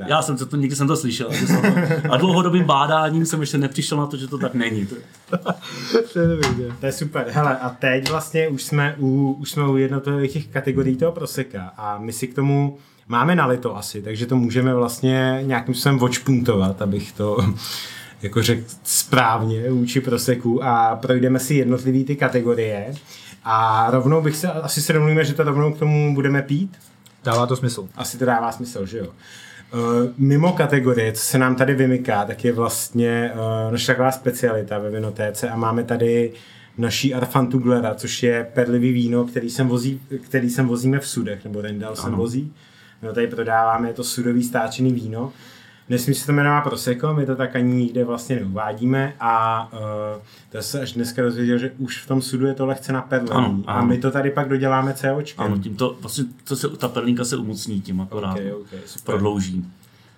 Já 0.08 0.22
jsem 0.22 0.36
to, 0.36 0.46
to 0.46 0.56
nikdy 0.56 0.76
jsem 0.76 0.86
to 0.86 0.96
slyšel. 0.96 1.32
že 1.32 1.46
jsem 1.46 1.62
to- 1.62 2.12
A 2.12 2.16
dlouhodobým 2.16 2.64
bádáním 2.64 3.26
jsem 3.26 3.40
ještě 3.40 3.58
nepřišel 3.58 3.98
na 3.98 4.06
to, 4.06 4.16
že 4.16 4.28
to 4.28 4.38
tak 4.38 4.54
není. 4.54 4.86
To 6.12 6.18
je. 6.20 6.26
To 6.80 6.86
je 6.86 6.92
super. 6.92 7.26
Hele, 7.30 7.58
a 7.58 7.70
teď 7.70 8.10
vlastně 8.10 8.48
už 8.48 8.62
jsme 8.62 8.94
u, 8.98 9.36
už 9.40 9.50
jsme 9.50 9.68
u 9.68 9.76
jednotlivých 9.76 10.32
těch 10.32 10.46
kategorií 10.46 10.96
toho 10.96 11.12
proseka 11.12 11.72
a 11.76 11.98
my 11.98 12.12
si 12.12 12.26
k 12.28 12.34
tomu 12.34 12.78
máme 13.08 13.34
nalito 13.36 13.76
asi, 13.76 14.02
takže 14.02 14.26
to 14.26 14.36
můžeme 14.36 14.74
vlastně 14.74 15.40
nějakým 15.42 15.74
způsobem 15.74 15.98
vočpuntovat, 15.98 16.82
abych 16.82 17.12
to 17.12 17.36
jako 18.22 18.42
řekl 18.42 18.62
správně 18.84 19.70
vůči 19.70 20.00
proseku 20.00 20.64
a 20.64 20.96
projdeme 20.96 21.38
si 21.38 21.54
jednotlivý 21.54 22.04
ty 22.04 22.16
kategorie 22.16 22.94
a 23.44 23.86
rovnou 23.90 24.22
bych 24.22 24.36
se, 24.36 24.48
asi 24.52 24.82
se 24.82 24.92
domluvíme, 24.92 25.24
že 25.24 25.34
to 25.34 25.42
rovnou 25.42 25.72
k 25.72 25.78
tomu 25.78 26.14
budeme 26.14 26.42
pít. 26.42 26.76
Dává 27.24 27.46
to 27.46 27.56
smysl. 27.56 27.88
Asi 27.94 28.18
to 28.18 28.24
dává 28.24 28.52
smysl, 28.52 28.86
že 28.86 28.98
jo? 28.98 29.06
Uh, 29.06 29.80
mimo 30.18 30.52
kategorie, 30.52 31.12
co 31.12 31.22
se 31.22 31.38
nám 31.38 31.56
tady 31.56 31.74
vymyká, 31.74 32.24
tak 32.24 32.44
je 32.44 32.52
vlastně 32.52 33.32
uh, 33.34 33.72
naše 33.72 33.86
taková 33.86 34.12
specialita 34.12 34.78
ve 34.78 34.90
vinotéce 34.90 35.48
a 35.50 35.56
máme 35.56 35.84
tady 35.84 36.32
naší 36.78 37.14
Arfantu 37.14 37.58
Glera, 37.58 37.94
což 37.94 38.22
je 38.22 38.50
perlivý 38.54 38.92
víno, 38.92 39.24
který 39.24 39.50
sem, 39.50 39.68
vozí, 39.68 40.00
který 40.24 40.50
sem 40.50 40.66
vozíme 40.66 40.98
v 40.98 41.08
sudech, 41.08 41.44
nebo 41.44 41.60
Rendal 41.60 41.96
sem 41.96 42.12
vozí. 42.12 42.52
Ho 43.02 43.12
tady 43.12 43.26
prodáváme, 43.26 43.88
je 43.88 43.94
to 43.94 44.04
sudový 44.04 44.42
stáčený 44.42 44.92
víno. 44.92 45.32
Nesmí 45.88 46.14
se 46.14 46.26
to 46.26 46.32
jmenovat 46.32 46.60
Prosecco, 46.60 47.14
my 47.14 47.26
to 47.26 47.36
tak 47.36 47.56
ani 47.56 47.74
nikde 47.74 48.04
vlastně 48.04 48.36
neuvádíme 48.36 49.14
a 49.20 49.68
uh, 49.72 50.22
to 50.52 50.62
se 50.62 50.80
až 50.80 50.92
dneska 50.92 51.22
dozvěděl, 51.22 51.58
že 51.58 51.72
už 51.78 51.98
v 51.98 52.06
tom 52.06 52.22
sudu 52.22 52.46
je 52.46 52.54
to 52.54 52.66
lehce 52.66 52.92
naperlený 52.92 53.32
Ano, 53.32 53.62
a 53.66 53.84
my 53.84 53.98
to 53.98 54.10
tady 54.10 54.30
pak 54.30 54.48
doděláme 54.48 54.94
COčkem. 54.94 55.44
Ano, 55.44 55.58
tím 55.58 55.76
to, 55.76 55.96
vlastně, 56.00 56.24
to 56.44 56.56
se, 56.56 56.68
ta 56.68 56.88
perlínka 56.88 57.24
se 57.24 57.36
umocní 57.36 57.80
tím 57.80 58.00
akorát. 58.00 58.32
Okay, 58.32 58.52
okay, 58.52 58.78
super. 58.86 59.12
Prodlouží. 59.14 59.64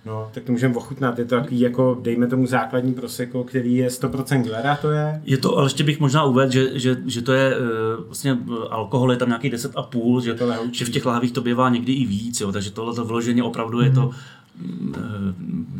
No, 0.06 0.30
tak 0.34 0.44
to 0.44 0.52
můžeme 0.52 0.74
ochutnat. 0.74 1.18
Je 1.18 1.24
to 1.24 1.40
takový 1.40 1.60
jako, 1.60 1.98
dejme 2.02 2.26
tomu 2.26 2.46
základní 2.46 2.94
prosecco, 2.94 3.44
který 3.44 3.74
je 3.74 3.88
100% 3.88 4.42
glera, 4.42 4.76
to 4.76 4.90
je. 4.90 5.22
Je 5.24 5.38
to, 5.38 5.56
ale 5.56 5.66
ještě 5.66 5.84
bych 5.84 6.00
možná 6.00 6.24
uvedl, 6.24 6.52
že, 6.52 6.78
že, 6.78 6.96
že 7.06 7.22
to 7.22 7.32
je 7.32 7.54
eh, 7.56 7.60
vlastně 8.06 8.32
eh, 8.32 8.68
alkohol 8.70 9.12
je 9.12 9.16
tam 9.16 9.28
nějaký 9.28 9.50
10,5, 9.50 10.20
že, 10.20 10.36
že 10.72 10.84
v 10.84 10.90
těch 10.90 11.06
lahvích 11.06 11.32
to 11.32 11.40
bývá 11.40 11.68
někdy 11.68 11.92
i 11.92 12.06
víc, 12.06 12.40
jo, 12.40 12.52
takže 12.52 12.70
tohle 12.70 12.94
to 12.94 13.04
vloženě 13.04 13.42
opravdu 13.42 13.80
je 13.80 13.90
to 13.90 14.10
eh, 14.12 14.43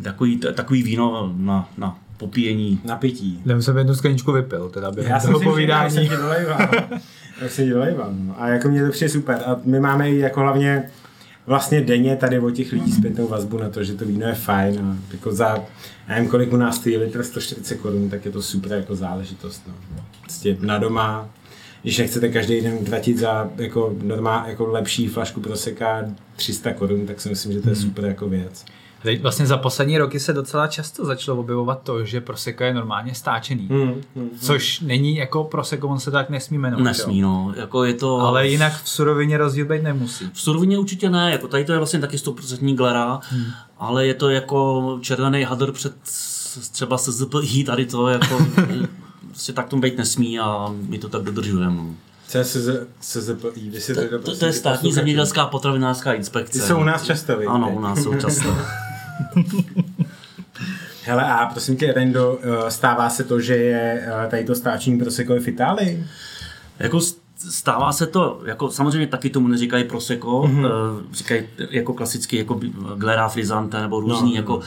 takový, 0.03 0.37
takový 0.37 0.83
víno 0.83 1.33
na, 1.37 1.69
na 1.77 1.97
popíjení. 2.17 2.81
Napití. 2.85 3.41
Jdem 3.45 3.61
jsem 3.61 3.77
jednu 3.77 3.95
skleničku 3.95 4.31
vypil, 4.31 4.69
teda 4.69 4.91
během 4.91 5.11
Já 5.11 5.19
jsem 5.19 5.27
toho 5.27 5.39
si 5.39 5.45
povídání. 5.45 5.95
Já 5.95 6.01
jsem 6.01 6.09
ti 6.09 6.21
dolejval. 6.21 6.59
Já 7.41 7.49
jsem 7.49 7.65
ti 7.65 7.71
dolejval. 7.71 8.09
No. 8.13 8.41
A 8.41 8.47
jako 8.47 8.67
mě 8.69 8.85
to 8.85 8.91
přijde 8.91 9.09
super. 9.09 9.41
A 9.45 9.59
my 9.63 9.79
máme 9.79 10.11
i 10.11 10.17
jako 10.17 10.39
hlavně 10.39 10.83
vlastně 11.47 11.81
denně 11.81 12.15
tady 12.15 12.39
od 12.39 12.51
těch 12.51 12.71
lidí 12.71 12.91
zpětnou 12.91 13.27
vazbu 13.27 13.57
na 13.57 13.69
to, 13.69 13.83
že 13.83 13.93
to 13.93 14.05
víno 14.05 14.27
je 14.27 14.33
fajn 14.33 14.79
a 14.79 14.97
jako 15.13 15.31
za, 15.31 15.47
já 16.07 16.15
nevím 16.15 16.29
kolik 16.29 16.53
u 16.53 16.57
nás 16.57 16.75
stojí 16.75 16.97
litr 16.97 17.23
140 17.23 17.75
korun, 17.75 18.09
tak 18.09 18.25
je 18.25 18.31
to 18.31 18.41
super 18.41 18.71
jako 18.71 18.95
záležitost. 18.95 19.63
No. 19.67 19.73
Prostě 20.21 20.57
na 20.61 20.77
doma, 20.77 21.29
když 21.85 21.97
nechcete 21.97 22.29
každý 22.29 22.61
den 22.61 22.85
tratit 22.85 23.17
za 23.17 23.49
jako, 23.57 23.95
normál, 24.03 24.43
jako 24.47 24.65
lepší 24.65 25.07
flašku 25.07 25.41
proseka 25.41 26.03
300 26.35 26.73
korun, 26.73 27.07
tak 27.07 27.21
si 27.21 27.29
myslím, 27.29 27.53
že 27.53 27.61
to 27.61 27.69
je 27.69 27.75
super 27.75 28.05
jako 28.05 28.29
věc. 28.29 28.65
Teď 29.03 29.21
vlastně 29.21 29.45
za 29.45 29.57
poslední 29.57 29.97
roky 29.97 30.19
se 30.19 30.33
docela 30.33 30.67
často 30.67 31.05
začalo 31.05 31.39
objevovat 31.39 31.81
to, 31.83 32.05
že 32.05 32.21
prosecco 32.21 32.63
je 32.63 32.73
normálně 32.73 33.15
stáčený. 33.15 33.67
Hmm, 33.67 34.01
hmm. 34.15 34.29
Což 34.39 34.79
není 34.79 35.15
jako 35.15 35.43
prosecco, 35.43 35.87
on 35.87 35.99
se 35.99 36.11
tak 36.11 36.29
nesmí 36.29 36.57
jmenovat. 36.57 36.83
Nesmí, 36.83 37.19
jo. 37.19 37.27
no. 37.27 37.53
Jako 37.57 37.83
je 37.83 37.93
to... 37.93 38.19
Ale 38.19 38.47
jinak 38.47 38.83
v 38.83 38.89
surovině 38.89 39.37
rozdíl 39.37 39.65
být 39.65 39.83
nemusí. 39.83 40.29
V 40.33 40.41
surovině 40.41 40.77
určitě 40.77 41.09
ne, 41.09 41.31
jako 41.31 41.47
tady 41.47 41.65
to 41.65 41.71
je 41.71 41.77
vlastně 41.77 41.99
taky 41.99 42.17
100% 42.17 42.75
glera, 42.75 43.19
hmm. 43.23 43.45
ale 43.77 44.07
je 44.07 44.13
to 44.13 44.29
jako 44.29 44.99
červený 45.01 45.43
hadr 45.43 45.71
před 45.71 45.93
třeba 46.71 46.97
SZPI, 46.97 47.63
tady 47.63 47.85
to 47.85 48.07
jako 48.07 48.37
prostě 49.35 49.53
tak 49.53 49.67
to 49.69 49.77
být 49.77 49.97
nesmí 49.97 50.39
a 50.39 50.73
my 50.87 50.99
to 50.99 51.09
tak 51.09 51.21
dodržujeme. 51.21 51.75
no. 51.75 51.95
SZPI? 53.01 53.69
Vy 53.69 53.81
si 53.81 53.95
to, 53.95 54.01
To, 54.09 54.19
to, 54.19 54.37
to 54.37 54.45
je 54.45 54.53
státní 54.53 54.93
zemědělská 54.93 55.45
potravinářská 55.45 56.13
inspekce. 56.13 56.59
Ty 56.59 56.59
jsou 56.59 56.79
u 56.79 56.83
nás 56.83 57.03
často, 57.03 57.37
víte? 57.37 57.51
Ano, 57.51 57.71
u 57.75 57.79
nás 57.79 58.03
jsou 58.03 58.15
často. 58.19 58.57
Hele 61.03 61.23
a 61.23 61.45
prosím 61.45 61.77
tě, 61.77 61.93
Rendo, 61.93 62.39
eh, 62.41 62.71
stává 62.71 63.09
se 63.09 63.23
to, 63.23 63.39
že 63.39 63.55
je 63.55 64.07
eh, 64.07 64.27
tady 64.29 64.43
to 64.43 64.55
stáčení 64.55 64.99
prosecco 64.99 65.35
i 65.35 65.39
v 65.39 65.47
Itálii? 65.47 66.07
Jako 66.79 66.99
stává 67.37 67.93
se 67.93 68.07
to, 68.07 68.41
jako 68.45 68.71
samozřejmě 68.71 69.07
taky 69.07 69.29
tomu 69.29 69.47
neříkají 69.47 69.83
prosecco, 69.83 70.27
mm-hmm. 70.27 70.67
říkají 71.13 71.47
jako 71.69 71.93
klasicky 71.93 72.37
jako 72.37 72.59
glera 72.95 73.29
frisante 73.29 73.81
nebo 73.81 73.99
různý, 73.99 74.35
No, 74.35 74.41
no, 74.41 74.61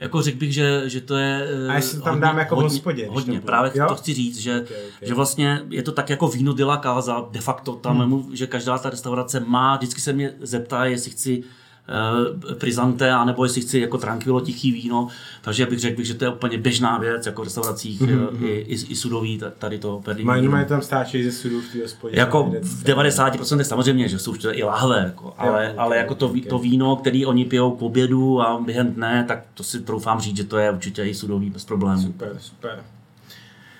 jako, 0.00 0.18
jako 0.18 0.22
řekl 0.22 0.38
bych, 0.38 0.54
že, 0.54 0.82
že 0.86 1.00
to 1.00 1.16
je 1.16 1.48
A 1.70 1.74
jestli 1.74 2.00
tam 2.02 2.20
dáme 2.20 2.40
jako 2.40 2.54
v 2.54 2.58
hodně, 2.58 2.74
hospodě, 2.76 3.02
když 3.02 3.14
hodně 3.14 3.40
právě 3.40 3.70
jo? 3.74 3.86
to 3.88 3.94
chci 3.94 4.14
říct, 4.14 4.38
že, 4.38 4.60
Ok, 4.60 4.70
ok. 4.70 5.08
že 5.08 5.14
vlastně 5.14 5.60
je 5.70 5.82
to 5.82 5.92
tak 5.92 6.10
jako 6.10 6.28
víno 6.28 6.52
de 6.52 6.64
la 6.64 6.76
casa, 6.76 7.26
de 7.30 7.40
facto 7.40 7.72
tam, 7.74 7.98
Hmm. 8.00 8.12
hmm. 8.12 8.36
že 8.36 8.46
každá 8.46 8.78
ta 8.78 8.90
restaurace 8.90 9.40
má, 9.40 9.76
vždycky 9.76 10.00
se 10.00 10.12
mě 10.12 10.34
zeptá, 10.40 10.84
jestli 10.84 11.10
chci 11.10 11.42
uh, 11.88 12.54
prizante, 12.54 13.10
anebo 13.10 13.44
jestli 13.44 13.60
chci 13.60 13.78
jako 13.78 13.98
tranquilo 13.98 14.40
tichý 14.40 14.72
víno, 14.72 15.08
takže 15.42 15.66
bych 15.66 15.78
řekl, 15.78 15.96
bych, 15.96 16.06
že 16.06 16.14
to 16.14 16.24
je 16.24 16.30
úplně 16.30 16.58
běžná 16.58 16.98
věc, 16.98 17.26
jako 17.26 17.42
v 17.42 17.44
restauracích 17.44 18.02
mm-hmm. 18.02 18.44
i, 18.44 18.48
i, 18.48 18.74
i 18.74 18.96
sudový, 18.96 19.38
ta- 19.38 19.50
tady 19.50 19.78
to 19.78 20.00
perlí 20.04 20.24
Mají 20.24 20.48
mají 20.48 20.66
tam 20.66 20.82
stáčí 20.82 21.24
ze 21.24 21.32
sudů 21.32 21.60
v 21.60 21.72
té 21.72 21.82
hospodě. 21.82 22.18
Jako 22.18 22.52
v 22.62 22.84
90% 22.84 23.60
samozřejmě, 23.60 24.08
že 24.08 24.18
jsou 24.18 24.34
to 24.34 24.58
i 24.58 24.62
lahve, 24.62 25.02
jako, 25.04 25.34
ale, 25.38 25.70
ok, 25.70 25.74
ale 25.78 25.96
jako 25.96 26.14
to, 26.14 26.34
to 26.48 26.58
víno, 26.58 26.96
který 26.96 27.26
oni 27.26 27.44
pijou 27.44 27.70
k 27.70 27.82
obědu 27.82 28.42
a 28.42 28.60
během 28.60 28.94
dne, 28.94 29.24
tak 29.28 29.44
to 29.54 29.62
si 29.62 29.80
troufám 29.80 30.20
říct, 30.20 30.36
že 30.36 30.44
to 30.44 30.58
je 30.58 30.70
určitě 30.70 31.04
i 31.04 31.14
sudový 31.14 31.50
bez 31.50 31.64
problémů. 31.64 32.02
Super, 32.02 32.36
super. 32.40 32.84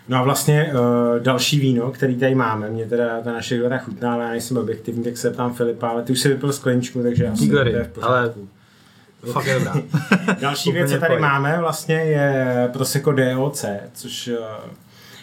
No 0.08 0.18
a 0.18 0.22
vlastně 0.22 0.72
uh, 0.72 1.22
další 1.22 1.60
víno, 1.60 1.90
který 1.90 2.16
tady 2.16 2.34
máme, 2.34 2.70
mě 2.70 2.86
teda 2.86 3.20
ta 3.20 3.32
naše 3.32 3.58
glera 3.58 3.78
chutná, 3.78 4.14
ale 4.14 4.24
já 4.24 4.30
nejsem 4.30 4.56
objektivní, 4.56 5.04
tak 5.04 5.16
se 5.16 5.30
ptám 5.30 5.54
Filipa, 5.54 5.88
ale 5.88 6.02
ty 6.02 6.12
už 6.12 6.20
si 6.20 6.28
vypil 6.28 6.52
skleničku, 6.52 7.02
takže 7.02 7.28
asi 7.28 7.46
Glary, 7.46 7.70
to 7.70 7.76
je 7.76 7.84
v 7.84 7.98
ale- 8.02 8.20
pořádku. 8.22 8.48
Fakt 9.32 9.46
je 9.46 9.54
dobrá. 9.54 9.74
Další 10.40 10.72
věc, 10.72 10.90
co 10.90 10.98
tady 10.98 11.08
pojď. 11.12 11.20
máme, 11.20 11.56
vlastně 11.60 11.94
je 11.96 12.68
Prosecco 12.72 13.12
DOC, 13.12 13.64
což 13.94 14.28
uh, 14.28 14.34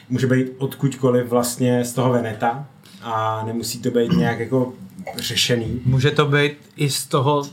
může 0.10 0.28
být 0.28 0.48
odkudkoliv 0.58 1.28
vlastně 1.28 1.86
z 1.86 1.94
toho 1.94 2.12
Veneta 2.12 2.66
a 3.04 3.44
nemusí 3.46 3.82
to 3.82 3.92
být 3.92 4.12
nějak 4.12 4.40
jako 4.40 4.74
řešený. 5.18 5.82
Může 5.86 6.12
to 6.12 6.26
být 6.26 6.52
i 6.76 6.90
z 6.90 7.06
toho 7.06 7.38
uh, 7.40 7.48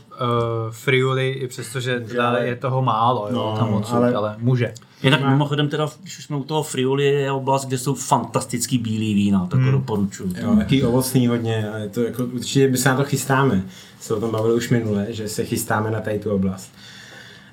Friuli, 0.71 1.29
i 1.29 1.47
přestože 1.47 1.99
teda 1.99 2.29
ale- 2.29 2.47
je 2.47 2.55
toho 2.55 2.81
málo, 2.81 3.27
jo, 3.29 3.35
No, 3.35 3.55
tam 3.57 3.73
odsud, 3.73 3.95
ale- 3.95 4.07
ale... 4.07 4.15
ale 4.15 4.35
může. 4.39 4.73
Jinak 5.03 5.21
Má- 5.21 5.29
mimochodem 5.29 5.69
teda, 5.69 5.89
když 6.01 6.17
už 6.19 6.25
jsme 6.25 6.35
u 6.37 6.43
toho 6.43 6.63
Friuli, 6.63 7.05
je 7.05 7.31
oblast, 7.31 7.65
kde 7.65 7.77
jsou 7.77 7.93
fantastický 7.93 8.77
bílý 8.77 9.13
vína, 9.13 9.47
tak 9.51 9.59
hmm. 9.59 9.71
doporučuju. 9.71 10.33
Jo, 10.41 10.55
taky 10.55 10.83
ovocný 10.83 11.27
hodně, 11.27 11.69
a 11.71 11.77
je 11.77 11.89
to 11.89 12.01
jako, 12.01 12.25
určitě 12.25 12.67
my 12.67 12.77
se 12.77 12.89
na 12.89 12.95
to 12.97 13.03
chystáme. 13.03 13.63
Se 13.99 14.13
o 14.13 14.19
tom 14.19 14.31
bavili 14.31 14.53
už 14.55 14.69
minule, 14.69 15.05
že 15.09 15.29
se 15.29 15.45
chystáme 15.45 15.91
na 15.91 16.01
tady 16.01 16.19
tu 16.19 16.31
oblast. 16.31 16.71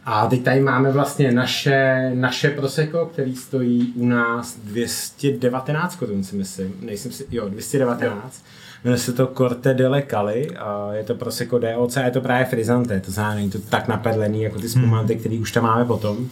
A 0.05 0.27
teď 0.27 0.43
tady 0.43 0.61
máme 0.61 0.93
vlastně 0.93 1.33
naše, 1.33 2.11
naše 2.15 2.51
Prosecco, 2.51 3.07
který 3.13 3.37
stojí 3.37 3.93
u 3.97 4.07
nás 4.07 4.59
219 4.65 5.97
korun, 5.97 6.25
si 6.25 6.37
myslím. 6.37 6.75
Nejsem 6.81 7.13
si, 7.13 7.27
jo, 7.31 7.49
219. 7.49 8.43
Jmenuje 8.85 8.99
se 8.99 9.13
to 9.13 9.27
Corte 9.27 9.75
delle 9.75 10.03
Cali 10.11 10.57
a 10.57 10.93
je 10.93 11.05
to 11.05 11.15
Prosecco 11.15 11.59
DOC 11.59 11.97
a 11.97 12.01
je 12.05 12.11
to 12.11 12.21
právě 12.21 12.47
frizante, 12.47 13.01
to 13.01 13.11
znamená, 13.13 13.35
není 13.35 13.51
to 13.51 13.59
tak 13.59 13.89
naperlený 13.89 14.43
jako 14.43 14.59
ty 14.59 14.69
spumanty, 14.69 15.17
který 15.17 15.39
už 15.39 15.53
tam 15.53 15.63
máme 15.65 15.85
potom. 15.85 16.29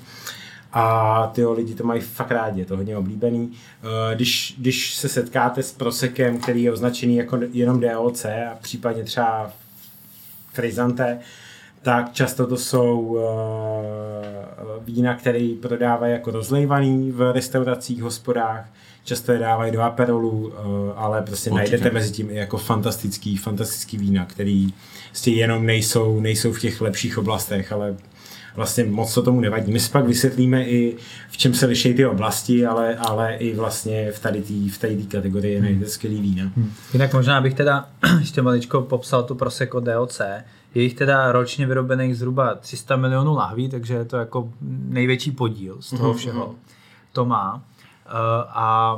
A 0.72 1.26
ty 1.34 1.46
lidi 1.46 1.74
to 1.74 1.84
mají 1.84 2.00
fakt 2.00 2.30
rádi, 2.30 2.60
je 2.60 2.66
to 2.66 2.76
hodně 2.76 2.96
oblíbený. 2.96 3.52
Eh, 3.82 4.14
Když, 4.14 4.54
když 4.58 4.94
se 4.96 5.08
setkáte 5.08 5.62
s 5.62 5.72
prosekem, 5.72 6.38
který 6.38 6.62
je 6.62 6.72
označený 6.72 7.16
jako 7.16 7.38
jenom 7.52 7.80
DOC 7.80 8.24
a 8.24 8.56
případně 8.62 9.04
třeba 9.04 9.52
frizante, 10.52 11.18
tak 11.82 12.12
často 12.12 12.46
to 12.46 12.56
jsou 12.56 13.00
uh, 13.00 13.20
vína, 14.84 15.14
které 15.14 15.48
prodávají 15.62 16.12
jako 16.12 16.30
rozlejvaný 16.30 17.10
v 17.12 17.32
restauracích, 17.32 18.02
hospodách, 18.02 18.64
často 19.08 19.32
je 19.32 19.38
dávají 19.38 19.72
do 19.72 19.80
aperolu, 19.80 20.30
uh, 20.30 20.52
ale 20.96 21.22
prostě 21.22 21.50
Určitě. 21.50 21.70
najdete 21.70 21.94
mezi 21.94 22.12
tím 22.12 22.30
i 22.30 22.34
jako 22.34 22.58
fantastický, 22.58 23.36
fantastický 23.36 23.98
vína, 23.98 24.24
který 24.24 24.74
prostě 25.08 25.30
jenom 25.30 25.66
nejsou, 25.66 26.20
nejsou 26.20 26.52
v 26.52 26.60
těch 26.60 26.80
lepších 26.80 27.18
oblastech, 27.18 27.72
ale 27.72 27.96
vlastně 28.56 28.84
moc 28.84 29.14
to 29.14 29.22
tomu 29.22 29.40
nevadí. 29.40 29.72
My 29.72 29.80
si 29.80 29.90
pak 29.90 30.04
vysvětlíme 30.04 30.64
i, 30.64 30.96
v 31.30 31.36
čem 31.36 31.54
se 31.54 31.66
liší 31.66 31.94
ty 31.94 32.06
oblasti, 32.06 32.66
ale, 32.66 32.96
ale 32.96 33.34
i 33.34 33.54
vlastně 33.54 34.12
v 34.12 34.20
tady 34.20 34.42
té 34.42 34.70
v 34.70 34.78
tady 34.78 34.96
tý 34.96 35.06
kategorii 35.06 35.60
najdete 35.60 35.90
skvělý 35.90 36.20
vína. 36.20 36.52
Jinak 36.92 37.14
možná 37.14 37.40
bych 37.40 37.54
teda 37.54 37.88
ještě 38.20 38.42
maličko 38.42 38.82
popsal 38.82 39.22
tu 39.22 39.34
Prosecco 39.34 39.80
DOC. 39.80 40.20
Je 40.74 40.82
jich 40.82 40.94
teda 40.94 41.32
ročně 41.32 41.66
vyrobených 41.66 42.16
zhruba 42.16 42.54
300 42.54 42.96
milionů 42.96 43.34
lahví, 43.34 43.68
takže 43.68 43.94
je 43.94 44.04
to 44.04 44.16
jako 44.16 44.52
největší 44.88 45.30
podíl 45.30 45.76
z 45.80 45.90
toho 45.90 46.14
všeho. 46.14 46.54
To 47.12 47.24
má. 47.24 47.62
Eh, 48.08 48.44
A 48.48 48.96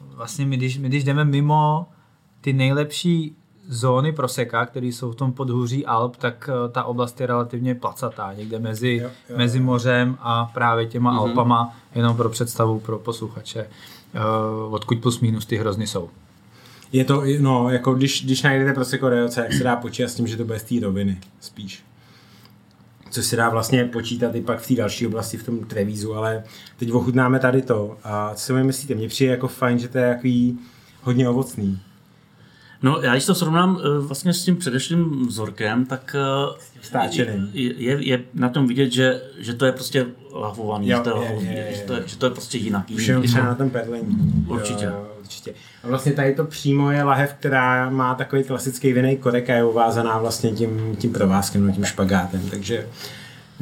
vlastně 0.00 0.46
my 0.46 0.56
když, 0.56 0.78
my 0.78 0.88
když 0.88 1.04
jdeme 1.04 1.24
mimo 1.24 1.86
ty 2.40 2.52
nejlepší 2.52 3.36
zóny 3.68 4.12
proseka, 4.12 4.66
které 4.66 4.86
jsou 4.86 5.12
v 5.12 5.16
tom 5.16 5.32
podhůří 5.32 5.86
Alp, 5.86 6.16
tak 6.16 6.50
eh, 6.52 6.68
ta 6.72 6.84
oblast 6.84 7.20
je 7.20 7.26
relativně 7.26 7.74
placatá, 7.74 8.32
někde 8.32 8.58
mezi, 8.58 8.98
Jo, 9.02 9.10
jo, 9.28 9.36
mezi 9.38 9.60
mořem 9.60 10.18
a 10.20 10.44
právě 10.44 10.86
těma 10.86 11.16
Alpama, 11.16 11.76
jenom 11.94 12.16
pro 12.16 12.28
představu 12.28 12.80
pro 12.80 12.98
posluchače, 12.98 13.60
eh, 13.60 14.20
odkud 14.70 14.98
plus 14.98 15.20
minus 15.20 15.46
ty 15.46 15.56
hrozny 15.56 15.86
jsou. 15.86 16.08
Je 16.92 17.04
to, 17.04 17.22
no, 17.40 17.70
jako 17.70 17.94
když, 17.94 18.24
když 18.24 18.42
najdete 18.42 18.72
Prosecco 18.72 19.10
DOC, 19.10 19.36
jak 19.36 19.52
se 19.52 19.64
dá 19.64 19.76
počítat 19.76 20.08
s 20.08 20.14
tím, 20.14 20.26
že 20.26 20.36
to 20.36 20.44
bude 20.44 20.58
z 20.58 20.62
té 20.62 20.74
roviny 20.82 21.20
spíš. 21.40 21.84
Což 23.12 23.24
se 23.24 23.36
dá 23.36 23.48
vlastně 23.48 23.84
počítat 23.84 24.34
i 24.34 24.40
pak 24.40 24.60
v 24.60 24.68
té 24.68 24.74
další 24.74 25.06
oblasti, 25.06 25.36
v 25.36 25.42
tom 25.42 25.64
Trevízu, 25.64 26.14
ale 26.14 26.44
teď 26.76 26.92
ochutnáme 26.92 27.38
tady 27.38 27.62
to. 27.62 27.96
A 28.04 28.34
co 28.34 28.44
si 28.44 28.52
myslíte? 28.52 28.94
Mně 28.94 29.08
přijde 29.08 29.30
jako 29.30 29.48
fajn, 29.48 29.78
že 29.78 29.88
to 29.88 29.98
je 29.98 30.14
takový 30.14 30.58
hodně 31.02 31.28
ovocný. 31.28 31.80
No, 32.82 33.00
já 33.02 33.12
když 33.12 33.26
to 33.26 33.34
srovnám 33.34 33.80
eh, 33.80 33.98
vlastně 33.98 34.34
s 34.34 34.44
tím 34.44 34.56
předešlým 34.56 35.26
vzorkem, 35.26 35.86
tak 35.86 36.16
eh, 36.18 36.58
je, 37.52 37.74
je, 37.76 38.04
je 38.04 38.24
na 38.34 38.48
tom 38.48 38.66
vidět, 38.66 38.92
že, 38.92 39.22
že 39.38 39.54
to 39.54 39.66
je 39.66 39.72
prostě 39.72 40.06
lahvovaný, 40.32 40.88
Jo, 40.88 40.98
že, 40.98 41.02
to 41.02 41.10
je, 41.10 41.14
je, 41.14 41.20
lahvovaný, 41.20 41.48
je, 41.48 41.66
je, 41.70 41.74
že, 41.74 41.82
to 41.82 41.92
je, 41.92 42.02
že 42.06 42.16
to 42.16 42.26
je 42.26 42.30
prostě 42.30 42.58
jinaký. 42.58 42.94
Už 42.94 43.06
jenom 43.06 43.24
na 43.34 43.54
tom 43.54 43.70
perlení. 43.70 44.44
Určitě. 44.48 44.84
Jo, 44.84 45.11
určitě. 45.22 45.54
A 45.84 45.88
vlastně 45.88 46.12
tady 46.12 46.34
to 46.34 46.44
přímo 46.44 46.90
je 46.90 47.02
lahev, 47.02 47.34
která 47.34 47.90
má 47.90 48.14
takový 48.14 48.44
klasický 48.44 48.92
vinej 48.92 49.16
korek 49.16 49.50
a 49.50 49.54
je 49.54 49.64
uvázaná 49.64 50.18
vlastně 50.18 50.50
tím, 50.50 50.96
tím 50.96 51.12
provázkem, 51.12 51.66
no, 51.66 51.72
tím 51.72 51.84
špagátem, 51.84 52.50
takže 52.50 52.86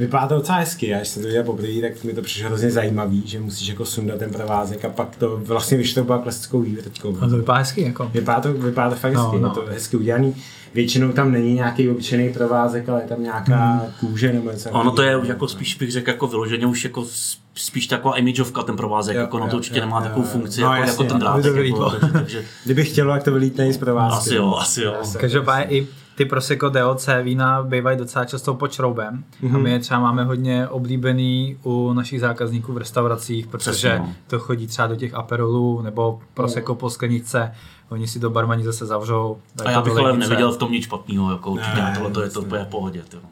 vypadá 0.00 0.26
to 0.26 0.34
docela 0.34 0.58
hezky. 0.58 0.86
Já 0.88 0.96
když 0.98 1.08
jsem 1.08 1.22
to 1.22 1.26
viděl 1.28 1.44
poprvé, 1.44 1.68
tak 1.80 2.04
mi 2.04 2.12
to 2.12 2.22
přišlo 2.22 2.48
hrozně 2.48 2.70
zajímavý, 2.70 3.22
že 3.26 3.40
musíš 3.40 3.68
jako 3.68 3.84
sundat 3.84 4.18
ten 4.18 4.30
provázek 4.30 4.84
a 4.84 4.88
pak 4.88 5.16
to 5.16 5.36
vlastně 5.36 5.78
byla 6.02 6.18
klasickou 6.18 6.60
vývrtkou. 6.60 7.16
No 7.20 7.30
to 7.30 7.36
vypadá 7.36 7.58
hezky, 7.58 7.82
jako. 7.82 8.10
Vypadá 8.14 8.40
to, 8.40 8.52
vypadá 8.52 8.90
to 8.90 8.96
fakt 8.96 9.12
No, 9.12 9.22
hezky, 9.22 9.40
no. 9.42 9.48
je 9.48 9.54
to 9.54 9.64
hezky 9.72 9.96
udělaný. 9.96 10.34
Většinou 10.74 11.12
tam 11.12 11.32
není 11.32 11.54
nějaký 11.54 11.88
obyčejný 11.90 12.32
provázek, 12.32 12.88
ale 12.88 13.02
je 13.02 13.08
tam 13.08 13.22
nějaká 13.22 13.56
Hmm. 13.56 13.80
kůže 14.00 14.32
nebo 14.32 14.50
něco. 14.50 14.70
Ono 14.70 14.90
to 14.90 15.02
je 15.02 15.08
takového. 15.12 15.32
jako 15.32 15.48
spíš 15.48 15.74
bych 15.74 15.92
řekl 15.92 16.10
jako 16.10 16.26
vyloženě 16.26 16.66
už 16.66 16.84
jako 16.84 17.06
spíš 17.54 17.86
taková 17.86 18.18
imageovka 18.18 18.62
ten 18.62 18.76
provázek, 18.76 19.14
Jo, 19.16 19.20
jako 19.20 19.38
no 19.38 19.44
jo, 19.44 19.50
to 19.50 19.56
určitě 19.56 19.78
jo, 19.78 19.84
nemá 19.84 19.96
jo, 19.98 20.02
takovou 20.02 20.26
jo. 20.26 20.32
funkci 20.32 20.60
No, 20.60 20.66
jako, 20.74 20.86
jasně, 20.86 21.04
jako 21.04 21.12
ten 21.12 21.20
drátek, 21.20 21.56
jako, 21.56 21.90
takže, 21.90 22.12
takže 22.12 22.44
Kdyby 22.64 22.84
chtělo, 22.84 23.14
jak 23.14 23.22
to 23.22 23.32
vylítne 23.32 23.68
i 23.68 23.72
z 23.72 23.78
provázky. 23.78 24.18
asi 24.18 24.34
jo, 24.34 24.54
asi 24.54 24.82
jo. 24.82 24.94
Každopádně 25.20 25.76
i 25.78 25.86
ty 26.14 26.24
Prosecco 26.24 26.68
DOC 26.68 27.08
vína 27.22 27.62
bývají 27.62 27.98
docela 27.98 28.24
často 28.24 28.54
pod 28.54 28.72
šroubem 28.72 29.24
mm-hmm. 29.42 29.54
a 29.54 29.58
my 29.58 29.70
je 29.70 29.78
třeba 29.78 30.00
máme 30.00 30.24
hodně 30.24 30.68
oblíbený 30.68 31.56
u 31.62 31.92
našich 31.92 32.20
zákazníků 32.20 32.72
v 32.72 32.78
restauracích, 32.78 33.46
protože 33.46 33.70
Přesně, 33.70 33.98
no. 33.98 34.14
to 34.26 34.38
chodí 34.38 34.66
třeba 34.66 34.88
do 34.88 34.96
těch 34.96 35.14
aperolů 35.14 35.82
nebo 35.82 36.20
Prosecco 36.34 36.74
po 36.74 36.90
skleničce, 36.90 37.52
oni 37.88 38.08
si 38.08 38.18
do 38.18 38.30
barmaní 38.30 38.64
zase 38.64 38.86
zavřou. 38.86 39.38
A 39.64 39.70
já 39.70 39.80
bych 39.80 39.96
ale 39.96 40.16
neviděl 40.16 40.52
v 40.52 40.56
tom 40.56 40.72
nic 40.72 40.84
špatného, 40.84 41.30
jako 41.30 41.50
určitě, 41.50 41.76
Ne, 41.76 41.92
tohle 41.94 42.10
to 42.10 42.22
je 42.22 42.30
to 42.30 42.40
úplně 42.40 42.64
v 42.64 42.68
pohodě. 42.68 43.02
Tyjo. 43.08 43.22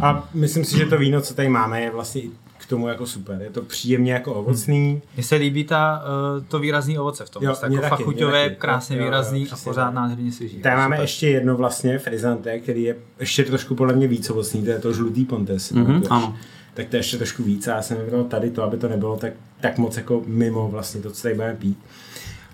A 0.00 0.28
myslím 0.34 0.64
si, 0.64 0.78
že 0.78 0.86
to 0.86 0.98
víno, 0.98 1.20
co 1.20 1.34
tady 1.34 1.48
máme, 1.48 1.80
je 1.80 1.90
vlastně 1.90 2.22
k 2.62 2.66
tomu 2.66 2.88
jako 2.88 3.06
super. 3.06 3.42
Je 3.42 3.50
to 3.50 3.62
příjemně 3.62 4.12
jako 4.12 4.34
ovocný. 4.34 5.02
Mně 5.14 5.22
se 5.22 5.34
líbí 5.36 5.64
ta, 5.64 6.02
uh, 6.38 6.44
to 6.44 6.58
výrazný 6.58 6.98
ovoce 6.98 7.24
v 7.24 7.30
tom. 7.30 7.42
Jo, 7.42 7.50
Jo, 7.50 7.56
jako 7.62 7.74
taky, 7.76 7.88
fakt 7.88 7.98
mně 7.98 8.04
chuťové, 8.04 8.44
taky. 8.44 8.56
krásně 8.56 8.96
Jo, 8.96 9.00
jo, 9.00 9.04
jo, 9.04 9.10
výrazný 9.10 9.48
a 9.52 9.56
pořád 9.64 9.90
nádherně 9.90 10.32
svěží. 10.32 10.58
Tady 10.58 10.76
máme 10.76 10.96
Super. 10.96 11.04
ještě 11.04 11.28
jedno 11.28 11.56
vlastně 11.56 11.98
frizante, 11.98 12.58
který 12.58 12.82
je 12.82 12.96
ještě 13.20 13.44
trošku 13.44 13.74
podle 13.74 13.94
mě 13.94 14.08
víc 14.08 14.30
ovocný, 14.30 14.62
to 14.64 14.70
je 14.70 14.78
to 14.78 14.92
žlutý 14.92 15.24
pontes. 15.24 15.72
Mhm, 15.72 16.02
ano. 16.10 16.36
Tak 16.74 16.88
to 16.88 16.96
je 16.96 17.00
ještě 17.00 17.16
trošku 17.16 17.42
víc 17.42 17.68
a 17.68 17.70
já 17.74 17.82
jsem 17.82 17.96
vybral 17.98 18.24
tady 18.24 18.50
to, 18.50 18.62
aby 18.62 18.76
to 18.76 18.88
nebylo 18.88 19.16
tak, 19.16 19.32
tak 19.60 19.78
moc 19.78 19.96
jako 19.96 20.22
mimo 20.26 20.68
vlastně 20.68 21.00
to, 21.00 21.10
co 21.10 21.22
tady 21.22 21.34
budeme 21.34 21.54
pít. 21.54 21.78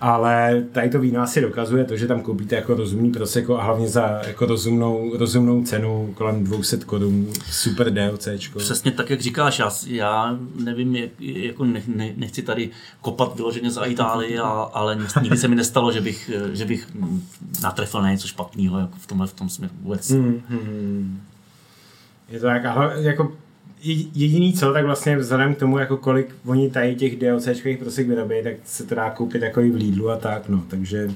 Ale 0.01 0.65
tady 0.73 0.91
to 0.91 1.01
víno 1.01 1.21
asi 1.21 1.41
dokazuje 1.41 1.85
to, 1.85 1.97
že 1.97 2.07
tam 2.07 2.21
koupíte 2.21 2.57
jako 2.57 2.75
rozumný 2.75 3.11
proseko 3.13 3.59
a 3.59 3.63
hlavně 3.63 3.89
za 3.89 4.21
jako 4.27 4.47
rozumnou, 4.47 5.17
rozumnou 5.19 5.63
cenu 5.65 6.15
kolem 6.15 6.45
200 6.45 6.77
korun 6.77 7.27
super 7.51 7.91
DLCčko. 7.93 8.59
Přesně 8.59 8.91
tak, 8.93 9.11
jak 9.11 9.21
říkáš, 9.21 9.59
já, 9.59 9.71
já 9.87 10.39
nevím, 10.65 10.97
jak, 10.97 11.11
jako 11.21 11.65
ne, 11.65 11.83
ne, 11.87 12.13
nechci 12.17 12.43
tady 12.43 12.71
kopat 13.01 13.37
vyloženě 13.37 13.71
za 13.71 13.85
Itálii, 13.85 14.39
a, 14.39 14.49
ale 14.49 14.99
nikdy 15.23 15.37
se 15.37 15.49
mi 15.49 15.55
nestalo, 15.55 15.93
že 15.93 16.01
bych, 16.01 16.31
že 16.53 16.65
bych 16.65 16.89
natrefil 17.63 18.03
na 18.03 18.11
něco 18.11 18.29
špatného 18.29 18.79
jako 18.79 18.95
v 19.01 19.07
tomhle 19.07 19.27
v 19.27 19.33
tom 19.35 19.49
směru 19.49 19.75
vůbec. 19.83 20.11
Hmm, 20.11 20.41
hmm. 20.49 21.21
Je 22.29 22.41
to 22.41 22.47
tak, 22.47 22.65
ale 22.65 23.03
jako 23.03 23.23
je- 23.23 23.48
jediný 24.15 24.53
co, 24.53 24.73
tak 24.73 24.85
vlastně 24.85 25.17
vzhledem 25.17 25.55
k 25.55 25.59
tomu, 25.59 25.79
jako 25.79 25.97
kolik 25.97 26.35
oni 26.47 26.71
tady 26.71 26.95
těch 26.95 27.19
DLCčkových 27.19 27.79
prosek 27.79 28.07
vyrobí, 28.09 28.35
tak 28.43 28.53
se 28.65 28.85
to 28.85 28.95
dá 28.95 29.11
koupit 29.11 29.43
jako 29.43 29.61
i 29.61 29.71
v 29.71 29.75
Lidlu 29.75 30.11
a 30.11 30.17
tak, 30.17 30.49
no, 30.49 30.63
takže 30.69 31.05
uh, 31.07 31.15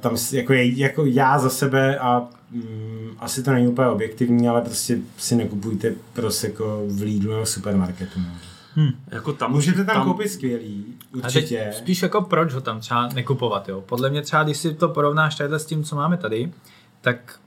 tam 0.00 0.16
jako, 0.32 0.52
je, 0.52 0.78
jako 0.78 1.06
já 1.06 1.38
za 1.38 1.50
sebe 1.50 1.98
a 1.98 2.28
mm, 2.50 3.10
asi 3.18 3.42
to 3.42 3.52
není 3.52 3.68
úplně 3.68 3.88
objektivní, 3.88 4.48
ale 4.48 4.60
prostě 4.60 4.98
si 5.16 5.36
nekupujte 5.36 5.94
proseko 6.12 6.82
v 6.88 7.02
Lidlu 7.02 7.32
nebo 7.32 7.44
v 7.44 7.48
supermarketu. 7.48 8.20
No. 8.20 8.92
Jako 9.10 9.32
tam, 9.32 9.52
Můžete 9.52 9.84
tam, 9.84 10.04
koupit 10.04 10.28
skvělý, 10.28 10.84
A 11.12 11.16
určitě. 11.16 11.72
spíš 11.76 12.02
jako 12.02 12.22
proč 12.22 12.52
ho 12.52 12.60
tam 12.60 12.80
třeba 12.80 13.08
nekupovat, 13.08 13.68
jo? 13.68 13.80
Podle 13.80 14.10
mě 14.10 14.22
třeba, 14.22 14.42
když 14.42 14.56
si 14.56 14.74
to 14.74 14.88
porovnáš 14.88 15.34
tady 15.34 15.54
s 15.54 15.66
tím, 15.66 15.84
co 15.84 15.96
máme 15.96 16.16
tady, 16.16 16.52
tak 17.00 17.40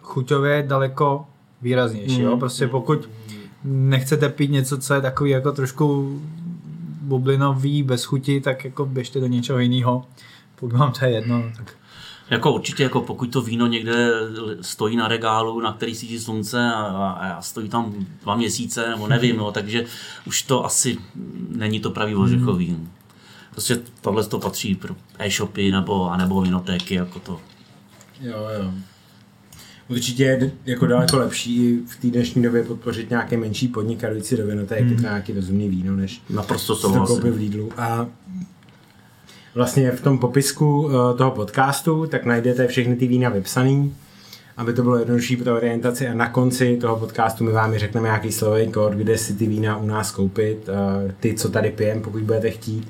chuťově 0.00 0.52
je 0.56 0.62
daleko 0.62 1.26
výraznější, 1.62 2.20
jo? 2.20 2.32
Mm. 2.32 2.38
Prostě 2.38 2.66
pokud 2.66 3.08
nechcete 3.64 4.28
pít 4.28 4.50
něco, 4.50 4.78
co 4.78 4.94
je 4.94 5.00
takový 5.00 5.30
jako 5.30 5.52
trošku 5.52 6.18
bublinový, 7.02 7.82
bez 7.82 8.04
chuti, 8.04 8.40
tak 8.40 8.64
jako 8.64 8.86
běžte 8.86 9.20
do 9.20 9.26
něčeho 9.26 9.58
jiného. 9.58 10.06
Pokud 10.54 10.72
vám 10.72 10.92
to 10.92 11.04
je 11.04 11.10
jedno, 11.10 11.44
tak 11.56 11.74
Jako 12.30 12.52
určitě, 12.52 12.82
jako 12.82 13.00
pokud 13.00 13.32
to 13.32 13.42
víno 13.42 13.66
někde 13.66 14.10
stojí 14.60 14.96
na 14.96 15.08
regálu, 15.08 15.60
na 15.60 15.72
který 15.72 15.94
svítí 15.94 16.18
slunce 16.18 16.72
a, 16.74 16.80
a, 16.82 17.42
stojí 17.42 17.68
tam 17.68 18.06
dva 18.22 18.36
měsíce, 18.36 18.88
nebo 18.88 19.06
nevím, 19.08 19.36
no, 19.36 19.52
takže 19.52 19.84
už 20.26 20.42
to 20.42 20.64
asi 20.64 20.98
není 21.48 21.80
to 21.80 21.90
pravý 21.90 22.14
ořechový. 22.14 22.88
Prostě 23.50 23.80
tohle 24.00 24.24
to 24.24 24.38
patří 24.38 24.74
pro 24.74 24.94
e-shopy 25.18 25.72
nebo, 25.72 26.10
anebo 26.10 26.40
vinotéky, 26.40 26.94
jako 26.94 27.20
to. 27.20 27.40
Jo, 28.20 28.46
jo. 28.62 28.72
Určitě 29.88 30.22
je 30.22 30.50
jako 30.66 30.86
daleko 30.86 31.18
lepší 31.18 31.66
i 31.66 31.78
v 31.86 31.96
té 31.96 32.08
dnešní 32.08 32.42
době 32.42 32.62
podpořit 32.62 33.10
nějaké 33.10 33.36
menší 33.36 33.68
podnik 33.68 34.04
a 34.04 34.08
do 34.36 34.46
vinotéky 34.46 34.82
hmm. 34.82 35.02
nějaký 35.02 35.32
rozumný 35.32 35.68
víno, 35.68 35.96
než 35.96 36.22
Naprosto 36.30 36.76
to 36.76 37.06
koupit 37.06 37.30
v. 37.30 37.36
Lidlu. 37.36 37.72
A 37.76 38.06
vlastně 39.54 39.90
v 39.90 40.00
tom 40.00 40.18
popisku 40.18 40.90
eh, 40.90 41.16
toho 41.16 41.30
podcastu 41.30 42.06
tak 42.06 42.24
najdete 42.24 42.66
všechny 42.66 42.96
ty 42.96 43.06
vína 43.06 43.28
vypsaný, 43.28 43.94
aby 44.56 44.72
to 44.72 44.82
bylo 44.82 44.96
jednodušší 44.96 45.36
pro 45.36 45.56
orientaci 45.56 46.08
a 46.08 46.14
na 46.14 46.28
konci 46.28 46.76
toho 46.80 46.96
podcastu 46.96 47.44
my 47.44 47.52
vám 47.52 47.78
řekneme 47.78 48.08
nějaký 48.08 48.32
slovový 48.32 48.72
kód, 48.72 48.92
kde 48.92 49.18
si 49.18 49.34
ty 49.34 49.46
vína 49.46 49.76
u 49.76 49.86
nás 49.86 50.12
koupit, 50.12 50.68
eh, 50.68 51.14
ty, 51.20 51.34
co 51.34 51.48
tady 51.48 51.70
pijem, 51.70 52.02
pokud 52.02 52.22
budete 52.22 52.50
chtít 52.50 52.88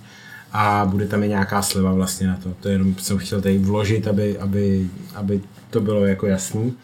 a 0.53 0.87
bude 0.91 1.07
tam 1.07 1.23
i 1.23 1.29
nějaká 1.29 1.63
sleva 1.63 1.93
vlastně 1.93 2.27
na 2.27 2.37
to. 2.43 2.55
To 2.61 2.69
jenom 2.69 2.95
jsem 2.95 3.19
chtěl 3.19 3.41
tady 3.41 3.59
vložit, 3.59 4.09
aby, 4.09 4.39
aby, 4.39 4.91
aby 5.15 5.41
to 5.70 5.81
bylo 5.81 6.07
jako 6.07 6.26
jasný. 6.26 6.76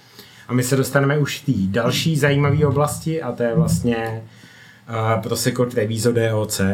A 0.48 0.52
my 0.52 0.62
se 0.62 0.76
dostaneme 0.76 1.18
už 1.18 1.40
k 1.40 1.46
té 1.46 1.52
další 1.66 2.16
zajímavé 2.16 2.66
oblasti 2.66 3.22
a 3.22 3.32
to 3.32 3.42
je 3.42 3.54
vlastně 3.54 4.22
uh, 4.88 5.22
Prosecco 5.22 5.64
Treviso 5.66 6.12
DOC. 6.12 6.60
Uh, 6.60 6.66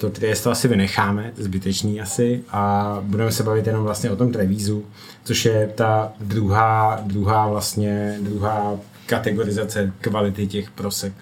to 0.00 0.10
Triesto 0.10 0.50
asi 0.50 0.68
vynecháme, 0.68 1.32
to 1.34 1.40
je 1.40 1.44
zbytečný 1.44 2.00
asi 2.00 2.44
a 2.50 2.96
budeme 3.02 3.32
se 3.32 3.42
bavit 3.42 3.66
jenom 3.66 3.84
vlastně 3.84 4.10
o 4.10 4.16
tom 4.16 4.32
Trevisu, 4.32 4.84
což 5.24 5.44
je 5.44 5.72
ta 5.74 6.12
druhá, 6.20 7.00
druhá 7.04 7.48
vlastně, 7.48 8.18
druhá 8.20 8.76
kategorizace 9.06 9.92
kvality 10.00 10.46
těch 10.46 10.70
prosek. 10.70 11.12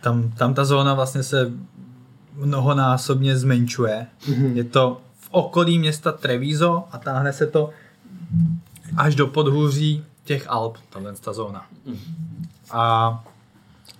Tam, 0.00 0.32
tam 0.38 0.54
ta 0.54 0.64
zóna 0.64 0.94
vlastně 0.94 1.22
se 1.22 1.50
mnohonásobně 2.36 3.36
zmenšuje. 3.36 4.06
Mm-hmm. 4.28 4.52
Je 4.52 4.64
to 4.64 5.00
v 5.16 5.28
okolí 5.30 5.78
města 5.78 6.12
Treviso 6.12 6.84
a 6.92 6.98
táhne 6.98 7.32
se 7.32 7.46
to 7.46 7.70
až 8.96 9.14
do 9.14 9.26
podhůří 9.26 10.04
těch 10.24 10.50
Alp, 10.50 10.76
tahle 10.90 11.12
ta 11.12 11.32
zóna. 11.32 11.66
A 12.70 13.24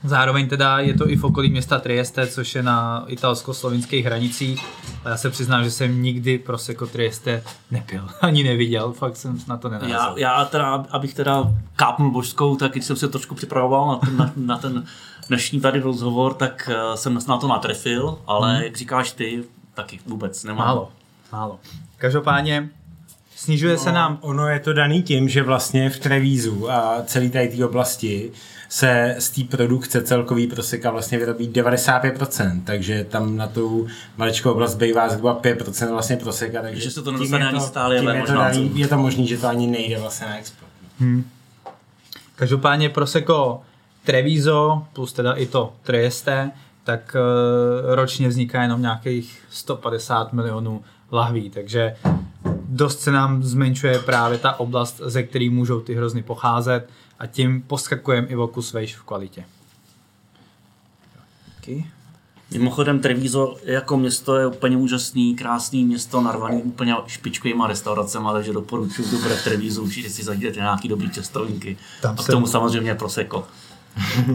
zároveň 0.04 0.48
teda 0.48 0.78
je 0.78 0.94
to 0.94 1.10
i 1.10 1.16
v 1.16 1.24
okolí 1.24 1.50
města 1.50 1.78
Trieste, 1.78 2.26
což 2.26 2.54
je 2.54 2.62
na 2.62 3.04
italsko-slovinských 3.08 4.04
hranicích. 4.04 4.66
A 5.04 5.08
já 5.08 5.16
se 5.16 5.30
přiznám, 5.30 5.64
že 5.64 5.70
jsem 5.70 6.02
nikdy 6.02 6.38
Prosecco 6.38 6.86
Trieste 6.86 7.42
nepil, 7.70 8.08
ani 8.20 8.44
neviděl, 8.44 8.92
fakt 8.92 9.16
jsem 9.16 9.38
na 9.48 9.56
to 9.56 9.68
nenarazil. 9.68 9.98
Já, 9.98 10.14
já 10.16 10.44
teda, 10.44 10.84
abych 10.90 11.14
teda 11.14 11.54
kápnul 11.76 12.10
božskou, 12.10 12.56
tak 12.56 12.72
když 12.72 12.84
jsem 12.84 12.96
se 12.96 13.08
trošku 13.08 13.34
připravoval 13.34 13.88
na 13.88 13.96
ten, 13.96 14.16
na, 14.16 14.32
na 14.36 14.58
ten 14.58 14.84
dnešní 15.28 15.60
tady 15.60 15.80
rozhovor, 15.80 16.34
tak 16.34 16.70
uh, 16.88 16.94
jsem 16.94 17.18
na 17.28 17.38
to 17.38 17.48
natrefil, 17.48 18.18
ale 18.26 18.54
hmm. 18.54 18.62
jak 18.62 18.76
říkáš 18.76 19.12
ty, 19.12 19.44
taky 19.74 20.00
vůbec 20.06 20.44
nemám. 20.44 20.66
Málo, 20.66 20.92
málo. 21.32 21.60
Každopádně 21.96 22.70
snižuje 23.36 23.72
no, 23.72 23.78
se 23.78 23.92
nám... 23.92 24.18
Ono 24.20 24.48
je 24.48 24.60
to 24.60 24.72
daný 24.72 25.02
tím, 25.02 25.28
že 25.28 25.42
vlastně 25.42 25.90
v 25.90 25.98
Trevízu 25.98 26.70
a 26.70 27.02
celé 27.06 27.28
tady 27.28 27.48
té 27.48 27.66
oblasti 27.66 28.32
se 28.68 29.16
z 29.18 29.30
té 29.30 29.56
produkce 29.56 30.02
celkový 30.02 30.46
proseka 30.46 30.90
vlastně 30.90 31.18
vyrobí 31.18 31.48
95%, 31.48 32.60
takže 32.64 33.04
tam 33.04 33.36
na 33.36 33.46
tu 33.46 33.86
maličkou 34.16 34.50
oblast 34.50 34.74
bývá 34.74 35.08
zhruba 35.08 35.40
5% 35.40 35.90
vlastně 35.90 36.16
proseka, 36.16 36.62
takže 36.62 36.80
že 36.80 36.90
se 36.90 37.02
to 37.02 37.12
nedostane 37.12 37.48
ani 37.48 37.60
stále, 37.60 37.98
ale 37.98 38.16
je, 38.16 38.22
to 38.22 38.32
daný, 38.32 38.70
je 38.74 38.88
to 38.88 38.98
možný, 38.98 39.26
že 39.26 39.38
to 39.38 39.48
ani 39.48 39.66
nejde 39.66 39.98
vlastně 39.98 40.26
na 40.26 40.38
export. 40.38 40.70
Hmm. 40.98 41.24
Každopádně 42.36 42.88
Prosecco 42.88 43.62
Treviso 44.04 44.86
plus 44.92 45.12
teda 45.12 45.32
i 45.32 45.46
to 45.46 45.72
Trieste, 45.82 46.50
tak 46.84 47.16
uh, 47.16 47.94
ročně 47.94 48.28
vzniká 48.28 48.62
jenom 48.62 48.82
nějakých 48.82 49.42
150 49.50 50.32
milionů 50.32 50.82
lahví, 51.12 51.50
takže 51.50 51.96
dost 52.64 53.00
se 53.00 53.12
nám 53.12 53.42
zmenšuje 53.42 53.98
právě 53.98 54.38
ta 54.38 54.60
oblast, 54.60 55.00
ze 55.04 55.22
které 55.22 55.50
můžou 55.50 55.80
ty 55.80 55.94
hrozny 55.94 56.22
pocházet 56.22 56.88
a 57.18 57.26
tím 57.26 57.62
poskakujeme 57.62 58.26
i 58.26 58.36
o 58.36 58.46
kus 58.46 58.72
vejš 58.72 58.96
v 58.96 59.02
kvalitě. 59.02 59.44
Okay. 61.58 61.84
Mimochodem 62.50 63.00
Treviso 63.00 63.56
jako 63.64 63.96
město 63.96 64.36
je 64.36 64.46
úplně 64.46 64.76
úžasný, 64.76 65.34
krásný 65.36 65.84
město, 65.84 66.20
narvaný 66.20 66.62
úplně 66.62 66.94
špičkovýma 67.06 67.66
restauracemi, 67.66 68.28
takže 68.32 68.52
doporučuji 68.52 69.10
dobré 69.10 69.36
Treviso, 69.36 69.82
určitě 69.82 70.10
si 70.10 70.24
zajdete 70.24 70.60
nějaký 70.60 70.88
dobrý 70.88 71.10
těstovinky. 71.10 71.76
Tam 72.02 72.16
a 72.18 72.22
k 72.22 72.26
tomu 72.26 72.46
samozřejmě 72.46 72.94
proseko. 72.94 73.46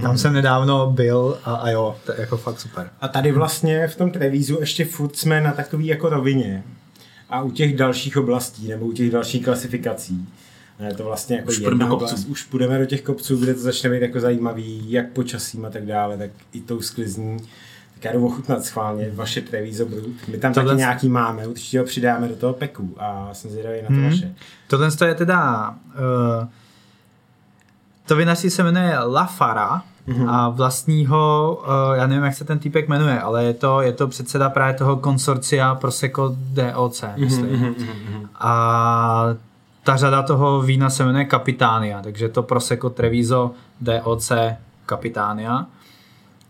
Tam 0.01 0.17
jsem 0.17 0.33
nedávno 0.33 0.91
byl 0.91 1.37
a, 1.45 1.55
a 1.55 1.69
jo, 1.69 1.95
to 2.05 2.11
je 2.11 2.21
jako 2.21 2.37
fakt 2.37 2.59
super. 2.59 2.89
A 3.01 3.07
tady 3.07 3.31
vlastně 3.31 3.87
v 3.87 3.95
tom 3.95 4.11
Trevízu 4.11 4.57
ještě 4.59 4.85
furt 4.85 5.15
jsme 5.15 5.41
na 5.41 5.51
takový 5.51 5.85
jako 5.85 6.09
rovině. 6.09 6.63
A 7.29 7.41
u 7.41 7.51
těch 7.51 7.75
dalších 7.75 8.17
oblastí 8.17 8.67
nebo 8.67 8.85
u 8.85 8.91
těch 8.91 9.11
dalších 9.11 9.43
klasifikací 9.43 10.27
je 10.87 10.93
to 10.93 11.03
vlastně 11.03 11.35
jako 11.35 11.49
už 11.49 11.59
jedna 11.59 11.91
oblast. 11.91 12.27
Už 12.27 12.43
půjdeme 12.43 12.79
do 12.79 12.85
těch 12.85 13.01
kopců, 13.01 13.37
kde 13.37 13.53
to 13.53 13.59
začne 13.59 13.89
být 13.89 14.01
jako 14.01 14.19
zajímavý, 14.19 14.91
jak 14.91 15.09
počasím 15.09 15.65
a 15.65 15.69
tak 15.69 15.85
dále, 15.85 16.17
tak 16.17 16.29
i 16.53 16.61
tou 16.61 16.81
sklizní. 16.81 17.37
Tak 17.93 18.03
já 18.03 18.13
jdu 18.13 18.25
ochutnat 18.25 18.65
schválně 18.65 19.11
vaše 19.13 19.41
Treviso 19.41 19.85
Brut. 19.85 20.15
My 20.27 20.37
tam 20.37 20.53
Tohle 20.53 20.71
taky 20.71 20.77
nějaký 20.77 21.09
máme, 21.09 21.47
určitě 21.47 21.79
ho 21.79 21.85
přidáme 21.85 22.27
do 22.27 22.35
toho 22.35 22.53
peku 22.53 22.95
a 22.97 23.29
jsem 23.33 23.51
zvědavý 23.51 23.81
na 23.81 23.87
to 23.87 23.93
hmm. 23.93 24.09
vaše. 24.09 24.35
Tohle 24.67 24.89
je 25.05 25.15
teda 25.15 25.69
uh, 25.69 26.47
to 28.05 28.15
vinařství 28.15 28.49
se 28.49 28.63
jmenuje 28.63 28.99
La 28.99 29.25
Fara 29.25 29.83
mm-hmm. 30.09 30.29
a 30.29 30.49
vlastního, 30.49 31.57
uh, 31.61 31.95
já 31.95 32.07
nevím, 32.07 32.23
jak 32.23 32.35
se 32.35 32.45
ten 32.45 32.59
týpek 32.59 32.87
jmenuje, 32.87 33.21
ale 33.21 33.43
je 33.43 33.53
to, 33.53 33.81
je 33.81 33.91
to 33.91 34.07
předseda 34.07 34.49
právě 34.49 34.73
toho 34.73 34.97
konsorcia 34.97 35.75
Prosecco 35.75 36.35
DOC, 36.37 37.01
mhm, 37.01 37.13
myslím. 37.17 37.45
Mm-hmm. 37.45 38.27
A 38.39 39.35
ta 39.83 39.95
řada 39.95 40.21
toho 40.21 40.61
vína 40.61 40.89
se 40.89 41.05
jmenuje 41.05 41.27
Capitania, 41.31 42.01
takže 42.01 42.29
to 42.29 42.43
Prosecco 42.43 42.89
Treviso 42.89 43.51
DOC 43.81 44.31
Capitania. 44.89 45.65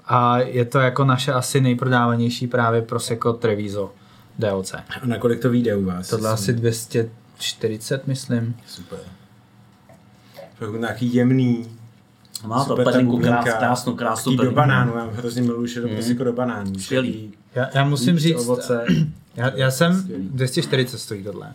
A 0.07 0.37
je 0.37 0.65
to 0.65 0.79
jako 0.79 1.05
naše 1.05 1.33
asi 1.33 1.61
nejprodávanější 1.61 2.47
právě 2.47 2.81
Prosecco 2.81 3.33
Treviso 3.33 3.91
DOC. 4.39 4.73
A 4.73 4.83
na 5.05 5.17
kolik 5.17 5.41
to 5.41 5.49
vyjde 5.49 5.75
u 5.75 5.85
vás? 5.85 6.09
Tohle 6.09 6.29
asi 6.29 6.53
240, 6.53 8.07
myslím. 8.07 8.55
Super 8.67 8.99
jako 10.61 10.77
nějaký 10.77 11.13
jemný, 11.13 11.65
má 12.47 12.65
to 12.65 12.75
pelinku 12.75 13.17
krás, 13.17 13.45
krásnou, 13.45 13.95
krásnou 13.95 14.35
do 14.35 14.51
banánu, 14.51 14.93
já 14.95 15.09
hrozně 15.13 15.41
miluji, 15.41 15.67
že 15.67 15.81
to 15.81 15.87
jako 15.87 16.23
do 16.23 16.33
banánu. 16.33 16.79
Skvělý. 16.79 17.31
Já, 17.55 17.69
já 17.73 17.83
musím 17.83 18.19
říct, 18.19 18.35
ovoce. 18.35 18.85
Já, 19.35 19.51
já 19.55 19.71
jsem, 19.71 20.03
240 20.19 20.97
stojí 20.97 21.23
tohle. 21.23 21.53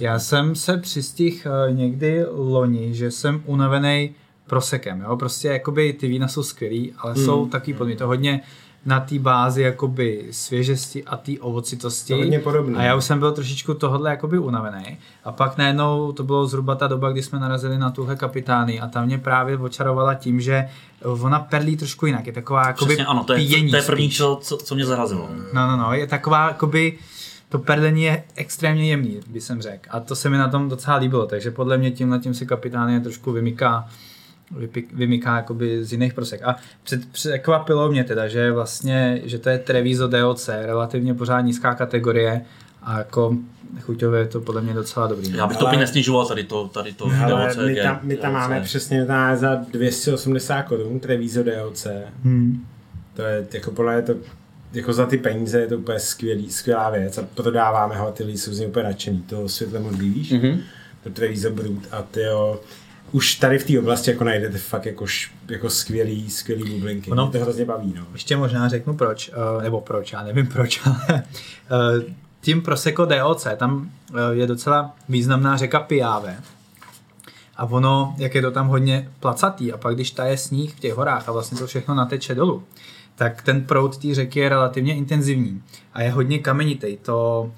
Já 0.00 0.18
jsem 0.18 0.54
se 0.54 0.78
přistih 0.78 1.46
uh, 1.68 1.76
někdy 1.76 2.24
loni, 2.30 2.94
že 2.94 3.10
jsem 3.10 3.42
unavený 3.46 4.14
prosekem, 4.46 5.00
jo, 5.00 5.16
prostě 5.16 5.48
jakoby 5.48 5.92
ty 5.92 6.08
vína 6.08 6.28
jsou 6.28 6.42
skvělý, 6.42 6.92
ale 6.98 7.14
mm. 7.16 7.24
jsou 7.24 7.46
taky 7.46 7.72
podle 7.74 7.86
mě 7.86 7.96
to 7.96 8.06
hodně 8.06 8.40
na 8.86 9.00
té 9.00 9.18
bázi 9.18 9.62
jakoby 9.62 10.28
svěžesti 10.30 11.04
a 11.04 11.16
té 11.16 11.32
ovocitosti. 11.40 12.14
hodně 12.14 12.38
podobné. 12.38 12.78
A 12.78 12.82
já 12.82 12.94
už 12.94 13.04
jsem 13.04 13.18
byl 13.18 13.32
trošičku 13.32 13.74
tohle 13.74 14.10
jakoby 14.10 14.38
unavený. 14.38 14.98
A 15.24 15.32
pak 15.32 15.58
najednou 15.58 16.12
to 16.12 16.22
bylo 16.22 16.46
zhruba 16.46 16.74
ta 16.74 16.86
doba, 16.86 17.10
kdy 17.10 17.22
jsme 17.22 17.38
narazili 17.38 17.78
na 17.78 17.90
tuhle 17.90 18.16
kapitány 18.16 18.80
a 18.80 18.86
tam 18.86 19.06
mě 19.06 19.18
právě 19.18 19.58
očarovala 19.58 20.14
tím, 20.14 20.40
že 20.40 20.68
ona 21.04 21.38
perlí 21.38 21.76
trošku 21.76 22.06
jinak. 22.06 22.26
Je 22.26 22.32
taková 22.32 22.66
jakoby 22.66 22.94
Přesně, 22.94 23.06
ano, 23.06 23.24
to 23.24 23.32
je, 23.32 23.60
to, 23.64 23.70
to 23.70 23.76
je 23.76 23.82
první, 23.82 24.10
co, 24.10 24.40
co 24.64 24.74
mě 24.74 24.84
zarazilo. 24.84 25.28
No, 25.52 25.66
no, 25.66 25.76
no, 25.76 25.92
je 25.92 26.06
taková 26.06 26.48
jakoby 26.48 26.98
to 27.48 27.58
perlení 27.58 28.02
je 28.02 28.24
extrémně 28.34 28.90
jemný, 28.90 29.20
by 29.26 29.40
jsem 29.40 29.62
řekl. 29.62 29.88
A 29.90 30.00
to 30.00 30.16
se 30.16 30.30
mi 30.30 30.38
na 30.38 30.48
tom 30.48 30.68
docela 30.68 30.96
líbilo, 30.96 31.26
takže 31.26 31.50
podle 31.50 31.78
mě 31.78 31.90
tím 31.90 32.20
tím 32.22 32.34
si 32.34 32.46
kapitány 32.46 33.00
trošku 33.00 33.32
vymyká 33.32 33.88
vymyká 34.92 35.36
jakoby 35.36 35.84
z 35.84 35.92
jiných 35.92 36.14
prosek. 36.14 36.42
A 36.44 36.56
před, 36.82 37.08
překvapilo 37.12 37.90
mě 37.90 38.04
teda, 38.04 38.28
že 38.28 38.52
vlastně, 38.52 39.20
že 39.24 39.38
to 39.38 39.48
je 39.48 39.58
Treviso 39.58 40.08
DOC, 40.08 40.48
relativně 40.48 41.14
pořád 41.14 41.40
nízká 41.40 41.74
kategorie 41.74 42.44
a 42.82 42.98
jako 42.98 43.36
chuťově 43.80 44.20
je 44.20 44.26
to 44.26 44.40
podle 44.40 44.62
mě 44.62 44.74
docela 44.74 45.06
dobrý. 45.06 45.36
Já 45.36 45.46
bych 45.46 45.56
to 45.56 45.68
ale, 45.68 45.76
nesnižoval 45.76 46.26
tady 46.26 46.44
to, 46.44 46.68
tady 46.68 46.92
to 46.92 47.10
ale 47.22 47.48
DOC. 47.48 47.56
My 47.66 47.74
tam, 47.74 48.00
my 48.02 48.16
tam 48.16 48.32
máme 48.32 48.60
přesně 48.60 49.06
tam 49.06 49.36
za 49.36 49.54
280 49.54 50.62
korun 50.62 51.00
Treviso 51.00 51.42
DOC. 51.42 51.86
Hmm. 52.24 52.66
To 53.14 53.22
je 53.22 53.46
jako 53.52 53.70
podle 53.70 53.92
mě 53.92 54.02
to 54.02 54.14
jako 54.72 54.92
za 54.92 55.06
ty 55.06 55.18
peníze 55.18 55.60
je 55.60 55.66
to 55.66 55.78
úplně 55.78 55.98
skvělý, 55.98 56.50
skvělá 56.50 56.90
věc 56.90 57.18
a 57.18 57.26
prodáváme 57.34 57.96
ho 57.96 58.08
a 58.08 58.12
ty 58.12 58.24
lidi 58.24 58.38
jsou 58.38 58.52
z 58.52 58.58
něj 58.58 58.68
úplně 58.68 58.84
nadšený. 58.84 59.22
To 59.22 59.48
světle 59.48 59.80
moc 59.80 59.96
víš? 59.96 60.32
Mm-hmm. 60.32 60.58
To 61.04 61.10
Treviso 61.10 61.50
Brut 61.50 61.88
a 61.90 62.02
ty 62.02 62.22
jo, 62.22 62.60
už 63.12 63.34
tady 63.34 63.58
v 63.58 63.66
té 63.66 63.78
oblasti 63.78 64.10
jako 64.10 64.24
najdete 64.24 64.58
fakt 64.58 64.86
jako, 64.86 65.06
jako 65.48 65.70
skvělý, 65.70 66.30
skvělý 66.30 66.70
bublinky. 66.70 67.10
No, 67.10 67.26
Mě 67.26 67.32
to 67.32 67.44
hrozně 67.44 67.64
baví. 67.64 67.94
No. 67.96 68.06
Ještě 68.12 68.36
možná 68.36 68.68
řeknu 68.68 68.94
proč, 68.94 69.28
uh, 69.56 69.62
nebo 69.62 69.80
proč, 69.80 70.12
já 70.12 70.22
nevím 70.22 70.46
proč, 70.46 70.80
ale 70.86 71.22
uh, 71.70 72.02
tím 72.40 72.62
Prosecco 72.62 73.04
DOC, 73.04 73.46
tam 73.56 73.90
uh, 74.10 74.18
je 74.30 74.46
docela 74.46 74.96
významná 75.08 75.56
řeka 75.56 75.80
Piave. 75.80 76.36
A 77.56 77.64
ono, 77.64 78.14
jak 78.18 78.34
je 78.34 78.42
to 78.42 78.50
tam 78.50 78.68
hodně 78.68 79.08
placatý, 79.20 79.72
a 79.72 79.76
pak 79.76 79.94
když 79.94 80.14
je 80.24 80.38
sníh 80.38 80.74
v 80.74 80.80
těch 80.80 80.94
horách 80.94 81.28
a 81.28 81.32
vlastně 81.32 81.58
to 81.58 81.66
všechno 81.66 81.94
nateče 81.94 82.34
dolů, 82.34 82.62
tak 83.14 83.42
ten 83.42 83.64
proud 83.64 83.98
té 83.98 84.14
řeky 84.14 84.40
je 84.40 84.48
relativně 84.48 84.94
intenzivní 84.94 85.62
a 85.92 86.02
je 86.02 86.10
hodně 86.10 86.38
kamenitý. 86.38 86.96
To, 86.96 87.52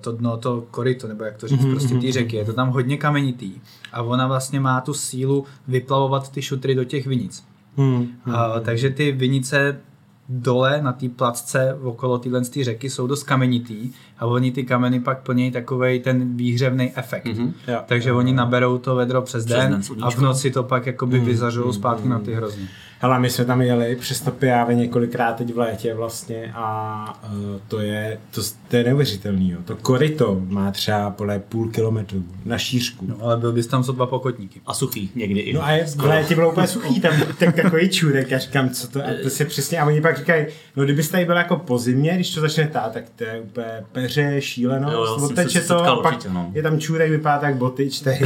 to 0.00 0.12
dno, 0.12 0.36
to 0.36 0.64
koryto, 0.70 1.08
nebo 1.08 1.24
jak 1.24 1.36
to 1.36 1.48
říct, 1.48 1.60
mm-hmm. 1.60 1.70
prostě 1.70 1.94
ty 1.94 2.12
řeky, 2.12 2.36
je 2.36 2.44
to 2.44 2.52
tam 2.52 2.70
hodně 2.70 2.96
kamenitý 2.96 3.52
a 3.92 4.02
ona 4.02 4.26
vlastně 4.26 4.60
má 4.60 4.80
tu 4.80 4.94
sílu 4.94 5.44
vyplavovat 5.68 6.32
ty 6.32 6.42
šutry 6.42 6.74
do 6.74 6.84
těch 6.84 7.06
vinic. 7.06 7.44
Mm-hmm. 7.78 8.08
A, 8.34 8.60
takže 8.60 8.90
ty 8.90 9.12
vinice 9.12 9.80
dole 10.28 10.82
na 10.82 10.92
té 10.92 11.08
placce 11.08 11.78
okolo 11.82 12.18
téhle 12.18 12.44
řeky 12.44 12.90
jsou 12.90 13.06
dost 13.06 13.22
kamenitý 13.22 13.90
a 14.18 14.26
oni 14.26 14.52
ty 14.52 14.64
kameny 14.64 15.00
pak 15.00 15.22
plnějí 15.22 15.50
takový 15.50 16.00
ten 16.00 16.36
výhřevný 16.36 16.92
efekt. 16.94 17.26
Mm-hmm. 17.26 17.52
Takže 17.86 18.12
oni 18.12 18.32
naberou 18.32 18.78
to 18.78 18.94
vedro 18.94 19.22
přes, 19.22 19.44
přes 19.44 19.56
den, 19.56 19.70
den 19.70 20.04
a 20.04 20.10
v 20.10 20.18
noci 20.18 20.50
to 20.50 20.62
pak 20.62 20.86
jakoby 20.86 21.20
mm-hmm. 21.20 21.24
vyzařují 21.24 21.74
zpátky 21.74 22.04
mm-hmm. 22.04 22.10
na 22.10 22.18
ty 22.18 22.34
hrozně. 22.34 22.68
Hele, 23.00 23.18
my 23.18 23.30
jsme 23.30 23.44
tam 23.44 23.62
jeli 23.62 23.96
přes 23.96 24.20
to 24.20 24.30
Piave 24.30 24.74
několikrát 24.74 25.36
teď 25.36 25.54
v 25.54 25.58
létě 25.58 25.94
vlastně 25.94 26.52
a 26.54 27.20
uh, 27.32 27.60
to 27.68 27.80
je, 27.80 28.18
to, 28.30 28.40
to 28.68 28.76
je 28.76 28.84
neuvěřitelný. 28.84 29.50
Jo. 29.50 29.58
To 29.64 29.76
koryto 29.76 30.40
má 30.48 30.70
třeba 30.70 31.10
podle 31.10 31.38
půl 31.38 31.68
kilometru 31.68 32.24
na 32.44 32.58
šířku. 32.58 33.06
No, 33.08 33.16
ale 33.20 33.36
byl 33.36 33.52
bys 33.52 33.66
tam 33.66 33.84
co 33.84 33.92
dva 33.92 34.06
pokotníky. 34.06 34.60
A 34.66 34.74
suchý 34.74 35.10
někdy 35.14 35.40
i. 35.40 35.52
No 35.52 35.64
a 35.64 35.70
je, 35.70 35.86
v 35.86 36.04
létě 36.04 36.34
bylo 36.34 36.50
úplně 36.50 36.66
suchý, 36.66 37.00
tam 37.00 37.12
tak 37.38 37.56
takový 37.56 37.88
čůrek, 37.88 38.30
já 38.30 38.38
říkám, 38.38 38.70
co 38.70 38.88
to, 38.88 39.00
a 39.00 39.08
to 39.22 39.30
se 39.30 39.44
přesně, 39.44 39.80
a 39.80 39.86
oni 39.86 40.00
pak 40.00 40.18
říkají, 40.18 40.46
no 40.76 40.84
kdybyste 40.84 41.12
tady 41.12 41.24
byl 41.24 41.36
jako 41.36 41.56
po 41.56 41.78
zimě, 41.78 42.12
když 42.14 42.34
to 42.34 42.40
začne 42.40 42.68
tát, 42.68 42.92
tak 42.92 43.04
to 43.16 43.24
je 43.24 43.40
úplně 43.40 43.84
peře, 43.92 44.40
šílenost, 44.40 44.92
Jo, 44.92 45.04
jo, 45.04 45.48
se 45.48 45.68
to, 45.68 45.84
a 45.84 45.96
pak 45.96 46.12
určitě, 46.14 46.34
no. 46.34 46.50
je 46.54 46.62
tam 46.62 46.80
čůrek, 46.80 47.10
vypadá 47.10 47.38
tak 47.38 47.56
boty, 47.56 47.90
čtej, 47.90 48.20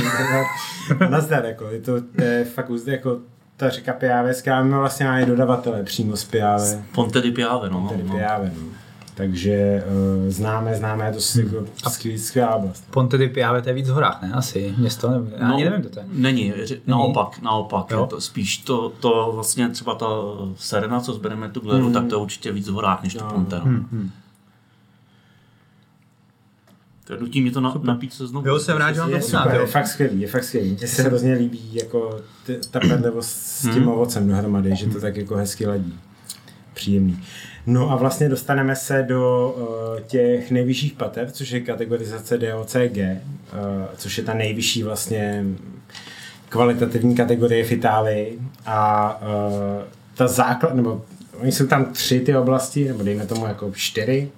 nazdar, 1.09 1.45
jako, 1.45 1.71
je 1.71 1.81
to, 1.81 2.01
to 2.17 2.23
je 2.23 2.45
fakt 2.45 2.71
úzde, 2.71 2.93
jako 2.93 3.19
ta 3.63 3.71
řeka 3.71 3.93
Piáveská, 3.93 4.63
my 4.63 4.75
vlastně 4.75 5.07
máme 5.07 5.27
dodavatele 5.27 5.83
přímo 5.83 6.17
z 6.17 6.25
Piave, 6.25 6.83
Ponte 6.95 7.21
di 7.23 7.31
Piave, 7.31 7.71
no. 7.71 7.89
tedy 7.89 8.03
no. 8.03 8.15
Piave, 8.17 8.53
no. 8.57 8.63
Takže 9.15 9.85
uh, 10.25 10.29
známe, 10.31 10.75
známe, 10.75 11.13
to 11.13 11.19
je 11.41 11.45
jako 11.45 11.67
skvělý- 11.91 12.19
skvělá 12.19 12.55
oblast. 12.55 12.85
Ponte 12.91 13.19
di 13.19 13.29
Piave, 13.29 13.63
to 13.63 13.69
je 13.69 13.75
víc 13.75 13.89
v 13.91 13.93
horách, 13.93 14.23
ne? 14.23 14.33
Asi 14.33 14.75
město, 14.79 15.11
nebo, 15.11 15.27
já 15.37 15.49
ani 15.53 15.65
nevím, 15.65 15.83
co 15.83 15.89
to 15.91 15.99
je. 16.01 16.05
Není, 16.13 16.53
naopak, 16.87 17.43
naopak. 17.43 17.91
Jo. 17.91 18.01
Je 18.01 18.07
to 18.07 18.21
spíš 18.21 18.59
to, 18.59 18.89
to 19.01 19.31
vlastně 19.35 19.69
třeba 19.69 19.95
ta 19.95 20.07
Serena, 20.57 21.01
co 21.01 21.13
zbereme 21.13 21.49
tu 21.49 21.61
Gleru, 21.61 21.85
Hmm. 21.85 21.93
tak 21.93 22.07
to 22.07 22.15
je 22.15 22.23
určitě 22.23 22.53
víc 22.53 22.69
v 22.69 22.73
horách, 22.73 23.03
než 23.03 23.15
to 23.15 23.25
Jo. 23.25 23.31
Ponte. 23.35 23.57
No. 23.57 23.63
Hmm. 23.65 24.11
To 27.05 27.13
je 27.13 27.21
nutí 27.21 27.41
mě 27.41 27.51
to 27.51 27.61
na, 27.61 27.81
napít 27.83 28.13
se 28.13 28.27
znovu. 28.27 28.49
Jo, 28.49 28.59
jsem 28.59 28.77
rád, 28.77 28.93
že 28.93 29.01
mám 29.01 29.11
to 29.11 29.17
jo. 29.55 29.61
je 29.61 29.67
fakt 29.67 29.87
skvělý, 29.87 30.21
je 30.21 30.29
fakt 30.29 30.45
skvělý. 30.45 30.71
Mně 30.79 30.87
se 30.89 31.03
hrozně 31.03 31.35
líbí 31.35 31.61
jako 31.73 32.21
t- 32.47 32.59
ta 32.71 32.81
pedlivost 32.81 33.31
s 33.31 33.61
tím 33.63 33.73
Hmm. 33.73 33.89
ovocem 33.89 34.29
dohromady, 34.29 34.77
že 34.77 34.87
to 34.87 35.01
tak 35.01 35.17
jako 35.17 35.37
hezky 35.37 35.67
ladí. 35.67 35.99
Příjemný. 36.75 37.19
No 37.67 37.91
a 37.91 37.97
vlastně 37.97 38.29
dostaneme 38.29 38.77
se 38.77 39.03
do 39.09 39.55
uh, 39.57 40.01
těch 40.07 40.51
nejvyšších 40.51 40.93
pater, 40.93 41.31
což 41.31 41.51
je 41.51 41.61
kategorizace 41.61 42.39
DOCG, 42.39 42.97
uh, 42.97 43.09
což 43.97 44.19
je 44.19 44.25
ta 44.25 44.35
nejvyšší 44.35 44.83
vlastně 44.83 45.45
kvalitativní 46.49 47.15
kategorie 47.17 47.65
v 47.65 47.73
Itálii 47.73 48.39
a 48.67 49.11
uh, 49.23 49.83
ta 50.15 50.29
základ, 50.29 50.75
nebo 50.75 51.05
oni 51.41 51.53
jsou 51.53 51.67
tam 51.67 51.85
tři 51.85 52.21
ty 52.21 52.37
oblasti, 52.37 52.89
nebo 52.89 53.03
dejme 53.03 53.27
tomu 53.27 53.47
jako 53.47 53.73
čtyři, 53.75 54.31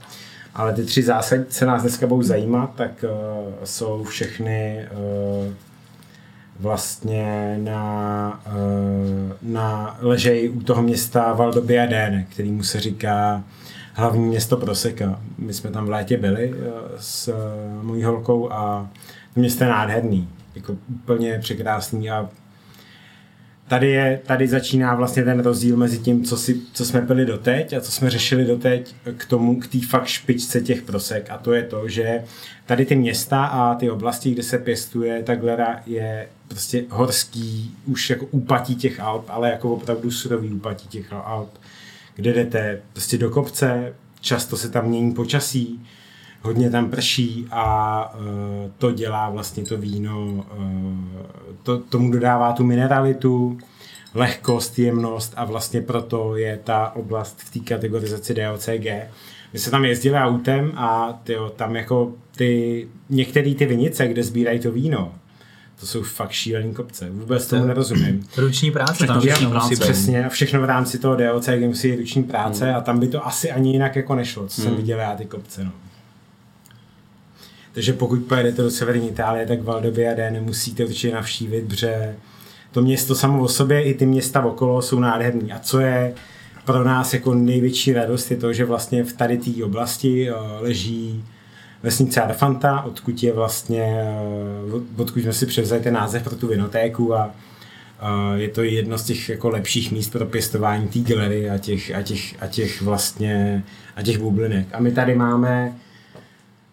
ale 0.54 0.72
ty 0.72 0.84
tři 0.84 1.02
zásady, 1.02 1.44
co 1.48 1.66
nás 1.66 1.82
dneska 1.82 2.06
budou 2.06 2.22
zajímat, 2.22 2.70
tak 2.74 3.04
uh, 3.04 3.54
jsou 3.64 4.04
všechny 4.04 4.86
uh, 4.92 5.52
vlastně 6.60 7.56
na, 7.62 8.42
uh, 8.46 9.52
na 9.52 9.96
ležej 10.00 10.50
u 10.50 10.60
toho 10.60 10.82
města 10.82 11.32
Valdobbiadene, 11.32 12.26
kterýmu 12.30 12.62
se 12.62 12.80
říká 12.80 13.44
hlavní 13.94 14.24
město 14.24 14.56
Proseka. 14.56 15.20
My 15.38 15.54
jsme 15.54 15.70
tam 15.70 15.86
v 15.86 15.90
létě 15.90 16.16
byli 16.16 16.54
s 16.98 17.34
mojí 17.82 18.04
holkou 18.04 18.52
a 18.52 18.90
to 19.34 19.40
město 19.40 19.64
je 19.64 19.70
nádherný, 19.70 20.28
jako 20.54 20.76
úplně 20.88 21.38
překrásný 21.38 22.10
a 22.10 22.28
tady, 23.68 23.90
je, 23.90 24.20
tady 24.26 24.48
začíná 24.48 24.94
vlastně 24.94 25.24
ten 25.24 25.40
rozdíl 25.40 25.76
mezi 25.76 25.98
tím, 25.98 26.24
co, 26.24 26.36
si, 26.36 26.60
co 26.72 26.84
jsme 26.84 27.02
pili 27.02 27.26
doteď 27.26 27.72
a 27.72 27.80
co 27.80 27.92
jsme 27.92 28.10
řešili 28.10 28.44
doteď 28.44 28.94
k 29.16 29.26
tomu, 29.26 29.60
k 29.60 29.66
té 29.66 29.78
fakt 29.88 30.06
špičce 30.06 30.60
těch 30.60 30.82
prosek. 30.82 31.30
A 31.30 31.38
to 31.38 31.52
je 31.52 31.62
to, 31.62 31.88
že 31.88 32.24
tady 32.66 32.86
ty 32.86 32.96
města 32.96 33.44
a 33.44 33.74
ty 33.74 33.90
oblasti, 33.90 34.30
kde 34.30 34.42
se 34.42 34.58
pěstuje 34.58 35.22
ta 35.22 35.34
glera, 35.34 35.82
je 35.86 36.28
prostě 36.48 36.84
horský, 36.90 37.74
už 37.86 38.10
jako 38.10 38.26
úpatí 38.30 38.76
těch 38.76 39.00
Alp, 39.00 39.24
ale 39.28 39.50
jako 39.50 39.74
opravdu 39.74 40.10
surový 40.10 40.50
úpatí 40.50 40.88
těch 40.88 41.12
Alp, 41.12 41.50
kde 42.14 42.32
jdete 42.32 42.80
prostě 42.92 43.18
do 43.18 43.30
kopce, 43.30 43.94
často 44.20 44.56
se 44.56 44.68
tam 44.70 44.86
mění 44.86 45.12
počasí, 45.14 45.80
hodně 46.44 46.70
tam 46.70 46.90
prší 46.90 47.46
a 47.50 48.14
uh, 48.14 48.24
to 48.78 48.92
dělá 48.92 49.30
vlastně 49.30 49.64
to 49.64 49.76
víno, 49.76 50.26
uh, 50.26 50.44
to, 51.62 51.78
tomu 51.78 52.10
dodává 52.12 52.52
tu 52.52 52.64
mineralitu, 52.64 53.58
lehkost, 54.14 54.78
jemnost 54.78 55.32
a 55.36 55.44
vlastně 55.44 55.80
proto 55.80 56.36
je 56.36 56.60
ta 56.64 56.92
oblast 56.96 57.38
v 57.40 57.52
té 57.52 57.60
kategorizaci 57.74 58.34
DOCG. 58.34 58.86
My 59.52 59.58
jsme 59.58 59.70
tam 59.70 59.84
jezdili 59.84 60.16
autem 60.16 60.72
a 60.76 61.20
tyjo, 61.24 61.50
tam 61.50 61.76
jako 61.76 62.12
ty, 62.36 62.88
některé 63.10 63.54
ty 63.54 63.66
vinice, 63.66 64.08
kde 64.08 64.22
sbírají 64.22 64.60
to 64.60 64.72
víno, 64.72 65.12
to 65.80 65.86
jsou 65.86 66.02
fakt 66.02 66.30
šílený 66.30 66.74
kopce. 66.74 67.10
Vůbec 67.10 67.46
tomu 67.46 67.64
nerozumím. 67.66 68.26
Ruční 68.36 68.70
práce 68.70 68.94
Všechno 68.94 69.06
tam 69.14 69.16
ruční 69.16 69.30
všechno 69.32 69.50
práce. 69.50 69.76
Přesně, 69.76 70.26
a 70.26 70.28
všechno 70.28 70.60
v 70.60 70.64
rámci 70.64 70.98
toho 70.98 71.16
DOCG 71.16 71.60
musí 71.66 71.96
ruční 71.96 72.22
práce 72.22 72.64
Hmm. 72.66 72.76
a 72.76 72.80
tam 72.80 73.00
by 73.00 73.08
to 73.08 73.26
asi 73.26 73.50
ani 73.52 73.72
jinak 73.72 73.96
jako 73.96 74.14
nešlo, 74.14 74.46
co 74.46 74.60
jsem 74.60 74.70
Hmm. 74.70 74.76
viděl 74.76 74.98
já 74.98 75.16
ty 75.16 75.24
kopce. 75.24 75.64
No. 75.64 75.70
Takže 77.74 77.92
pokud 77.92 78.24
pojedete 78.24 78.62
do 78.62 78.70
severní 78.70 79.08
Itálie, 79.08 79.46
tak 79.46 79.62
Valdobbiadene 79.62 80.40
musíte 80.40 80.84
určitě 80.84 81.14
navštívit, 81.14 81.68
protože 81.68 82.16
to 82.72 82.82
město 82.82 83.14
samo 83.14 83.42
o 83.42 83.48
sobě 83.48 83.82
i 83.82 83.94
ty 83.94 84.06
města 84.06 84.44
okolo 84.44 84.82
jsou 84.82 84.98
nádherný. 85.00 85.52
A 85.52 85.58
co 85.58 85.80
je 85.80 86.14
pro 86.64 86.84
nás 86.84 87.14
jako 87.14 87.34
největší 87.34 87.92
radost 87.92 88.30
je 88.30 88.36
to, 88.36 88.52
že 88.52 88.64
vlastně 88.64 89.04
v 89.04 89.12
tady 89.12 89.38
té 89.38 89.64
oblasti 89.64 90.30
eh, 90.30 90.34
leží 90.60 91.24
vesnice 91.82 92.22
Arfanta, 92.22 92.82
odkud 92.82 93.22
je 93.22 93.32
vlastně, 93.32 93.82
eh, 93.82 94.72
od- 94.72 95.00
odkud 95.00 95.22
jsme 95.22 95.32
si 95.32 95.46
převzali 95.46 95.80
ten 95.82 95.94
název 95.94 96.22
pro 96.22 96.36
tu 96.36 96.46
vinotéku 96.48 97.14
a 97.14 97.30
eh, 98.00 98.38
je 98.40 98.48
to 98.48 98.62
jedno 98.62 98.98
z 98.98 99.04
těch 99.04 99.28
jako 99.28 99.48
lepších 99.48 99.92
míst 99.92 100.12
pro 100.12 100.26
pěstování 100.26 100.88
té 100.88 101.50
a 101.50 101.58
těch, 101.58 101.94
a 101.94 102.02
těch, 102.02 102.42
a 102.42 102.46
těch 102.46 102.82
vlastně 102.82 103.64
a 103.96 104.02
těch 104.02 104.18
bublinek. 104.18 104.66
A 104.72 104.80
my 104.80 104.92
tady 104.92 105.14
máme 105.14 105.74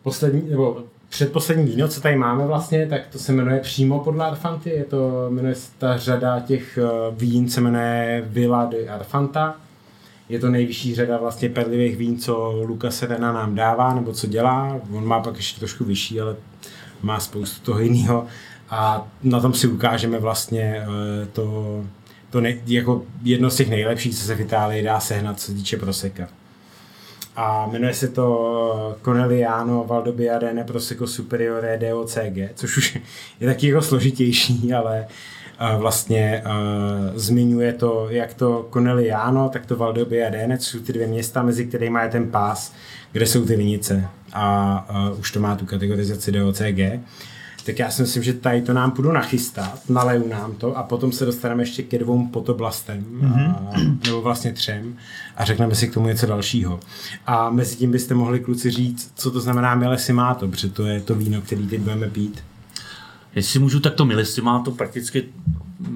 poslední, 0.03 0.49
nebo 0.49 0.83
předposlední 1.09 1.65
víno, 1.65 1.87
co 1.87 2.01
tady 2.01 2.15
máme 2.15 2.45
vlastně, 2.45 2.87
tak 2.87 3.07
to 3.07 3.19
se 3.19 3.31
jmenuje 3.31 3.59
přímo 3.59 3.99
podle 3.99 4.25
Arfanty, 4.25 4.69
je 4.69 4.83
to, 4.83 5.27
jmenuje 5.29 5.55
se 5.55 5.71
ta 5.77 5.97
řada 5.97 6.39
těch 6.39 6.77
eh, 6.77 6.87
vín, 7.11 7.49
se 7.49 7.61
jmenuje 7.61 8.23
Villa 8.27 8.65
de 8.65 8.87
Arfanta. 8.87 9.55
Je 10.29 10.39
to 10.39 10.49
nejvyšší 10.49 10.95
řada 10.95 11.17
vlastně 11.17 11.49
perlivých 11.49 11.97
vín, 11.97 12.19
co 12.19 12.63
Luca 12.67 12.91
Serena 12.91 13.33
nám 13.33 13.55
dává, 13.55 13.93
nebo 13.93 14.13
co 14.13 14.27
dělá. 14.27 14.79
On 14.91 15.05
má 15.05 15.19
pak 15.19 15.35
ještě 15.35 15.59
trošku 15.59 15.83
vyšší, 15.83 16.21
ale 16.21 16.35
má 17.01 17.19
spoustu 17.19 17.61
toho 17.61 17.79
jiného. 17.79 18.25
A 18.69 19.07
na 19.23 19.39
tom 19.39 19.53
si 19.53 19.67
ukážeme 19.67 20.19
vlastně 20.19 20.83
eh, 20.83 21.25
to, 21.25 21.83
to 22.29 22.41
ne, 22.41 22.57
jako 22.65 23.03
jedno 23.23 23.49
z 23.49 23.55
těch 23.55 23.69
nejlepších, 23.69 24.15
co 24.15 24.25
se 24.25 24.35
v 24.35 24.41
Itálii 24.41 24.83
dá 24.83 24.99
sehnat, 24.99 25.39
co 25.39 25.45
se 25.45 25.53
týče 25.53 25.77
proseka 25.77 26.27
a 27.35 27.67
jmenuje 27.71 27.93
se 27.93 28.07
to 28.07 28.97
Corneliano 29.01 29.83
Valdobbiadene 29.83 30.63
Prosecco 30.63 31.07
Superiore 31.07 31.77
DOCG, 31.77 32.55
což 32.55 32.77
už 32.77 32.97
je 33.39 33.47
taky 33.47 33.67
jako 33.67 33.81
složitější, 33.81 34.73
ale 34.73 35.07
uh, 35.61 35.81
vlastně 35.81 36.43
uh, 36.45 37.17
zmiňuje 37.17 37.73
to 37.73 38.07
jak 38.09 38.33
to 38.33 38.67
Corneliano, 38.73 39.49
tak 39.49 39.65
to 39.65 39.75
Valdobbiadene, 39.75 40.57
což 40.57 40.71
jsou 40.71 40.79
ty 40.79 40.93
dvě 40.93 41.07
města, 41.07 41.43
mezi 41.43 41.65
kterými 41.65 41.99
je 42.03 42.09
ten 42.09 42.31
pás, 42.31 42.73
kde 43.11 43.25
jsou 43.25 43.45
ty 43.45 43.55
vinice 43.55 44.05
a 44.33 45.09
uh, 45.11 45.19
už 45.19 45.31
to 45.31 45.39
má 45.39 45.55
tu 45.55 45.65
kategorizaci 45.65 46.31
DOCG. 46.31 46.79
Tak 47.65 47.79
já 47.79 47.91
si 47.91 48.01
myslím, 48.01 48.23
že 48.23 48.33
tady 48.33 48.61
to 48.61 48.73
nám 48.73 48.91
půjdu 48.91 49.11
nachystat, 49.11 49.89
naleju 49.89 50.29
nám 50.29 50.55
to 50.55 50.77
a 50.77 50.83
potom 50.83 51.11
se 51.11 51.25
dostaneme 51.25 51.63
ještě 51.63 51.83
ke 51.83 51.99
dvou 51.99 52.27
potoblastem, 52.27 53.05
mm-hmm. 53.21 53.55
a, 53.55 53.71
nebo 54.05 54.21
vlastně 54.21 54.53
třem 54.53 54.97
a 55.37 55.45
řekneme 55.45 55.75
si 55.75 55.87
k 55.87 55.93
tomu 55.93 56.07
něco 56.07 56.25
dalšího. 56.25 56.79
A 57.27 57.49
mezi 57.49 57.75
tím 57.75 57.91
byste 57.91 58.13
mohli 58.13 58.39
kluci 58.39 58.71
říct, 58.71 59.11
co 59.15 59.31
to 59.31 59.39
znamená 59.39 59.75
milesimáto, 59.75 60.47
protože 60.47 60.69
to 60.69 60.85
je 60.85 61.01
to 61.01 61.15
víno, 61.15 61.41
který 61.41 61.67
teď 61.67 61.79
budeme 61.79 62.09
pít. 62.09 62.43
Jestli 63.35 63.59
můžu, 63.59 63.79
tak 63.79 63.93
to 63.93 64.07
má 64.41 64.59
to 64.59 64.71
prakticky 64.71 65.25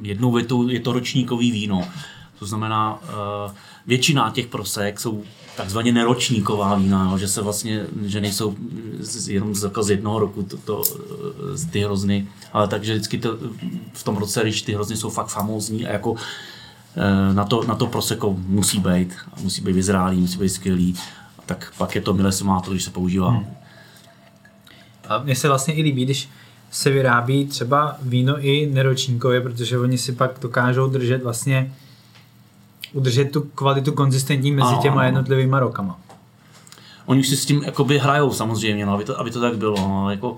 jednou 0.02 0.32
větou, 0.32 0.68
je 0.68 0.80
to 0.80 0.94
ročníkový 0.94 1.52
víno. 1.52 1.88
To 2.40 2.46
znamená, 2.46 2.94
uh, 2.94 3.52
většina 3.88 4.32
těch 4.32 4.48
prosek 4.48 5.00
jsou 5.00 5.24
takzvaně 5.58 5.92
neročníková 5.92 6.76
vína, 6.76 7.10
jo, 7.12 7.18
že 7.18 7.28
se 7.28 7.42
vlastně, 7.42 7.86
že 8.06 8.22
nejsou 8.22 8.56
jenom 9.28 9.56
z, 9.56 9.72
z 9.82 9.90
jednoho 9.90 10.20
roku 10.20 10.44
to, 10.44 10.58
to, 10.58 10.84
ty 11.72 11.84
hrozny, 11.84 12.28
ale 12.54 12.68
takže 12.68 12.94
vždycky 12.94 13.18
to, 13.18 13.38
v 13.94 14.04
tom 14.04 14.18
roce, 14.18 14.42
když 14.42 14.62
ty 14.62 14.74
hrozny 14.74 14.98
jsou 14.98 15.10
fakt 15.10 15.28
famózní 15.28 15.88
a 15.88 15.92
jako 15.92 16.16
eh, 16.96 17.34
na 17.34 17.46
to, 17.46 17.64
na 17.64 17.76
to 17.76 17.88
proseko 17.88 18.36
musí 18.48 18.80
být, 18.80 19.16
musí 19.42 19.62
být 19.62 19.74
vyzrálý, 19.74 20.18
musí 20.18 20.38
být 20.38 20.50
skvělý, 20.50 20.96
tak 21.46 21.74
pak 21.78 21.96
je 21.96 22.02
to 22.02 22.14
milesimáto, 22.14 22.72
když 22.72 22.84
se 22.84 22.92
používá. 22.92 23.30
Hmm. 23.30 23.46
A 25.08 25.24
mně 25.24 25.36
se 25.36 25.48
vlastně 25.48 25.74
i 25.74 25.82
líbí, 25.82 26.06
když 26.06 26.30
se 26.72 26.90
vyrábí 26.90 27.46
třeba 27.46 27.98
víno 28.02 28.40
i 28.40 28.70
neročníkově, 28.74 29.42
protože 29.42 29.78
oni 29.78 29.98
si 29.98 30.12
pak 30.12 30.40
dokážou 30.42 30.88
držet 30.88 31.24
vlastně 31.24 31.74
udržet 32.94 33.32
tu 33.32 33.42
kvalitu 33.42 33.92
konzistentní 33.92 34.52
mezi 34.52 34.68
Ano, 34.68 34.80
těma 34.82 34.96
ano. 34.96 35.06
jednotlivými 35.06 35.56
rokama. 35.60 36.00
Oni 37.06 37.20
už 37.20 37.28
si 37.28 37.38
s 37.38 37.46
tím 37.46 37.64
jakoby 37.64 38.00
hrajou 38.00 38.34
samozřejmě, 38.34 38.86
no, 38.86 38.94
aby, 38.94 39.04
to, 39.04 39.20
aby 39.20 39.32
to 39.32 39.42
tak 39.42 39.58
bylo. 39.58 39.76
No, 39.78 40.12
jako, 40.12 40.32
uh, 40.32 40.38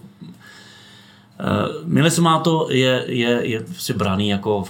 Milesimáto 1.86 2.68
je, 2.72 3.04
je, 3.08 3.40
je 3.48 3.60
prostě 3.62 3.94
braný 3.94 4.30
jako 4.30 4.64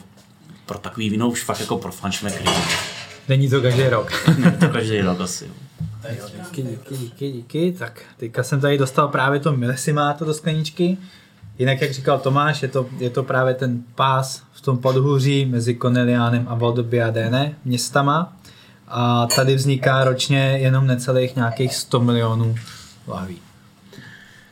pro 0.65 0.77
takový 0.77 1.09
víno 1.09 1.29
už 1.29 1.43
fakt 1.43 1.59
jako 1.59 1.77
pro 1.77 1.91
fančmekry. 1.91 2.45
Není 3.29 3.49
to 3.49 3.61
každý 3.61 3.83
rok. 3.83 4.11
Není 4.37 4.57
to 4.57 4.69
každý 4.69 5.01
rok 5.01 5.21
asi. 5.21 5.45
jo. 5.45 5.51
Díky, 6.43 6.61
díky, 6.61 6.97
díky, 6.97 7.31
díky. 7.31 7.71
Tak 7.79 8.01
teďka 8.17 8.43
jsem 8.43 8.61
tady 8.61 8.77
dostal 8.77 9.07
právě 9.07 9.39
to 9.39 9.51
milesimáto 9.57 10.25
do 10.25 10.33
skleničky. 10.33 10.97
Jinak, 11.59 11.81
jak 11.81 11.91
říkal 11.91 12.19
Tomáš, 12.19 12.61
je 12.61 12.67
to, 12.67 12.89
je 12.99 13.09
to 13.09 13.23
právě 13.23 13.53
ten 13.53 13.83
pás 13.95 14.43
v 14.53 14.61
tom 14.61 14.77
podhůří 14.77 15.45
mezi 15.45 15.75
Corneliánem 15.75 16.45
a 16.49 16.55
Valdobbiadene 16.55 17.55
městama. 17.65 18.37
A 18.87 19.27
tady 19.35 19.55
vzniká 19.55 20.03
ročně 20.03 20.39
jenom 20.39 20.87
necelých 20.87 21.35
nějakých 21.35 21.75
100 21.75 21.99
milionů 21.99 22.55
lahví. 23.07 23.37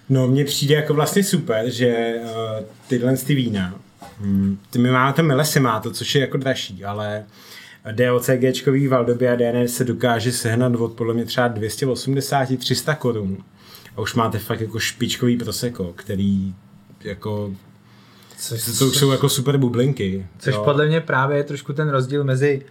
No, 0.10 0.28
mně 0.28 0.46
přijde 0.46 0.76
jako 0.76 0.94
vlastně 0.94 1.24
super, 1.24 1.70
že 1.70 2.14
uh, 2.24 2.30
tyhle 2.88 3.18
ty 3.18 3.36
vína, 3.36 3.76
hmm, 4.20 4.58
ty 4.70 4.80
my 4.80 4.92
máme 4.92 5.14
to 5.84 5.92
což 5.92 6.16
je 6.16 6.22
jako 6.22 6.38
dražší, 6.38 6.86
ale 6.86 7.24
DOCGčkový 7.92 8.88
Valdobia 8.88 9.36
DNR 9.36 9.68
se 9.68 9.84
dokáže 9.84 10.32
sehnat 10.32 10.76
od 10.76 10.94
podle 10.94 11.14
mě 11.14 11.26
třeba 11.26 11.50
280-300 11.50 12.96
korun. 12.96 13.38
A 13.96 14.02
už 14.02 14.14
máte 14.14 14.40
fakt 14.40 14.62
jako 14.62 14.80
špičkový 14.80 15.38
proseko, 15.38 15.94
který 15.96 16.54
jako 17.06 17.54
Což, 18.38 18.66
to 18.80 18.92
jsou 18.92 19.12
jako 19.12 19.30
super 19.30 19.58
bublinky. 19.58 20.28
což 20.40 20.56
jo. 20.56 20.64
podle 20.64 20.88
mě 20.88 21.02
právě 21.02 21.38
je 21.38 21.44
trošku 21.44 21.74
ten 21.74 21.90
rozdíl 21.90 22.24
mezi 22.24 22.62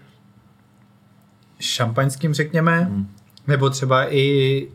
šampaňským, 1.61 2.35
řekněme, 2.35 2.80
hmm. 2.80 3.07
nebo 3.47 3.70
třeba 3.70 4.14
i 4.14 4.68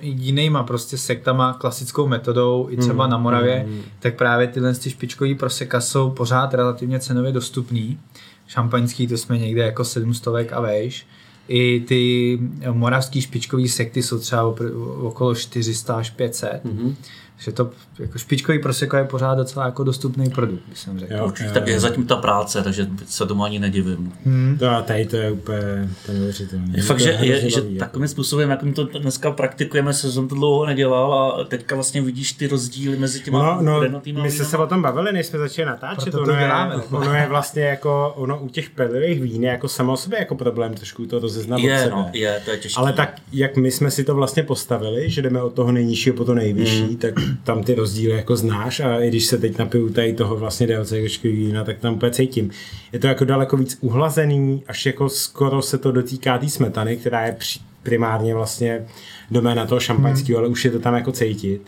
jinýma 0.00 0.62
prostě 0.62 0.98
sektama, 0.98 1.52
klasickou 1.52 2.06
metodou, 2.08 2.68
i 2.70 2.76
třeba 2.76 3.04
Hmm, 3.04 3.10
na 3.10 3.18
Moravě, 3.18 3.64
hmm. 3.68 3.82
tak 3.98 4.16
právě 4.16 4.46
tyhle 4.46 4.74
ty 4.74 4.90
špičkový 4.90 5.34
proseka 5.34 5.80
jsou 5.80 6.10
pořád 6.10 6.54
relativně 6.54 7.00
cenově 7.00 7.32
dostupný. 7.32 7.98
Šampaňský 8.46 9.06
to 9.06 9.16
jsme 9.16 9.38
někde 9.38 9.62
jako 9.62 9.84
700 9.84 10.52
a 10.52 10.60
vejš. 10.60 11.06
I 11.48 11.80
ty 11.80 12.38
moravský 12.72 13.20
špičkový 13.20 13.68
sekty 13.68 14.02
jsou 14.02 14.18
třeba 14.18 14.54
okolo 15.00 15.34
400 15.34 15.94
až 15.94 16.10
500. 16.10 16.64
Mhm. 16.64 16.96
Že 17.40 17.52
to 17.52 17.70
jako 17.98 18.18
špičkový 18.18 18.58
proseko 18.58 18.96
je 18.96 19.04
pořád 19.04 19.34
docela 19.34 19.64
jako 19.66 19.84
dostupný 19.84 20.30
produkt, 20.30 20.62
bych 20.68 20.78
jsem 20.78 20.98
řekl. 20.98 21.14
Jo, 21.14 21.26
Určitě, 21.26 21.50
tak 21.50 21.66
je 21.68 21.74
jo. 21.74 21.80
zatím 21.80 22.06
ta 22.06 22.16
práce, 22.16 22.62
takže 22.62 22.86
se 23.06 23.26
tomu 23.26 23.44
ani 23.44 23.58
nedivím. 23.58 24.12
Hmm. 24.24 24.56
To 24.58 24.68
a 24.70 24.82
tady 24.82 25.06
to 25.06 25.16
je 25.16 25.30
úplně 25.32 25.58
je 25.58 25.88
neuvěřitelné. 26.14 26.66
Je 26.76 26.82
fakt, 26.82 26.96
To 26.98 27.02
že, 27.04 27.10
hrozně 27.12 27.34
je, 27.34 27.50
že 27.50 27.60
jako. 27.60 27.78
takovým 27.78 28.08
způsobem, 28.08 28.50
jakým 28.50 28.72
to 28.72 28.84
dneska 28.84 29.30
praktikujeme, 29.30 29.92
se 29.94 30.12
jsem 30.12 30.28
to 30.28 30.34
dlouho 30.34 30.66
nedělal 30.66 31.14
a 31.14 31.44
teďka 31.44 31.74
vlastně 31.74 32.02
vidíš 32.02 32.32
ty 32.32 32.46
rozdíly 32.46 32.96
mezi 32.96 33.20
těma 33.20 33.60
No, 33.62 33.82
no, 33.88 34.00
my 34.22 34.30
jsme 34.30 34.44
se 34.44 34.56
o 34.58 34.66
tom 34.66 34.82
bavili, 34.82 35.12
než 35.12 35.26
jsme 35.26 35.38
začali 35.38 35.66
natáčet. 35.66 36.02
Proto 36.02 36.16
to 36.16 36.22
ono, 36.22 36.32
je, 36.32 36.38
děláme. 36.46 36.74
ono 36.90 37.14
je 37.14 37.26
vlastně 37.28 37.62
jako, 37.62 38.12
ono 38.16 38.38
u 38.40 38.48
těch 38.48 38.70
pelivých 38.70 39.22
vín 39.22 39.44
je 39.44 39.50
jako 39.50 39.68
samo 39.68 39.92
o 39.92 39.96
sobě 39.96 40.18
jako 40.18 40.34
problém 40.34 40.74
trošku 40.74 41.06
to 41.06 41.18
rozeznat 41.18 41.56
od 41.56 41.62
Je, 41.62 41.78
sebe. 41.78 41.90
no, 41.90 42.10
je, 42.12 42.40
to 42.44 42.50
je 42.50 42.56
těžké. 42.58 42.80
Ale 42.80 42.92
tak, 42.92 43.14
jak 43.32 43.56
my 43.56 43.70
jsme 43.70 43.90
si 43.90 44.04
to 44.04 44.14
vlastně 44.14 44.42
postavili, 44.42 45.10
že 45.10 45.22
jdeme 45.22 45.42
od 45.42 45.54
toho 45.54 45.72
nejnižšího 45.72 46.16
po 46.16 46.24
to 46.24 46.34
nejvyšší, 46.34 46.78
Hmm. 46.78 46.96
tak 46.96 47.14
tam 47.44 47.62
ty 47.62 47.74
rozdíly 47.74 48.12
jako 48.16 48.36
znáš 48.36 48.80
a 48.80 48.98
i 49.00 49.08
když 49.08 49.26
se 49.26 49.38
teď 49.38 49.58
napiju 49.58 49.88
tady 49.90 50.12
toho 50.12 50.36
vlastně 50.36 50.66
DLCčkový 50.66 51.32
vína, 51.36 51.64
tak 51.64 51.78
tam 51.78 51.94
úplně 51.94 52.12
cítím. 52.12 52.50
Je 52.92 52.98
to 52.98 53.06
jako 53.06 53.24
daleko 53.24 53.56
víc 53.56 53.78
uhlazený, 53.80 54.62
až 54.66 54.86
jako 54.86 55.08
skoro 55.08 55.62
se 55.62 55.78
to 55.78 55.92
dotýká 55.92 56.38
té 56.38 56.48
smetany, 56.48 56.96
která 56.96 57.26
je 57.26 57.32
při- 57.32 57.60
primárně 57.82 58.34
vlastně 58.34 58.86
doména 59.30 59.66
toho 59.66 59.80
šampaňského, 59.80 60.38
ale 60.38 60.48
už 60.48 60.64
je 60.64 60.70
to 60.70 60.78
tam 60.78 60.94
jako 60.94 61.12
cítit. 61.12 61.62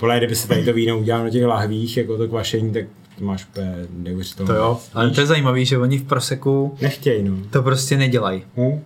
Podle 0.00 0.18
kdyby 0.18 0.34
se 0.36 0.48
tady 0.48 0.64
to 0.64 0.72
víno 0.72 0.98
udělalo 0.98 1.24
na 1.24 1.30
těch 1.30 1.44
lahvích, 1.44 1.96
jako 1.96 2.18
to 2.18 2.28
kvašení, 2.28 2.72
tak 2.72 2.84
to 3.18 3.24
máš 3.24 3.46
úplně 3.50 3.74
neuvěřitelné. 3.98 4.52
To 4.54 4.58
jo, 4.58 4.78
ale 4.94 5.10
to 5.10 5.20
je 5.20 5.26
zajímavé, 5.26 5.64
že 5.64 5.78
oni 5.78 5.98
v 5.98 6.04
proseku 6.04 6.76
Nechtěj, 6.80 7.22
no. 7.22 7.36
to 7.50 7.62
prostě 7.62 7.96
nedělají. 7.96 8.42
Hm? 8.56 8.80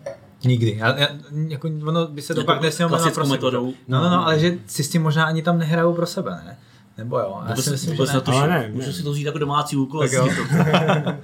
Nikdy. 0.45 0.77
Já, 0.79 0.99
já, 0.99 1.09
jako, 1.49 1.69
ono 1.87 2.07
by 2.07 2.23
se 2.23 2.35
to 2.35 2.41
Jako 2.41 2.47
pak 2.53 2.63
nesmělo 2.63 2.91
na 2.93 2.99
proseku. 2.99 3.27
metodou. 3.29 3.73
No, 3.89 4.01
no, 4.03 4.11
no, 4.11 4.27
ale 4.27 4.39
že 4.39 4.55
si 4.67 4.85
s 4.85 4.89
tím 4.89 5.03
možná 5.03 5.25
ani 5.25 5.43
tam 5.43 5.59
nehrajou 5.59 5.93
pro 5.95 6.07
sebe, 6.07 6.31
ne? 6.47 6.57
Nebo 6.99 7.19
jo, 7.19 7.37
já 7.43 7.49
Vůbec, 7.49 7.65
si 7.65 7.71
myslím, 7.71 7.97
že 7.97 8.03
ne. 8.03 8.13
netuším. 8.15 8.41
Ale 8.41 8.49
ne, 8.49 8.69
Můžu 8.73 8.87
ne. 8.87 8.93
si 8.93 9.03
to 9.03 9.13
vzít 9.13 9.25
jako 9.25 9.39
domácí 9.39 9.77
úkol. 9.77 10.01
Tak 10.01 10.13
jo. 10.13 10.29
to- 10.29 11.13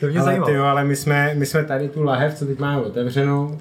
To 0.00 0.06
mě 0.06 0.18
Ale, 0.18 0.24
zajímalo. 0.24 0.50
ty 0.52 0.56
jo, 0.56 0.64
ale 0.64 0.84
my 0.84 0.96
jsme, 0.96 1.34
my 1.34 1.46
jsme 1.46 1.64
tady 1.64 1.88
tu 1.88 2.02
lahev, 2.02 2.34
co 2.38 2.46
teď 2.46 2.58
máme 2.58 2.82
otevřenou, 2.82 3.58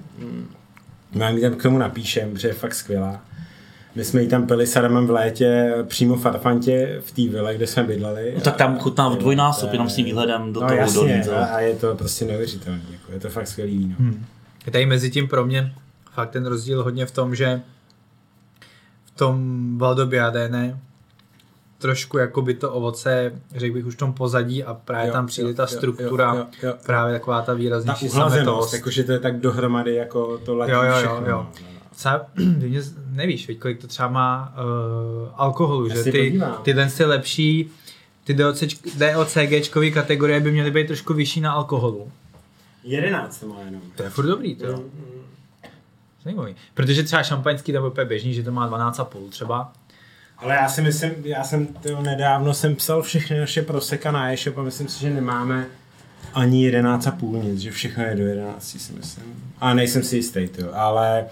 mám 1.15 1.35
ji 1.35 1.41
tam 1.41 1.53
k 1.55 1.61
tomu 1.63 1.77
napíšem, 1.77 2.31
protože 2.33 2.47
je 2.47 2.53
fakt 2.53 2.75
skvělá. 2.75 3.21
My 3.95 4.03
jsme 4.03 4.21
ji 4.21 4.27
tam 4.27 4.47
pili 4.47 4.67
s 4.67 4.75
Adamem 4.77 5.07
v 5.07 5.11
létě 5.11 5.73
přímo 5.87 6.15
v 6.15 6.21
Farfantě 6.21 7.01
v 7.05 7.11
té 7.11 7.21
vile, 7.21 7.55
kde 7.55 7.67
jsme 7.67 7.83
bydleli. 7.83 8.31
No 8.35 8.41
tak 8.41 8.55
tam 8.55 8.79
chutná 8.79 9.09
v 9.09 9.17
dvojnásob, 9.17 9.61
to 9.61 9.67
je- 9.67 9.75
jenom 9.75 9.89
s 9.89 9.95
tím 9.95 10.05
výhledem 10.05 10.53
do 10.53 10.61
no, 10.61 10.67
toho 10.67 10.79
jasně, 10.79 10.99
dolí, 10.99 11.21
to. 11.25 11.37
a, 11.37 11.43
a 11.45 11.59
je 11.59 11.75
to 11.75 11.95
prostě 11.95 12.25
neuvěřitelné. 12.25 12.81
Jako, 12.91 13.11
je 13.11 13.19
to 13.19 13.29
fakt 13.29 13.47
skvělý 13.47 13.77
víno. 13.77 13.95
Hmm. 13.99 14.25
Je 14.65 14.71
tady 14.71 14.85
mezi 14.85 15.11
tím 15.11 15.27
pro 15.27 15.45
mě 15.45 15.73
fakt 16.13 16.29
ten 16.29 16.45
rozdíl 16.45 16.83
hodně 16.83 17.05
v 17.05 17.11
tom, 17.11 17.35
že 17.35 17.61
v 19.05 19.11
tom 19.11 19.77
Valdobiadene 19.77 20.79
trošku 21.77 22.17
jako 22.17 22.41
by 22.41 22.53
to 22.53 22.71
ovoce, 22.73 23.31
řekl 23.55 23.73
bych 23.73 23.85
už 23.85 23.93
v 23.93 23.97
tom 23.97 24.13
pozadí 24.13 24.63
a 24.63 24.73
právě 24.73 25.07
Jo, 25.07 25.13
tam 25.13 25.27
přijde 25.27 25.49
jo, 25.49 25.55
ta 25.55 25.63
jo, 25.63 25.67
struktura, 25.67 26.33
jo, 26.33 26.45
jo, 26.63 26.69
jo. 26.69 26.73
právě 26.85 27.13
taková 27.13 27.39
ta 27.39 27.45
Ta 27.45 27.53
výraznější 27.53 28.09
uhlazenost, 28.09 28.33
sametovost. 28.35 28.73
jakože 28.73 29.03
to 29.03 29.11
je 29.11 29.19
tak 29.19 29.39
dohromady, 29.39 29.95
jako 29.95 30.37
to 30.37 30.55
latí 30.55 30.71
Jo, 30.71 30.81
jo, 30.83 30.89
jo, 30.91 30.97
všechno. 30.97 31.15
jo. 31.15 31.23
no, 31.27 31.49
no, 31.61 31.67
no. 31.73 31.79
Třeba, 31.95 32.25
ty 32.35 32.69
mě 32.69 32.81
nevíš, 33.09 33.47
veď, 33.47 33.59
kolik 33.59 33.81
to 33.81 33.87
třeba 33.87 34.07
má 34.09 34.53
uh, 35.23 35.29
alkoholu, 35.35 35.87
Já 35.87 35.95
že 35.95 36.03
si 36.03 36.11
ty, 36.11 36.17
podívám. 36.29 36.57
tyhle 36.63 36.89
ty 36.97 37.05
lepší, 37.05 37.69
ty 38.23 38.33
DOCGčkové 38.33 39.89
kategorie 39.91 40.39
by 40.39 40.51
měly 40.51 40.71
být 40.71 40.87
trošku 40.87 41.13
vyšší 41.13 41.41
na 41.41 41.51
alkoholu. 41.51 42.11
11 42.83 43.39
to 43.39 43.47
má 43.47 43.59
jenom. 43.59 43.81
To 43.95 44.03
je 44.03 44.09
furt 44.09 44.25
dobrý, 44.27 44.55
to 44.55 44.65
jo. 44.65 44.83
Zajímavý. 46.23 46.55
Protože 46.73 47.03
třeba 47.03 47.23
šampaňský 47.23 47.73
tam 47.73 47.91
je 47.99 48.05
běžný, 48.05 48.33
že 48.33 48.43
to 48.43 48.51
má 48.51 48.69
12,5 48.69 49.29
třeba. 49.29 49.73
Ale 50.37 50.55
já 50.55 50.69
si 50.69 50.81
myslím, 50.81 51.11
já 51.23 51.43
jsem 51.43 51.67
to 51.67 52.01
nedávno 52.01 52.53
jsem 52.53 52.75
psal 52.75 53.01
všechny 53.01 53.39
naše 53.39 53.61
proseka 53.61 54.11
na 54.11 54.33
e-shop 54.33 54.57
a 54.57 54.63
myslím 54.63 54.87
si, 54.87 54.99
že 54.99 55.09
nemáme 55.09 55.67
ani 56.33 56.71
11,5 56.71 57.43
nic, 57.43 57.59
že 57.59 57.71
všechno 57.71 58.03
je 58.03 58.15
do 58.15 58.25
11, 58.25 58.63
si 58.79 58.93
myslím. 58.93 59.53
A 59.59 59.73
nejsem 59.73 60.03
si 60.03 60.15
jistý, 60.15 60.47
to, 60.47 60.75
ale 60.75 61.25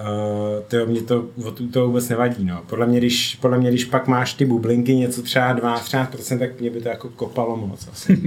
uh, 0.00 0.64
to 0.68 0.86
mě 0.86 1.02
to, 1.02 1.26
to 1.72 1.86
vůbec 1.86 2.08
nevadí, 2.08 2.44
no. 2.44 2.62
Podle 2.66 2.86
mě, 2.86 2.98
když, 2.98 3.38
podle 3.40 3.58
mě, 3.58 3.68
když 3.68 3.84
pak 3.84 4.06
máš 4.06 4.34
ty 4.34 4.44
bublinky, 4.44 4.94
něco 4.94 5.22
třeba 5.22 5.56
12-13%, 5.56 6.38
tak 6.38 6.60
mě 6.60 6.70
by 6.70 6.80
to 6.80 6.88
jako 6.88 7.08
kopalo 7.08 7.56
moc 7.56 7.88
asi. 7.92 8.22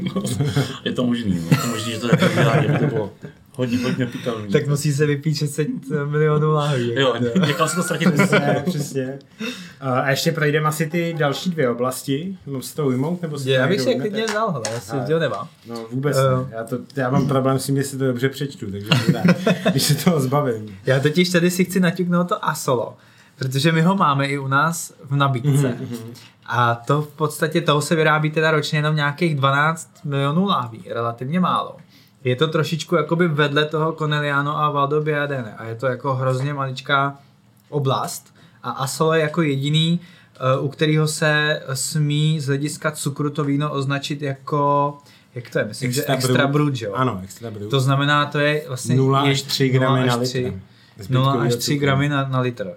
Je 0.85 0.91
to 0.91 1.03
možný, 1.03 1.35
no. 1.35 1.47
je 1.51 1.57
to 1.57 1.67
možný, 1.67 1.91
že 1.91 1.99
to 1.99 2.07
tak 2.07 2.31
udělá, 2.31 2.61
že 2.61 2.67
by 2.67 2.79
to 2.79 2.87
bylo 2.87 3.11
hodně, 3.57 3.77
hodně 3.77 4.05
pikantní. 4.05 4.53
Tak 4.53 4.67
musí 4.67 4.93
se 4.93 5.05
vypít 5.05 5.35
600 5.35 5.67
milionů 6.05 6.51
láhví. 6.51 6.93
Jo, 6.95 7.13
někam 7.47 7.67
se 7.67 7.75
to 7.75 7.83
ztratit 7.83 8.31
Ne, 8.31 8.63
přesně. 8.69 9.19
Uh, 9.41 9.47
a 9.99 10.09
ještě 10.09 10.31
projdeme 10.31 10.67
asi 10.67 10.87
ty 10.87 11.15
další 11.17 11.49
dvě 11.49 11.69
oblasti. 11.69 12.37
Mám 12.45 12.61
se 12.61 12.75
to 12.75 12.85
ujmout? 12.87 13.21
Nebo 13.21 13.39
si 13.39 13.49
Já 13.51 13.61
to 13.63 13.67
bych 13.69 13.77
někdo 13.77 13.83
si 13.83 13.89
je 13.89 13.95
ujmete? 13.95 14.09
klidně 14.09 14.25
vzal, 14.27 14.51
hele, 14.51 14.63
já 14.73 14.79
si 14.79 14.91
Ale- 14.91 15.05
to 15.07 15.19
nemám. 15.19 15.47
No 15.67 15.75
vůbec 15.91 16.17
Eh. 16.17 16.21
ne. 16.37 16.57
Já, 16.57 16.63
to, 16.63 16.77
já 16.95 17.09
mám 17.09 17.27
problém 17.27 17.59
s 17.59 17.65
tím, 17.65 17.77
jestli 17.77 17.97
to 17.97 18.05
dobře 18.07 18.29
přečtu, 18.29 18.71
takže 18.71 18.89
rád, 19.13 19.25
když 19.71 19.83
se 19.83 19.95
toho 19.95 20.19
zbavím. 20.19 20.77
Já 20.85 20.99
totiž 20.99 21.29
tady 21.29 21.51
si 21.51 21.65
chci 21.65 21.79
naťuknout 21.79 22.29
to 22.29 22.45
Asolo, 22.45 22.97
protože 23.39 23.71
my 23.71 23.81
ho 23.81 23.95
máme 23.95 24.27
i 24.27 24.37
u 24.37 24.47
nás 24.47 24.93
v 25.09 25.15
nabídce. 25.15 25.67
Mhm, 25.79 25.97
A 26.45 26.75
to 26.75 27.01
v 27.01 27.07
podstatě 27.07 27.61
toho 27.61 27.81
se 27.81 27.95
vyrábí 27.95 28.31
teda 28.31 28.51
ročně 28.51 28.77
jenom 28.79 28.95
nějakých 28.95 29.35
12 29.35 29.89
milionů 30.05 30.45
láhví, 30.45 30.83
relativně 30.89 31.39
málo. 31.39 31.75
Je 32.27 32.35
to 32.35 32.47
trošičku 32.47 32.95
jakoby 32.95 33.27
vedle 33.27 33.65
toho 33.65 33.91
Corneliano 33.91 34.57
a 34.59 34.69
Valdobbiadene 34.71 35.53
a 35.57 35.63
je 35.65 35.75
to 35.75 35.87
jako 35.87 36.13
hrozně 36.15 36.53
maličká 36.53 37.15
oblast 37.69 38.33
a 38.63 38.69
Asolo 38.71 39.13
je 39.13 39.21
jako 39.21 39.41
jediný, 39.41 39.99
eh, 40.35 40.59
u 40.59 40.67
kterého 40.67 41.07
se 41.07 41.61
smí 41.73 42.39
z 42.39 42.47
hlediska 42.47 42.91
cukru 42.91 43.29
to 43.29 43.43
víno 43.43 43.71
označit 43.71 44.21
jako, 44.21 44.93
jak 45.35 45.49
to 45.49 45.59
je, 45.59 45.65
myslím, 45.65 45.91
že 45.91 46.05
extra 46.05 46.47
brut, 46.47 46.75
že 46.75 46.85
jo? 46.85 46.93
Ano, 46.93 47.19
extra 47.23 47.51
brut. 47.51 47.69
To 47.71 47.79
znamená, 47.79 48.25
to 48.25 48.39
je 48.39 48.63
vlastně 48.67 48.95
0 48.95 49.25
je- 49.25 49.31
až 49.31 49.41
3 49.41 49.69
gramy 49.69 49.99
0 49.99 50.05
na 50.07 50.15
litr. 50.15 50.27
3 50.27 50.53
Zbytkovýho 50.97 51.33
0 51.33 51.43
až 51.45 51.55
3 51.55 51.59
cukru. 51.73 51.79
gramy 51.79 52.09
na, 52.09 52.27
na 52.27 52.39
litr. 52.39 52.71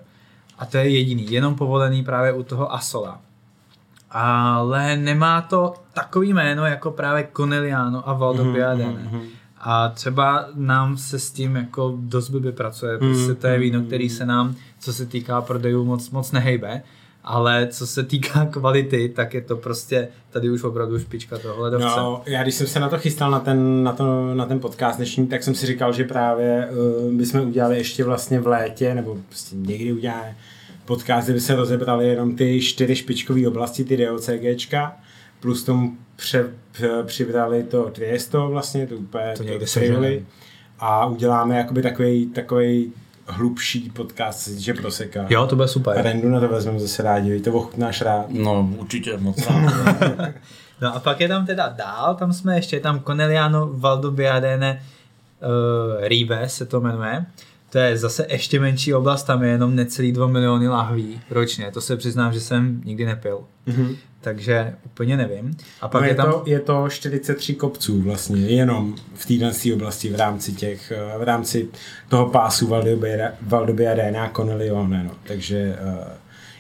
A 0.58 0.66
to 0.66 0.76
je 0.76 0.88
jediný, 0.88 1.32
jenom 1.32 1.54
povolený 1.54 2.04
právě 2.04 2.32
u 2.32 2.42
toho 2.42 2.72
Asola. 2.74 3.20
Ale 4.10 4.96
nemá 4.96 5.40
to 5.40 5.74
takový 5.94 6.32
jméno 6.32 6.66
jako 6.66 6.90
právě 6.90 7.28
Corneliano 7.32 8.08
a 8.08 8.12
Valdobbiadene. 8.12 8.84
Mhm, 8.92 9.08
mhm. 9.18 9.22
A 9.60 9.88
třeba 9.88 10.46
nám 10.54 10.96
se 10.96 11.18
s 11.18 11.30
tím 11.30 11.56
jako 11.56 11.94
dost 12.00 12.28
blbě 12.28 12.52
pracuje, 12.52 12.98
prostě 12.98 13.24
Mhm, 13.26 13.36
to 13.36 13.46
je 13.46 13.58
víno, 13.58 13.78
mhm. 13.78 13.86
který 13.86 14.08
se 14.08 14.26
nám, 14.26 14.54
co 14.78 14.92
se 14.92 15.06
týká 15.06 15.40
prodejů, 15.40 15.84
moc, 15.84 16.10
moc 16.10 16.32
nehejbe. 16.32 16.82
Ale 17.24 17.68
co 17.70 17.86
se 17.86 18.02
týká 18.02 18.44
kvality, 18.50 19.08
tak 19.08 19.34
je 19.34 19.40
to 19.40 19.56
prostě 19.56 20.08
tady 20.30 20.50
už 20.50 20.62
opravdu 20.64 20.98
špička 20.98 21.38
toho 21.38 21.62
ledovce. 21.62 21.96
No, 21.96 22.22
já 22.26 22.42
když 22.42 22.54
jsem 22.54 22.66
se 22.66 22.80
na 22.80 22.88
to 22.88 22.98
chystal, 22.98 23.30
na 23.30 23.40
ten, 23.40 23.84
na 23.84 23.92
to, 23.92 24.34
na 24.34 24.46
ten 24.46 24.60
podcast 24.60 24.96
dnešní, 24.96 25.26
tak 25.26 25.42
jsem 25.42 25.54
si 25.54 25.66
říkal, 25.66 25.92
že 25.92 26.04
právě 26.04 26.68
uh, 27.06 27.12
bychom 27.12 27.40
udělali 27.40 27.76
ještě 27.76 28.04
vlastně 28.04 28.40
v 28.40 28.46
létě, 28.46 28.94
nebo 28.94 29.16
prostě 29.28 29.56
někdy 29.56 29.92
uděláme 29.92 30.36
podcast, 30.84 31.26
kde 31.26 31.34
by 31.34 31.40
se 31.40 31.54
rozebrali 31.54 32.08
jenom 32.08 32.36
ty 32.36 32.60
čtyři 32.60 32.96
špičkové 32.96 33.48
oblasti, 33.48 33.84
ty 33.84 33.96
DOCGčka, 33.96 34.96
plus 35.40 35.64
tomu 35.64 35.96
pře, 36.16 36.46
pře, 36.72 36.88
přibrali 37.02 37.62
to 37.62 37.90
Triesto 37.90 38.48
vlastně, 38.48 38.86
to 38.86 38.94
úplně 38.94 39.34
To 39.36 39.42
někde 39.42 39.66
seženem. 39.66 40.26
a 40.78 41.06
uděláme 41.06 41.58
jakoby 41.58 41.82
takový, 41.82 42.26
takový 42.26 42.92
hlubší 43.26 43.90
podcast, 43.90 44.38
se 44.40 44.50
týče 44.54 44.74
proseka. 44.74 45.26
Jo, 45.28 45.46
to 45.46 45.56
bude 45.56 45.68
super. 45.68 46.02
Rendu 46.02 46.28
na 46.28 46.40
to 46.40 46.48
vezmeme 46.48 46.80
zase 46.80 47.02
rádi, 47.02 47.40
to 47.40 47.52
ochutnáš 47.52 48.00
rád. 48.02 48.26
No, 48.28 48.70
určitě 48.78 49.16
moc 49.16 49.46
rád. 49.46 49.72
No 50.82 50.94
a 50.96 51.00
pak 51.00 51.20
je 51.20 51.28
tam 51.28 51.46
teda 51.46 51.68
dál, 51.68 52.14
tam 52.14 52.32
jsme 52.32 52.56
ještě, 52.56 52.76
je 52.76 52.80
tam 52.80 53.00
Corneliano 53.00 53.70
Valdobiadene 53.72 54.82
uh, 55.42 56.08
Ribe 56.08 56.48
se 56.48 56.66
to 56.66 56.80
jmenuje. 56.80 57.26
To 57.70 57.78
je 57.78 57.96
zase 57.96 58.26
ještě 58.30 58.60
menší 58.60 58.94
oblast, 58.94 59.22
tam 59.22 59.42
je 59.42 59.50
jenom 59.50 59.76
necelý 59.76 60.12
2 60.12 60.26
miliony 60.26 60.68
lahví 60.68 61.20
ročně. 61.30 61.70
To 61.72 61.80
se 61.80 61.96
přiznám, 61.96 62.32
že 62.32 62.40
jsem 62.40 62.80
nikdy 62.84 63.06
nepil. 63.06 63.40
Mhm. 63.66 63.96
Takže 64.20 64.74
úplně 64.86 65.16
nevím. 65.16 65.56
A 65.80 65.88
pak 65.88 66.00
No 66.00 66.06
je 66.06 66.10
je, 66.12 66.14
tam... 66.16 66.32
to, 66.32 66.42
je 66.46 66.60
to 66.60 66.88
43 66.88 67.54
kopců 67.54 68.02
vlastně, 68.02 68.40
jenom 68.40 68.94
v 69.14 69.26
téhle 69.26 69.52
oblasti 69.74 70.08
v 70.10 70.14
rámci 70.16 70.52
těch, 70.52 70.92
eh, 70.92 71.18
v 71.18 71.22
rámci 71.22 71.68
toho 72.08 72.26
pásu 72.30 72.66
Valdobia- 72.68 73.32
Valdobiadena 73.42 74.24
a 74.24 74.28
Cornelione, 74.30 75.04
no. 75.04 75.10
takže 75.26 75.78
uh, 75.98 76.04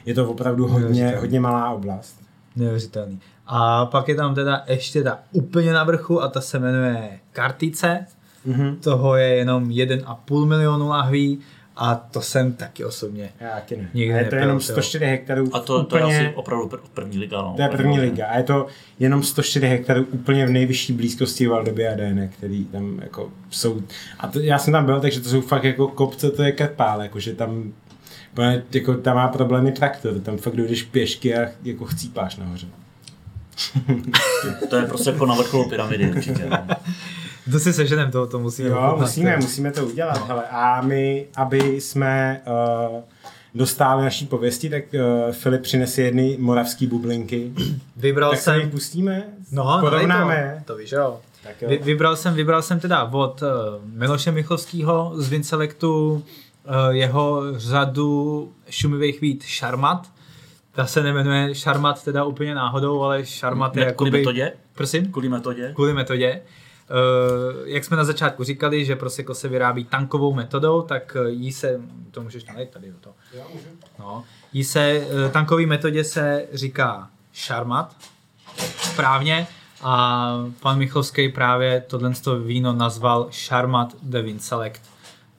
je 0.06 0.14
to 0.14 0.30
opravdu 0.30 0.66
hodně, 0.68 1.16
hodně 1.20 1.40
malá 1.40 1.70
oblast. 1.70 2.20
Neuvěřitelný. 2.56 3.20
A 3.46 3.86
pak 3.86 4.08
je 4.08 4.14
tam 4.14 4.34
teda 4.34 4.64
ještě 4.68 5.02
ta 5.02 5.18
úplně 5.32 5.72
na 5.72 5.84
vrchu 5.84 6.22
a 6.22 6.28
ta 6.28 6.40
se 6.40 6.58
jmenuje 6.58 7.18
Kartice. 7.32 8.06
Mhm. 8.44 8.76
Toho 8.76 9.16
je 9.16 9.28
jenom 9.34 9.64
1,5 9.68 10.46
milionu 10.46 10.88
lahví 10.88 11.38
a 11.82 11.94
to 11.94 12.22
jsem 12.22 12.52
taky 12.52 12.84
osobně. 12.84 13.30
Já 13.40 13.50
taky 13.50 13.76
ne. 13.76 13.90
Nikdy 13.94 14.14
a 14.14 14.18
je 14.18 14.24
to 14.24 14.34
jenom 14.34 14.56
jo. 14.56 14.60
104 14.60 15.06
hektarů 15.06 15.48
A 15.52 15.60
to, 15.60 15.66
to 15.66 15.80
úplně, 15.80 16.14
je 16.14 16.26
asi 16.26 16.34
opravdu 16.34 16.66
pr- 16.66 16.80
první 16.94 17.18
liga. 17.18 17.42
No. 17.42 17.52
to 17.56 17.62
je 17.62 17.68
první 17.68 18.00
liga 18.00 18.26
a 18.26 18.36
je 18.36 18.42
to 18.42 18.66
jenom 18.98 19.22
104 19.22 19.66
hektarů 19.66 20.06
úplně 20.10 20.46
v 20.46 20.50
nejvyšší 20.50 20.92
blízkosti 20.92 21.46
Valdobiadene, 21.46 22.28
který 22.28 22.64
tam 22.64 22.98
jako 23.02 23.32
jsou, 23.50 23.80
a 24.18 24.28
to, 24.28 24.40
já 24.40 24.58
jsem 24.58 24.72
tam 24.72 24.86
byl, 24.86 25.00
takže 25.00 25.20
to 25.20 25.28
jsou 25.28 25.40
fakt 25.40 25.64
jako 25.64 25.88
kopce, 25.88 26.30
to 26.30 26.42
je 26.42 26.52
krpál, 26.52 27.02
jakože 27.02 27.34
tam 27.34 27.72
jako, 28.72 28.94
tam 28.94 29.16
má 29.16 29.28
problémy 29.28 29.72
traktor, 29.72 30.20
tam 30.20 30.36
fakt 30.38 30.56
dojdeš 30.56 30.82
pěšky 30.82 31.36
a 31.36 31.48
jako 31.62 31.84
chcípáš 31.84 32.36
nahoře. 32.36 32.66
To 34.70 34.76
je 34.76 34.82
prostě 34.82 35.10
jako 35.10 35.26
na 35.26 35.34
vrcholu 35.34 35.68
pyramidy 35.68 36.10
určitě. 36.10 36.46
No. 36.50 36.66
To 37.52 37.58
si 37.60 37.72
seženem 37.72 38.10
toho, 38.10 38.26
to 38.26 38.38
musíme 38.38 38.68
Jo, 38.68 38.76
ochutnat. 38.78 38.98
musíme, 39.00 39.36
musíme 39.36 39.70
to 39.72 39.86
udělat. 39.86 40.16
No. 40.20 40.26
Hele, 40.26 40.42
a 40.50 40.80
my, 40.82 41.26
aby 41.36 41.80
jsme 41.80 42.40
uh, 42.90 43.00
dostali 43.54 44.02
naší 44.02 44.26
pověsti, 44.26 44.70
tak 44.70 44.82
uh, 44.94 45.32
Filip 45.32 45.62
přinese 45.62 46.02
jedny 46.02 46.36
moravský 46.40 46.86
bublinky. 46.86 47.52
Vybral 47.96 48.30
tak 48.30 48.40
jsem... 48.40 48.70
pustíme, 48.70 49.24
No, 49.52 49.78
porovnáme 49.80 50.34
je. 50.36 50.62
to. 50.66 50.72
To 50.72 50.78
víš, 50.78 50.92
jo. 50.92 51.20
Tak 51.42 51.62
jo. 51.62 51.68
Vy, 51.68 51.78
vybral, 51.78 52.16
jsem, 52.16 52.34
vybral 52.34 52.62
jsem 52.62 52.80
teda 52.80 53.04
od 53.04 53.42
uh, 53.42 53.48
Miloše 53.84 54.32
Michovského 54.32 55.12
z 55.14 55.28
Vincelectu 55.28 56.12
uh, 56.12 56.22
jeho 56.90 57.42
řadu 57.56 58.52
šumivých 58.70 59.20
vít 59.20 59.42
Šarmat. 59.46 60.06
Ta 60.72 60.86
se 60.86 61.02
nemenuje 61.02 61.54
Šarmat 61.54 62.04
teda 62.04 62.24
úplně 62.24 62.54
náhodou, 62.54 63.02
ale 63.02 63.26
Šarmat 63.26 63.76
je 63.76 63.84
Ne, 63.84 63.92
kvůli 63.92 64.08
jakoby... 64.08 64.18
metodě? 64.18 64.52
Prosím? 64.74 65.12
Kvůli 65.12 65.28
metodě? 65.28 65.72
Kvůli 65.74 65.94
metodě. 65.94 66.40
Uh, 66.90 67.68
jak 67.68 67.84
jsme 67.84 67.96
na 67.96 68.04
začátku 68.04 68.44
říkali, 68.44 68.84
že 68.84 68.96
Prosecco 68.96 69.34
se 69.34 69.48
vyrábí 69.48 69.84
tankovou 69.84 70.34
metodou, 70.34 70.82
tak 70.82 71.16
eh, 71.20 71.30
jí 71.30 71.52
se, 71.52 71.80
to 72.10 72.22
můžeš 72.22 72.44
nalít 72.44 72.70
tady 72.70 72.90
do 72.90 72.96
toho. 73.00 73.14
No, 73.98 74.24
jí 74.52 74.64
se, 74.64 75.00
uh, 75.00 75.32
tankové 75.32 75.66
metodě 75.66 76.04
se 76.04 76.46
říká 76.52 77.08
šarmat, 77.32 77.96
správně, 78.78 79.46
a 79.82 80.32
pan 80.60 80.78
Michlovský 80.78 81.28
právě 81.28 81.84
tohle 81.86 82.12
víno 82.44 82.72
nazval 82.72 83.26
Šarmat 83.30 83.94
de 84.02 84.22
Vin 84.22 84.38
Select. 84.38 84.80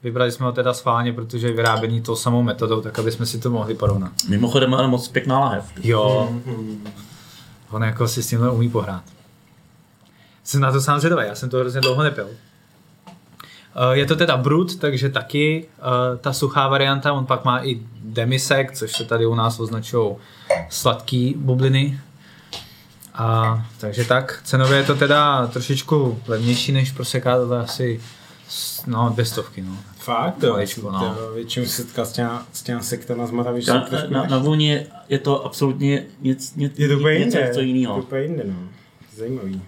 Vybrali 0.02 0.32
jsme 0.32 0.46
ho 0.46 0.52
teda 0.52 0.74
schválně, 0.74 1.12
protože 1.12 1.46
je 1.46 1.52
vyráběný 1.52 2.00
tou 2.00 2.16
samou 2.16 2.42
metodou, 2.42 2.80
tak 2.80 2.98
aby 2.98 3.12
jsme 3.12 3.26
si 3.26 3.38
to 3.38 3.50
mohli 3.50 3.74
porovnat. 3.74 4.12
Mimochodem 4.28 4.74
ale 4.74 4.88
moc 4.88 5.08
pěkná 5.08 5.40
lahev. 5.40 5.72
Jo, 5.82 6.32
on 7.70 7.84
jako 7.84 8.08
si 8.08 8.22
s 8.22 8.28
tímhle 8.28 8.50
umí 8.50 8.68
pohrát. 8.68 9.02
Jsem 10.44 10.60
na 10.60 10.72
to 10.72 10.80
sám 10.80 10.98
zvědavý, 11.00 11.22
já 11.26 11.34
jsem 11.34 11.50
to 11.50 11.56
hrozně 11.58 11.80
dlouho 11.80 12.02
nepil. 12.02 12.28
Eh, 13.76 13.96
Je 13.96 14.06
to 14.06 14.16
teda 14.16 14.36
brut, 14.36 14.76
takže 14.78 15.08
taky 15.08 15.66
eh, 15.78 16.16
ta 16.16 16.32
suchá 16.32 16.68
varianta, 16.68 17.12
on 17.12 17.26
pak 17.26 17.44
má 17.44 17.64
i 17.64 17.80
demisek, 18.04 18.72
což 18.72 18.92
se 18.92 19.04
tady 19.04 19.26
u 19.26 19.34
nás 19.34 19.60
označují 19.60 20.16
sladký 20.70 21.34
bubliny. 21.38 22.00
A, 23.14 23.66
takže 23.78 24.04
tak, 24.04 24.40
cenově 24.44 24.76
je 24.78 24.84
to 24.84 24.94
teda 24.94 25.46
trošičku 25.46 26.18
levnější 26.26 26.72
než 26.72 26.92
proseká, 26.92 27.36
to 27.46 27.54
je 27.54 27.60
asi 27.60 28.00
no, 28.86 29.10
dvě 29.12 29.24
stovky. 29.24 29.62
No. 29.62 29.76
Fakt, 29.98 30.42
jo. 30.42 30.50
Maličko, 30.52 30.90
no. 30.90 31.14
To 31.14 31.32
Většinou 31.34 31.66
se 31.66 31.72
setkal 31.82 32.06
s 32.06 32.12
těma, 32.12 32.46
s 32.52 32.62
těma 32.62 32.82
sektama 32.82 33.26
z 33.26 33.30
Moravy, 33.30 33.62
že 33.62 33.72
Na, 33.72 33.86
na, 34.10 34.26
na 34.26 34.38
vůni 34.38 34.86
je 35.08 35.18
to 35.18 35.44
absolutně 35.46 36.04
nic, 36.20 36.54
nic, 36.56 36.72
Je 36.78 36.88
to 36.88 36.94
úplně 36.98 37.18
něco, 37.18 37.26
něco 37.26 37.38
Je 37.38 37.54
to 37.54 37.60
jiného. 37.60 37.98
úplně 37.98 38.22
jinde, 38.22 38.42
no. 38.46 38.54
Zajímavý. 39.16 39.62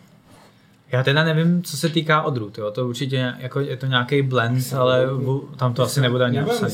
Já 0.95 1.03
teda 1.03 1.25
nevím, 1.25 1.63
co 1.63 1.77
se 1.77 1.89
týká 1.89 2.23
odrůd, 2.23 2.59
jo. 2.59 2.71
to 2.71 2.89
určitě 2.89 3.35
jako 3.39 3.61
je 3.61 3.77
to 3.77 3.87
nějaký 3.87 4.23
blend, 4.23 4.75
ale 4.75 5.07
bu- 5.07 5.49
tam 5.57 5.75
to 5.75 5.83
asi 5.83 6.01
nebude 6.01 6.25
ani 6.25 6.39
tam 6.39 6.71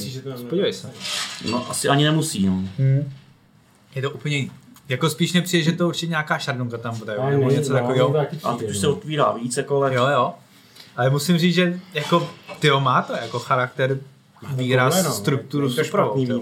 Podívej 0.49 0.73
se. 0.73 0.91
No 1.51 1.71
asi 1.71 1.89
ani 1.89 2.05
nemusí. 2.05 2.47
No. 2.47 2.53
Hmm. 2.53 3.13
Je 3.95 4.03
to 4.03 4.11
úplně. 4.11 4.49
Jako 4.89 5.11
spíš 5.11 5.33
nepřijde, 5.33 5.65
že 5.65 5.73
to 5.73 5.89
určitě 5.89 6.07
nějaká 6.11 6.39
šardonka 6.39 6.79
tam 6.79 6.99
bude, 6.99 7.17
Ale 7.17 7.31
nebo 7.31 7.49
ne, 7.49 7.55
něco 7.55 7.73
takového. 7.73 8.19
A 8.19 8.25
teď 8.25 8.39
přijde, 8.39 8.71
už 8.71 8.75
no. 8.75 8.81
se 8.81 8.89
otvírá 8.89 9.33
víc, 9.33 9.57
jako 9.57 9.77
ale 9.77 9.95
Jo, 9.95 10.07
jo. 10.07 10.35
Ale 10.97 11.11
musím 11.11 11.39
říct, 11.39 11.55
že 11.55 11.81
jako 11.95 12.31
tyjo, 12.59 12.81
má 12.81 13.03
to 13.03 13.13
jako 13.13 13.39
charakter, 13.39 13.99
výraz, 14.55 15.05
no. 15.05 15.13
strukturu 15.13 15.69
víno. 16.15 16.41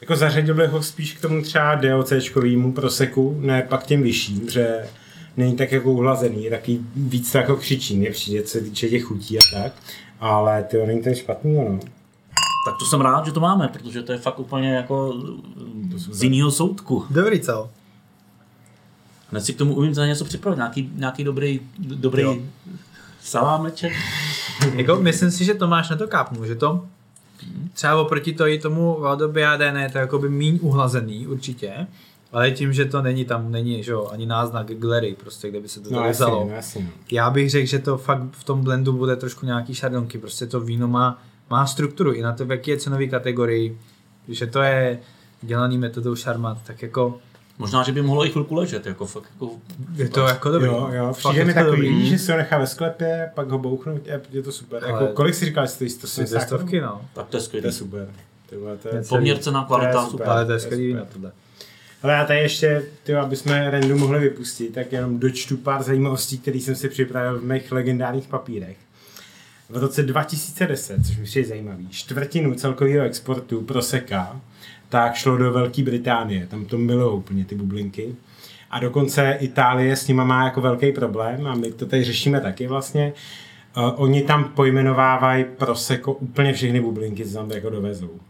Jako 0.00 0.16
zařadil 0.16 0.54
bych 0.54 0.70
ho 0.70 0.82
spíš 0.82 1.12
k 1.12 1.20
tomu 1.20 1.42
třeba 1.42 1.74
DOCčkovýmu 1.74 2.72
proseku, 2.72 3.36
ne 3.40 3.62
pak 3.62 3.86
těm 3.86 4.02
vyšším, 4.02 4.50
že 4.50 4.88
není 5.36 5.56
tak 5.56 5.72
jako 5.72 5.92
uhlazený, 5.92 6.44
je 6.44 6.50
taky 6.50 6.80
víc 6.96 7.32
to 7.32 7.38
jako 7.38 7.56
křičí, 7.56 7.96
mě 7.96 8.10
přijde, 8.10 8.42
co 8.42 8.48
se 8.48 8.60
týče 8.60 8.88
těch 8.88 9.04
chutí 9.04 9.38
a 9.38 9.40
tak. 9.54 9.72
Ale 10.20 10.62
ty 10.62 10.86
není 10.86 11.02
ten 11.02 11.14
špatný, 11.14 11.54
no. 11.54 11.78
tak 12.66 12.78
to 12.78 12.84
jsem 12.90 13.00
rád, 13.00 13.26
že 13.26 13.32
to 13.32 13.40
máme, 13.40 13.68
protože 13.68 14.02
to 14.02 14.12
je 14.12 14.18
fakt 14.18 14.38
úplně 14.38 14.74
jako 14.74 15.14
z 15.96 16.22
jiného 16.22 16.50
soudku. 16.50 17.04
Dobrý, 17.10 17.40
co? 17.40 17.70
Hned 19.30 19.44
si 19.44 19.52
k 19.52 19.58
tomu 19.58 19.74
umím 19.74 19.94
za 19.94 20.06
něco 20.06 20.24
připravit, 20.24 20.56
nějaký, 20.56 20.90
nějaký 20.94 21.24
dobrý, 21.24 21.60
dobrý 21.78 22.22
Jo. 22.22 22.36
salámeček. 23.20 23.92
Jako, 24.74 24.96
myslím 24.96 25.30
si, 25.30 25.44
že 25.44 25.54
to 25.54 25.68
máš 25.68 25.90
na 25.90 25.96
to 25.96 26.08
kápnu, 26.08 26.44
že 26.44 26.54
to 26.54 26.86
třeba 27.72 28.00
oproti 28.00 28.32
to 28.32 28.46
i 28.46 28.58
tomu 28.58 29.00
Valdobiadene 29.00 29.82
je 29.82 29.90
to 29.90 29.98
jakoby 29.98 30.28
míň 30.28 30.58
uhlazený 30.62 31.26
určitě, 31.26 31.86
ale 32.34 32.50
tím, 32.50 32.72
že 32.72 32.84
to 32.84 33.02
není 33.02 33.24
tam, 33.24 33.52
není 33.52 33.82
že 33.82 33.92
jo, 33.92 34.08
ani 34.12 34.26
náznak 34.26 34.66
Glery, 34.66 35.16
prostě, 35.20 35.50
kde 35.50 35.60
by 35.60 35.68
se 35.68 35.80
to 35.80 35.90
No 35.94 36.10
vzalo. 36.10 36.46
no 36.48 36.54
jasně. 36.54 36.82
no. 36.84 36.90
Já 37.12 37.30
bych 37.30 37.50
řekl, 37.50 37.66
že 37.66 37.78
to 37.78 37.98
fakt 37.98 38.22
v 38.32 38.44
tom 38.44 38.64
blendu 38.64 38.92
bude 38.92 39.16
trošku 39.16 39.46
nějaký 39.46 39.74
šardonky, 39.74 40.18
prostě 40.18 40.46
to 40.46 40.60
víno 40.60 40.88
má, 40.88 41.22
má 41.50 41.66
strukturu 41.66 42.12
i 42.12 42.22
na 42.22 42.32
to, 42.32 42.46
v 42.46 42.50
jaký 42.50 42.70
je 42.70 42.76
cenový 42.76 43.08
kategorii, 43.10 43.78
že 44.28 44.46
to 44.46 44.62
je 44.62 44.98
dělaný 45.42 45.78
metodou 45.78 46.14
šarmat, 46.14 46.58
tak 46.66 46.82
jako 46.82 47.18
Možná, 47.58 47.82
že 47.82 47.92
by 47.92 48.02
mohlo 48.02 48.26
i 48.26 48.30
chvilku 48.30 48.54
ležet, 48.54 48.86
jako 48.86 49.06
fakt 49.06 49.24
jako 49.40 49.50
je 49.96 50.08
to 50.08 50.20
jako 50.20 50.50
dobrý. 50.50 50.66
Jo, 50.66 50.88
jo, 50.92 51.06
Fakt 51.12 51.16
přijde 51.18 51.38
je 51.40 51.44
mi 51.44 51.54
to 51.54 51.58
takový, 51.60 51.88
dobrý. 51.88 52.08
že 52.10 52.18
si 52.18 52.32
ho 52.32 52.38
nechá 52.38 52.58
ve 52.58 52.66
sklepě, 52.66 53.30
pak 53.34 53.48
ho 53.48 53.58
bouchnout, 53.58 54.06
je, 54.06 54.20
je 54.32 54.42
to 54.42 54.52
super. 54.52 54.84
Ale- 54.84 54.92
Jako, 54.92 55.06
kolik 55.14 55.34
si 55.34 55.44
říkal, 55.44 55.64
že 55.66 55.72
stojí 55.72 55.90
170 55.90 56.36
Dvě 56.36 56.46
stovky, 56.46 56.80
no. 56.80 57.00
tak 57.14 57.14
to 57.14 57.20
je 57.20 57.26
To 57.26 57.36
je 57.36 57.40
skvělý. 57.40 57.72
super. 57.72 58.08
To 58.82 58.88
je 58.96 59.02
Poměr 59.08 59.38
cena, 59.38 59.64
kvalita, 59.64 59.92
To 59.92 59.98
je 59.98 60.10
super. 60.10 60.28
Ale 60.28 60.36
to 60.36 60.40
je 60.42 60.46
to 60.46 60.52
je 60.52 60.60
skvělý 60.60 60.90
super. 60.90 61.00
víno 61.02 61.12
tohle. 61.12 61.32
Ale 62.04 62.12
já 62.12 62.24
tady 62.24 62.38
ještě, 62.40 62.82
tyjo, 63.02 63.20
aby 63.20 63.36
jsme 63.36 63.70
Rendu 63.70 63.98
mohli 63.98 64.18
vypustit, 64.18 64.74
tak 64.74 64.92
jenom 64.92 65.18
dočtu 65.18 65.56
pár 65.56 65.82
zajímavostí, 65.82 66.38
které 66.38 66.58
jsem 66.58 66.74
si 66.74 66.88
připravil 66.88 67.40
v 67.40 67.44
mých 67.44 67.72
legendárních 67.72 68.28
papírech. 68.28 68.76
V 69.68 69.76
roce 69.76 70.02
2010, 70.02 71.06
což 71.06 71.16
mi 71.16 71.24
přijde 71.24 71.48
zajímavý, 71.48 71.88
čtvrtinu 71.88 72.54
celkového 72.54 73.04
exportu 73.04 73.62
proseka, 73.62 74.40
tak 74.88 75.14
šlo 75.14 75.36
do 75.36 75.52
Velké 75.52 75.82
Británie. 75.82 76.46
Tam 76.46 76.64
to 76.64 76.78
milují 76.78 77.16
úplně 77.16 77.44
ty 77.44 77.54
bublinky. 77.54 78.14
A 78.70 78.80
dokonce 78.80 79.36
Itálie 79.40 79.96
s 79.96 80.08
nima 80.08 80.24
má 80.24 80.44
jako 80.44 80.60
velký 80.60 80.92
problém 80.92 81.46
a 81.46 81.54
my 81.54 81.72
to 81.72 81.86
tady 81.86 82.04
řešíme 82.04 82.40
taky 82.40 82.66
vlastně. 82.66 83.12
Uh, 83.76 83.92
oni 83.96 84.22
tam 84.22 84.44
pojmenovávají 84.44 85.44
proseko 85.44 86.12
úplně 86.12 86.52
všechny 86.52 86.80
bublinky, 86.80 87.24
co 87.24 87.34
tam 87.34 87.50
jako 87.50 87.70
dovezou. 87.70 88.20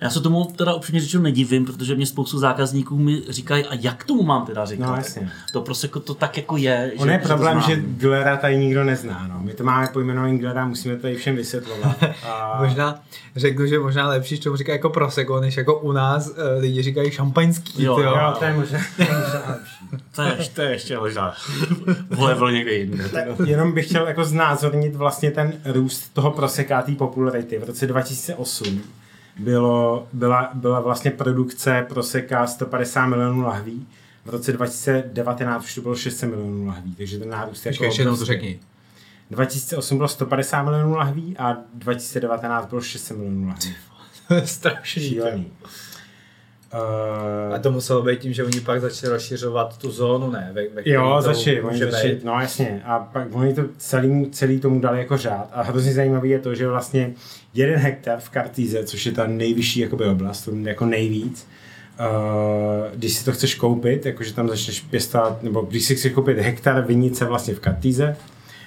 Já 0.00 0.10
se 0.10 0.20
tomu 0.20 0.44
teda 0.56 0.74
upřímně 0.74 1.00
řečeno 1.00 1.22
nedivím, 1.22 1.64
protože 1.64 1.94
mě 1.94 2.06
spoustu 2.06 2.38
zákazníků 2.38 2.98
mi 2.98 3.22
říkají, 3.28 3.64
a 3.64 3.74
jak 3.74 4.04
tomu 4.04 4.22
mám 4.22 4.46
teda 4.46 4.64
říkat? 4.64 4.86
No, 4.86 4.96
jasně. 4.96 5.30
To 5.52 5.60
prostě 5.60 5.86
jako 5.86 6.00
to 6.00 6.14
tak 6.14 6.36
jako 6.36 6.56
je. 6.56 6.92
On 6.96 7.10
je 7.10 7.18
to 7.18 7.28
problém, 7.28 7.58
znám. 7.58 7.70
že 7.70 7.82
Glera 7.86 8.36
tady 8.36 8.56
nikdo 8.56 8.84
nezná. 8.84 9.26
No. 9.28 9.40
My 9.42 9.52
to 9.52 9.64
máme 9.64 9.88
pojmenovaný 9.92 10.38
Glera, 10.38 10.66
musíme 10.66 10.96
to 10.96 11.02
tady 11.02 11.16
všem 11.16 11.36
vysvětlovat. 11.36 11.96
A... 12.28 12.62
Možná 12.62 13.00
řeknu, 13.36 13.66
že 13.66 13.78
možná 13.78 14.08
lepší, 14.08 14.36
že 14.36 14.42
tomu 14.42 14.56
říká 14.56 14.72
jako 14.72 14.90
prosecco, 14.90 15.40
než 15.40 15.56
jako 15.56 15.78
u 15.78 15.92
nás 15.92 16.28
uh, 16.28 16.34
lidi 16.58 16.82
říkají 16.82 17.10
šampaňský. 17.10 17.82
Jo, 17.82 17.96
ty 17.96 18.02
Jo, 18.02 18.34
to 18.38 18.44
je 18.44 18.52
možná, 18.52 18.78
to 18.96 19.02
je 19.02 19.08
možná 19.08 19.42
lepší. 19.48 19.76
To 20.14 20.22
je, 20.22 20.36
to 20.54 20.62
je 20.62 20.70
ještě 20.70 20.98
možná 20.98 21.34
level 22.18 22.52
někde 22.52 22.72
jinde. 22.72 23.08
Tak 23.08 23.26
jenom 23.46 23.72
bych 23.72 23.86
chtěl 23.86 24.06
jako 24.06 24.24
znázornit 24.24 24.94
vlastně 24.94 25.30
ten 25.30 25.52
růst 25.64 26.14
toho 26.14 26.30
proseka, 26.30 26.82
té 26.82 26.92
popularity. 26.92 27.58
V 27.58 27.64
roce 27.64 27.86
2008 27.86 28.82
bylo, 29.38 30.08
byla, 30.12 30.50
byla 30.54 30.80
vlastně 30.80 31.10
produkce 31.10 31.86
proseka 31.88 32.46
150 32.46 33.06
milionů 33.06 33.42
lahví. 33.42 33.86
V 34.24 34.30
roce 34.30 34.52
2019 34.52 35.64
už 35.64 35.74
to 35.74 35.80
bylo 35.80 35.96
600 35.96 36.30
milionů 36.30 36.66
lahví, 36.66 36.94
takže 36.94 37.18
ten 37.18 37.28
nárůst 37.28 37.66
je 37.66 37.72
Počkej, 37.72 37.84
jako 37.84 37.90
ještě 37.90 38.02
jednou 38.02 38.16
to 38.16 38.24
řekni. 38.24 38.60
2008 39.30 39.96
bylo 39.96 40.08
150 40.08 40.62
milionů 40.62 40.94
lahví 40.94 41.36
a 41.38 41.56
2019 41.74 42.66
bylo 42.66 42.80
600 42.80 43.16
milionů 43.16 43.48
lahví. 43.48 43.74
Strašný. 44.44 45.08
Šílený. 45.08 45.52
A 45.64 45.68
Uh, 46.74 47.58
to 47.58 47.72
muselo 47.72 48.02
být 48.02 48.18
tím, 48.18 48.32
že 48.32 48.44
oni 48.44 48.60
pak 48.60 48.80
začali 48.80 49.12
rozšiřovat 49.12 49.78
tu 49.78 49.90
zónu, 49.90 50.30
ne? 50.30 50.50
Ve, 50.52 50.68
ve 50.68 50.82
jo, 50.84 51.16
začali, 51.20 51.62
oni 51.62 51.78
začali, 51.78 52.14
být. 52.14 52.24
no 52.24 52.40
jasně, 52.40 52.82
a 52.84 52.98
pak 52.98 53.28
oni 53.32 53.54
to 53.54 53.62
celý, 53.78 54.30
celý 54.30 54.60
tomu 54.60 54.80
dali 54.80 54.98
jako 54.98 55.16
řád. 55.16 55.48
A 55.52 55.62
hrozně 55.62 55.92
zajímavé 55.92 56.28
je 56.28 56.38
to, 56.38 56.54
že 56.54 56.68
vlastně 56.68 57.12
jeden 57.54 57.78
hektar 57.78 58.20
v 58.20 58.30
Kartíze, 58.30 58.84
což 58.84 59.06
je 59.06 59.12
ta 59.12 59.26
nejvyšší 59.26 59.80
jakoby 59.80 60.04
oblast, 60.04 60.48
jako 60.62 60.86
nejvíc, 60.86 61.46
Uh, 62.00 62.96
když 62.96 63.12
si 63.12 63.24
to 63.24 63.32
chceš 63.32 63.54
koupit, 63.54 64.06
jakože 64.06 64.34
tam 64.34 64.48
začneš 64.48 64.80
pěstovat, 64.80 65.42
nebo 65.42 65.60
když 65.60 65.84
si 65.84 65.96
chceš 65.96 66.12
koupit 66.12 66.38
hektar 66.38 66.86
vinice 66.86 67.24
vlastně 67.24 67.54
v 67.54 67.60
Kartíze, 67.60 68.16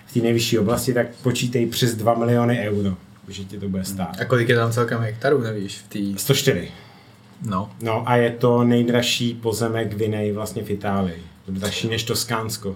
v 0.06 0.14
té 0.14 0.20
nejvyšší 0.20 0.60
oblasti, 0.60 0.93
tak 0.93 1.08
počítej 1.24 1.66
přes 1.66 1.95
2 1.95 2.16
miliony 2.16 2.60
euro, 2.60 2.95
že 3.28 3.43
ti 3.43 3.58
to 3.60 3.70
bude 3.70 3.84
stát. 3.84 4.18
A 4.22 4.26
kolik 4.26 4.50
je 4.50 4.56
tam 4.56 4.72
celkem 4.72 5.00
hektarů, 5.00 5.41
nevíš? 5.41 5.78
V 5.78 5.89
tý... 5.89 6.14
104. 6.18 6.72
No. 7.46 7.72
No 7.82 8.10
a 8.10 8.16
je 8.16 8.30
to 8.30 8.64
nejdražší 8.64 9.34
pozemek 9.34 9.94
vinej 9.94 10.32
vlastně 10.32 10.64
v 10.64 10.70
Itálii. 10.70 11.24
To 11.46 11.52
je 11.52 11.60
dražší 11.60 11.88
než 11.88 12.04
Toskánsko. 12.04 12.76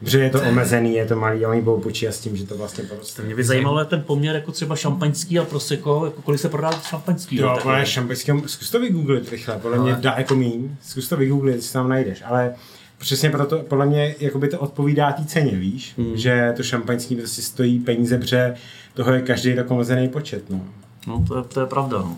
Protože 0.00 0.18
je 0.18 0.30
to 0.30 0.42
omezený, 0.42 0.94
je 0.94 1.06
to 1.06 1.16
malý 1.16 1.46
oni 1.46 1.60
budou 1.60 1.80
počítat 1.80 2.12
s 2.12 2.20
tím, 2.20 2.36
že 2.36 2.46
to 2.46 2.56
vlastně 2.56 2.84
poroste. 2.84 3.22
Mě 3.22 3.34
by 3.34 3.44
zajímalo 3.44 3.84
ten 3.84 4.02
poměr 4.02 4.34
jako 4.34 4.52
třeba 4.52 4.76
šampaňský 4.76 5.38
a 5.38 5.44
prosecco, 5.44 6.04
jako 6.04 6.22
kolik 6.22 6.40
se 6.40 6.48
prodá 6.48 6.70
šampaňský. 6.70 7.36
Jo, 7.36 7.52
tak 7.54 7.66
ale 7.66 7.78
jako- 7.78 7.90
šampaňský, 7.90 8.32
zkus 8.46 8.70
to 8.70 8.80
vygooglit 8.80 9.30
rychle, 9.30 9.58
podle 9.58 9.78
mě 9.78 9.92
dá 9.92 10.14
jako 10.18 10.34
míň, 10.34 10.76
zkus 10.82 11.08
to 11.08 11.16
vygooglit, 11.16 11.56
jestli 11.56 11.72
tam 11.72 11.88
najdeš, 11.88 12.22
ale 12.26 12.54
přesně 12.98 13.30
proto, 13.30 13.58
podle 13.58 13.86
mě, 13.86 14.14
jakoby 14.20 14.48
to 14.48 14.58
odpovídá 14.58 15.12
té 15.12 15.24
ceně, 15.24 15.56
víš, 15.56 15.94
hmm. 15.98 16.16
že 16.16 16.52
to 16.56 16.62
šampaňský 16.62 17.16
prostě 17.16 17.42
stojí 17.42 17.78
peníze, 17.78 18.18
protože 18.18 18.54
toho 18.94 19.12
je 19.12 19.22
každý 19.22 19.54
rok 19.54 19.70
omezený 19.70 20.08
počet, 20.08 20.50
no. 20.50 20.60
No, 21.06 21.24
to 21.28 21.38
je, 21.38 21.42
to 21.42 21.60
je 21.60 21.66
pravda, 21.66 21.98
no. 21.98 22.16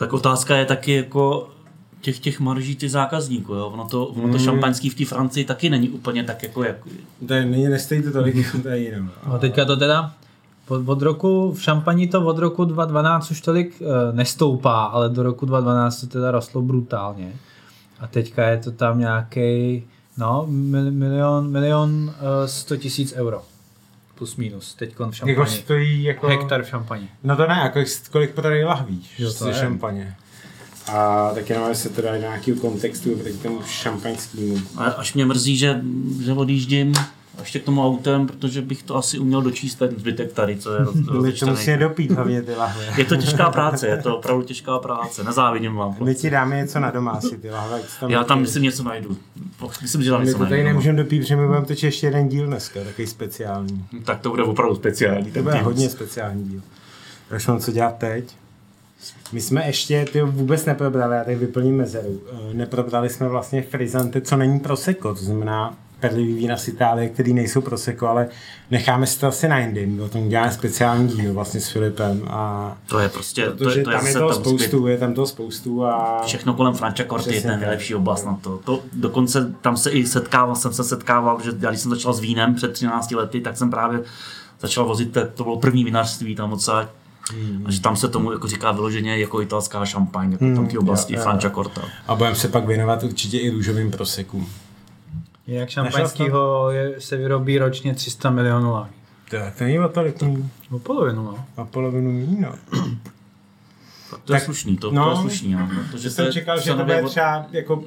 Tak 0.00 0.12
otázka 0.12 0.56
je 0.56 0.64
taky 0.64 0.92
jako 0.92 1.48
těch, 2.00 2.18
těch 2.18 2.40
marží 2.40 2.76
těch 2.76 2.90
zákazníků, 2.90 3.54
jo. 3.54 3.66
Ono 3.66 3.88
to, 3.88 4.06
ono 4.06 4.22
to 4.22 4.28
Hmm. 4.28 4.44
šampaňský 4.44 4.90
v 4.90 4.94
té 4.94 5.04
Francii 5.04 5.44
taky 5.44 5.70
není 5.70 5.88
úplně 5.88 6.24
tak 6.24 6.42
jako, 6.42 6.64
jak, 6.64 6.76
To 7.26 7.34
je, 7.34 7.44
není, 7.44 7.68
nestojí 7.68 8.02
to 8.02 8.12
tolik, 8.12 8.56
to 8.62 8.68
je 8.68 8.78
jinou. 8.78 9.08
A 9.22 9.38
teďka 9.38 9.64
to 9.64 9.76
teda 9.76 10.12
od, 10.68 10.88
od 10.88 11.02
roku, 11.02 11.52
v 11.52 11.62
šampaní 11.62 12.08
to 12.08 12.24
od 12.26 12.38
roku 12.38 12.64
2012 12.64 13.30
už 13.30 13.40
tolik 13.40 13.82
e, 13.82 14.12
nestoupá, 14.12 14.84
ale 14.84 15.08
do 15.08 15.22
roku 15.22 15.46
2012 15.46 16.00
to 16.00 16.06
teda 16.06 16.30
rostlo 16.30 16.62
brutálně. 16.62 17.32
A 18.00 18.06
teďka 18.06 18.48
je 18.48 18.58
to 18.58 18.70
tam 18.70 18.98
nějaký 18.98 19.82
no, 20.18 20.46
mil, 20.48 20.90
milion, 20.90 21.50
milion 21.50 22.12
e, 22.44 22.48
100 22.48 22.76
tisíc 22.76 23.12
euro. 23.12 23.42
Plus 24.20 24.36
minus, 24.36 24.74
teď 24.74 24.94
v 24.96 25.00
Jako 25.02 25.12
šampani. 25.44 25.50
stojí 25.62 26.02
jako... 26.02 26.28
Hektar 26.28 26.62
v 26.62 26.68
šampani. 26.68 27.08
No 27.24 27.36
to 27.36 27.46
ne, 27.46 27.54
jako 27.62 27.80
kolik 28.10 28.30
prodají 28.34 28.64
lahví 28.64 29.06
Jo, 29.18 29.28
to 29.32 29.44
ze 29.44 29.48
je. 29.50 29.54
šampaně. 29.54 30.16
A 30.92 31.30
tak 31.34 31.50
jenom 31.50 31.74
se 31.74 31.88
do 31.88 32.16
nějakého 32.18 32.58
kontextu 32.60 33.16
proti 33.16 33.36
tomu 33.38 33.62
šampaňskému. 33.66 34.58
a 34.76 34.84
až 34.84 35.14
mě 35.14 35.26
mrzí, 35.26 35.56
že, 35.56 35.80
že 36.24 36.32
odjíždím 36.32 36.92
ještě 37.38 37.58
k 37.58 37.64
tomu 37.64 37.86
autem, 37.86 38.26
protože 38.26 38.62
bych 38.62 38.82
to 38.82 38.96
asi 38.96 39.18
uměl 39.18 39.42
dočíst 39.42 39.78
ten 39.78 39.90
zbytek 39.98 40.32
tady, 40.32 40.56
co 40.56 40.74
je 40.74 40.84
roz, 40.84 40.96
to 41.40 41.46
musíme 41.46 41.76
dopít 41.76 42.10
hlavně 42.10 42.42
ty 42.42 42.54
lahve. 42.54 42.84
Je 42.96 43.04
to 43.04 43.16
těžká 43.16 43.50
práce, 43.50 43.86
je 43.86 43.96
to 43.96 44.16
opravdu 44.16 44.42
těžká 44.42 44.78
práce, 44.78 45.24
nezávidím 45.24 45.74
vám. 45.74 45.96
My 46.04 46.14
ti 46.14 46.30
dáme 46.30 46.56
něco 46.56 46.80
na 46.80 46.90
doma 46.90 47.10
asi 47.10 47.38
ty 47.38 47.50
lahve. 47.50 47.80
si 47.82 48.12
Já 48.12 48.24
tam 48.24 48.40
myslím 48.40 48.62
něco 48.62 48.82
najdu. 48.82 49.16
Myslím, 49.82 50.02
že 50.02 50.10
tam 50.10 50.20
My 50.20 50.26
něco 50.26 50.38
to 50.38 50.46
tady 50.46 50.64
nemůžeme 50.64 50.98
dopít, 50.98 51.20
protože 51.22 51.36
my 51.36 51.46
budeme 51.46 51.66
točit 51.66 51.86
ještě 51.86 52.06
jeden 52.06 52.28
díl 52.28 52.46
dneska, 52.46 52.80
takový 52.84 53.06
speciální. 53.08 53.84
Tak 54.04 54.20
to 54.20 54.30
bude 54.30 54.42
opravdu 54.42 54.76
speciální. 54.76 55.30
To 55.30 55.42
bude 55.42 55.62
hodně 55.62 55.88
speciální 55.90 56.44
díl. 56.44 56.60
Už 57.36 57.46
mám 57.46 57.60
co 57.60 57.72
dělat 57.72 57.98
teď. 57.98 58.36
My 59.32 59.40
jsme 59.40 59.66
ještě 59.66 60.04
ty 60.12 60.22
vůbec 60.22 60.64
neprobrali, 60.64 61.16
já 61.16 61.24
tady 61.24 61.36
vyplním 61.36 61.76
mezeru. 61.76 62.20
Eh, 62.32 62.54
Neprobrali 62.54 63.08
jsme 63.08 63.28
vlastně 63.28 63.62
frizante, 63.62 64.20
co 64.20 64.36
není 64.36 64.60
prosecco, 64.60 65.14
to 65.14 65.24
znamená 65.24 65.74
perlivý 66.00 66.34
vína 66.34 66.56
z 66.56 66.68
Itálie, 66.68 67.08
který 67.08 67.34
nejsou 67.34 67.60
prosecco, 67.60 68.08
ale 68.08 68.28
necháme 68.70 69.06
si 69.06 69.20
to 69.20 69.26
asi 69.26 69.48
na 69.48 69.58
jindy. 69.58 69.86
My 69.86 70.02
o 70.02 70.08
tom 70.08 70.28
děláme 70.28 70.52
speciální 70.52 71.08
díl 71.08 71.34
vlastně 71.34 71.60
s 71.60 71.68
Filipem 71.68 72.22
a 72.26 72.76
To 72.86 72.98
je 72.98 73.08
prostě, 73.08 73.42
to, 73.42 73.68
je, 73.68 73.84
to 73.84 73.90
je 73.90 73.96
tam 73.96 74.06
je 74.06 74.12
toho 74.12 74.32
tam 74.32 74.42
spoustu, 74.44 74.86
je 74.86 74.98
tam 74.98 75.14
toho 75.14 75.26
spoustu 75.26 75.84
a 75.84 76.22
Všechno 76.26 76.54
kolem 76.54 76.74
Frančakorty 76.74 77.28
je 77.28 77.32
Přesně 77.32 77.50
ten 77.50 77.60
nejlepší 77.60 77.94
oblast 77.94 78.26
na 78.26 78.38
to. 78.42 78.60
to. 78.64 78.82
Dokonce 78.92 79.54
tam 79.60 79.76
se 79.76 79.90
i 79.90 80.06
setkával, 80.06 80.56
jsem 80.56 80.72
se 80.72 80.84
setkával, 80.84 81.40
že 81.44 81.50
já 81.60 81.70
když 81.70 81.80
jsem 81.80 81.90
začal 81.90 82.12
s 82.12 82.20
vínem 82.20 82.54
před 82.54 82.72
13 82.72 83.10
lety, 83.10 83.40
tak 83.40 83.56
jsem 83.56 83.70
právě 83.70 84.02
začal 84.60 84.84
vozit, 84.84 85.16
to 85.34 85.44
bylo 85.44 85.58
první 85.58 85.84
vinařství 85.84 86.34
tam 86.34 86.52
odsaď. 86.52 86.88
Hmm. 87.32 87.62
A 87.66 87.70
že 87.70 87.80
tam 87.80 87.96
se 87.96 88.08
tomu 88.08 88.32
jako 88.32 88.48
říká 88.48 88.72
vyloženě 88.72 89.18
jako 89.18 89.42
italská 89.42 89.86
šampaň, 89.86 90.32
jako 90.32 90.44
tam 90.54 90.66
ty 90.66 90.78
oblasti 90.78 91.14
jo, 91.14 91.18
jo. 91.18 91.22
Franciacorta. 91.22 91.82
a 92.08 92.14
budeme 92.14 92.36
se 92.36 92.48
pak 92.48 92.66
věnovat 92.66 93.02
určitě 93.02 93.38
i 93.38 93.50
růžovým 93.50 93.90
prosekům. 93.90 94.48
Jinak 95.50 95.68
šampaňskýho 95.70 96.70
je, 96.70 97.00
se 97.00 97.16
vyrobí 97.16 97.58
ročně 97.58 97.94
300 97.94 98.30
milionů 98.30 98.72
lahví. 98.72 98.92
Tak 99.30 99.56
to 99.58 99.64
není 99.64 99.78
o 99.78 99.88
tolik 99.88 100.22
míň, 100.22 100.48
O 100.70 100.78
polovinu, 100.78 101.22
no. 101.24 101.44
o 101.56 101.64
polovinu 101.64 102.10
míň, 102.12 102.40
no. 102.40 102.54
To 104.10 104.32
je 104.32 104.38
Tak, 104.38 104.42
slušný, 104.42 104.76
to, 104.76 104.90
no, 104.90 105.04
to 105.04 105.10
je 105.10 105.16
slušný, 105.16 105.52
no. 105.54 105.68
Protože 105.90 106.02
Že 106.02 106.10
jsem 106.10 106.32
čekal, 106.32 106.60
že 106.60 106.74
to 106.74 106.84
bude 106.84 107.02
třeba 107.02 107.46
jako 107.50 107.84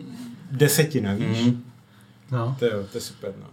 desetina, 0.52 1.14
víš? 1.14 1.44
Mhm. 1.46 1.64
no. 2.32 2.56
To 2.60 2.66
jo, 2.66 2.84
to 2.92 2.98
je 2.98 3.02
super, 3.02 3.34
no. 3.42 3.48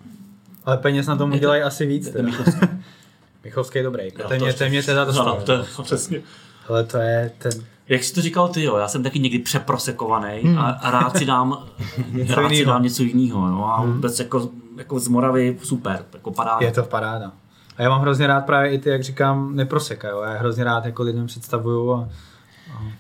Ale 0.65 0.77
peněz 0.79 1.07
na 1.07 1.17
tom 1.17 1.33
udělají 1.33 1.63
asi 1.63 1.87
víc. 1.87 2.07
to 2.07 2.13
Teda. 2.13 2.25
Michovský. 2.29 2.67
Michovský 3.45 3.79
je 3.79 3.83
dobrý. 3.83 4.05
Jo, 4.05 4.29
To 4.29 4.35
mě, 4.45 4.53
to 4.53 4.69
mě 4.69 4.83
teda 4.83 5.05
dostal. 5.05 5.43
to 5.43 5.53
je 5.53 5.65
přesně. 5.83 6.21
Ale 6.69 6.85
to 6.85 6.99
je 6.99 7.33
ten... 7.39 7.53
Jak 7.91 8.05
jsi 8.05 8.15
to 8.15 8.23
říkal 8.23 8.49
ty, 8.49 8.63
jo, 8.63 8.77
já 8.77 8.89
jsem 8.89 9.03
taky 9.03 9.19
někdy 9.19 9.39
přeprosekovaný 9.39 10.57
a, 10.59 10.63
a 10.63 10.91
rád 10.91 11.17
si 11.17 11.25
dám 11.25 11.67
Něco 12.13 12.35
rád 12.35 12.49
si 12.49 12.65
dám 12.65 12.83
něco 12.83 13.03
jiného. 13.03 13.49
Jo, 13.49 13.65
a 13.65 13.83
vůbec 13.85 14.19
jako, 14.19 14.49
jako 14.77 15.01
z 15.01 15.09
Moravy 15.09 15.57
super, 15.63 16.05
jako 16.13 16.31
paráda. 16.31 16.67
Je 16.67 16.73
to 16.73 16.83
paráda. 16.83 17.33
A 17.77 17.83
já 17.83 17.91
mám 17.91 18.01
hrozně 18.01 18.27
rád 18.27 18.41
právě 18.41 18.71
i 18.71 18.79
ty, 18.79 18.91
jak 18.91 19.03
říkám, 19.03 19.57
neproseka, 19.57 20.09
jo. 20.09 20.21
Já 20.23 20.39
hrozně 20.39 20.65
rád 20.65 20.85
jako 20.85 21.03
lidem 21.03 21.27
představuju 21.27 21.93
a, 21.93 22.09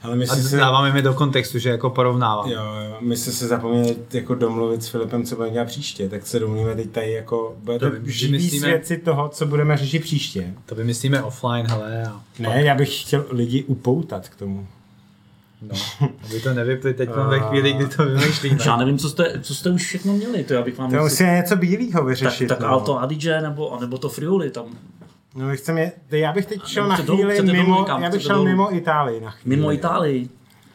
Ale 0.02 0.16
my 0.16 0.26
a 0.26 0.36
si 0.36 0.56
dáváme 0.56 0.92
mi 0.92 1.02
do 1.02 1.14
kontextu, 1.14 1.58
že 1.58 1.70
jako 1.70 1.90
porovnávám. 1.90 2.48
jo, 2.50 2.62
jo, 2.90 2.96
my 3.00 3.16
jsme 3.16 3.32
se 3.32 3.48
zapomněli 3.48 3.96
jako 4.12 4.34
domluvit 4.34 4.82
s 4.82 4.88
Filipem, 4.88 5.24
co 5.24 5.36
budeme 5.36 5.52
dělat 5.52 5.68
příště, 5.68 6.08
tak 6.08 6.26
se 6.26 6.38
domluvíme 6.38 6.74
teď 6.74 6.90
tady 6.90 7.12
jako, 7.12 7.54
bude 7.62 7.78
to 7.78 7.90
živý 8.04 8.50
svědci 8.50 8.96
toho, 8.98 9.28
co 9.28 9.46
budeme 9.46 9.76
řešit 9.76 10.02
příště. 10.02 10.54
To 10.66 10.74
vymyslíme 10.74 11.22
offline, 11.22 11.66
hele. 11.66 12.04
A, 12.06 12.20
Ne, 12.38 12.62
já 12.64 12.74
bych 12.74 13.00
chtěl 13.02 13.24
lidi 13.30 13.64
upoutat 13.64 14.28
k 14.28 14.36
tomu. 14.36 14.66
No, 15.62 15.74
aby 16.24 16.40
to 16.40 16.54
nevypli 16.54 16.94
teď 16.94 17.10
ve 17.28 17.40
chvíli, 17.40 17.72
kdy 17.72 17.86
to 17.88 18.04
vymýšlíme. 18.04 18.58
Já 18.66 18.76
nevím, 18.76 18.98
co 18.98 19.08
jste, 19.10 19.40
co 19.42 19.54
jste 19.54 19.70
už 19.70 19.82
všechno 19.86 20.12
měli, 20.12 20.44
to 20.44 20.54
já 20.54 20.62
bych 20.62 20.78
vám 20.78 20.90
To 20.90 20.96
musíme 20.96 21.36
něco 21.36 21.56
bílého 21.56 21.92
tak, 21.92 22.04
vyřešit. 22.04 22.48
tak 22.48 22.60
no. 22.60 22.68
Alto 22.68 23.00
Adige 23.00 23.40
nebo, 23.40 23.78
nebo 23.80 23.98
to 23.98 24.08
Friuli, 24.08 24.50
tam 24.50 24.64
No, 25.34 25.46
my 25.46 25.56
chceme, 25.56 25.92
já 26.10 26.32
bych 26.32 26.46
teď 26.46 26.66
šel 26.66 26.88
na 26.88 26.96
chvíli 26.96 27.36
dolů 27.36 27.52
mimo, 27.52 27.86
já 28.00 28.10
bych 28.10 28.22
šel 28.22 28.34
dolů. 28.36 28.44
mimo 28.46 28.74
Itálii 28.76 29.20
na 29.20 29.30
chvíli. 29.30 29.56
mimo 29.56 29.72
Itálii. 29.72 30.28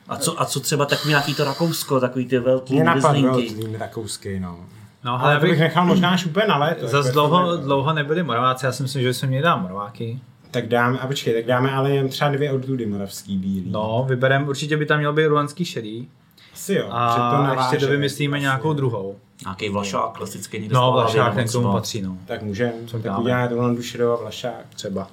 A 0.08 0.18
co, 0.18 0.42
a 0.42 0.46
co 0.46 0.60
třeba 0.60 0.86
takový 0.86 1.10
nějaký 1.10 1.36
to 1.36 1.44
Rakousko, 1.44 2.00
takový 2.00 2.26
ty 2.26 2.40
velký 2.40 2.74
Mě 2.74 2.84
napadl 2.84 3.14
Rieslingy. 3.14 3.50
Zlín 3.50 3.76
rakouský, 3.80 4.40
no. 4.40 4.60
No, 5.04 5.12
Ale 5.22 5.32
ale 5.32 5.40
bych 5.40 5.50
bych 5.50 5.60
nechal 5.60 5.86
možná 5.86 6.10
až 6.10 6.26
úplně 6.26 6.48
na 6.48 6.58
léto. 6.58 6.88
zas 6.88 7.06
jako 7.06 7.14
dlouho, 7.14 7.52
je 7.56 7.58
dlouho 7.62 7.94
nebyli 7.94 8.24
Moraváci, 8.24 8.66
já 8.66 8.72
si 8.72 8.84
myslím, 8.84 9.02
že 9.04 9.14
jsme 9.14 9.28
měli 9.28 9.44
dát 9.44 9.56
Moraváky. 9.56 10.20
Tak 10.56 10.68
dáme, 10.68 11.00
a 11.00 11.08
počkej, 11.08 11.34
tak 11.34 11.46
dáme 11.46 11.72
ale 11.72 11.92
jen 11.92 12.10
třeba 12.10 12.30
dvě 12.30 12.52
odrůdy 12.52 12.86
moravský 12.86 13.38
bílý. 13.38 13.72
No, 13.72 14.06
vyberem, 14.10 14.48
určitě 14.48 14.78
by 14.78 14.86
tam 14.86 14.98
měl 15.00 15.14
být 15.14 15.26
ruanský 15.26 15.66
šedý 15.66 16.10
Asi 16.54 16.74
jo. 16.74 16.82
že 16.84 16.90
to 16.90 16.96
a 16.96 17.44
naváže, 17.48 17.76
ještě 17.76 17.86
dovymyslíme 17.86 18.40
nějakou 18.40 18.74
druhou. 18.74 19.16
Nějaký 19.46 19.70
vlašák, 19.70 20.12
klasický 20.12 20.60
někde 20.60 20.76
No, 20.76 20.92
Vlašák, 20.92 21.36
ten 21.36 21.48
k 21.48 21.52
tomu 21.52 21.72
patří, 21.72 22.02
no. 22.02 22.18
Tak 22.26 22.42
můžeme, 22.42 22.74
tak 22.92 23.02
dáme? 23.02 23.24
uděláme 23.24 23.48
Rolandu 23.48 23.82
Šedova 23.82 24.16
Vlašák. 24.16 24.66
Třeba. 24.76 25.08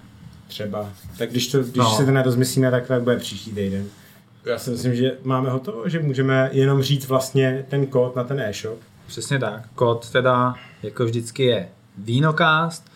Třeba. 0.48 0.86
Tak 1.18 1.30
když, 1.30 1.46
to, 1.48 1.58
když 1.58 1.76
No. 1.76 1.90
se 1.96 2.04
to 2.04 2.10
nerozmyslíme, 2.10 2.70
tak 2.70 2.86
tak 2.86 3.02
bude 3.02 3.16
příští 3.16 3.50
týden. 3.52 3.84
Já 4.44 4.58
si 4.58 4.70
myslím, 4.70 4.94
že 4.94 5.12
máme 5.24 5.50
hotovo, 5.50 5.88
že 5.88 5.98
můžeme 6.00 6.48
jenom 6.52 6.82
říct 6.82 7.08
vlastně 7.08 7.66
ten 7.68 7.86
kód 7.86 8.16
na 8.16 8.24
ten 8.24 8.40
e-shop. 8.40 8.78
Přesně 9.06 9.38
tak. 9.38 9.62
Kód 9.74 10.10
teda 10.10 10.54
jako 10.82 11.04
vždycky 11.04 11.44
je 11.44 11.68
Vínokast, 11.98 12.91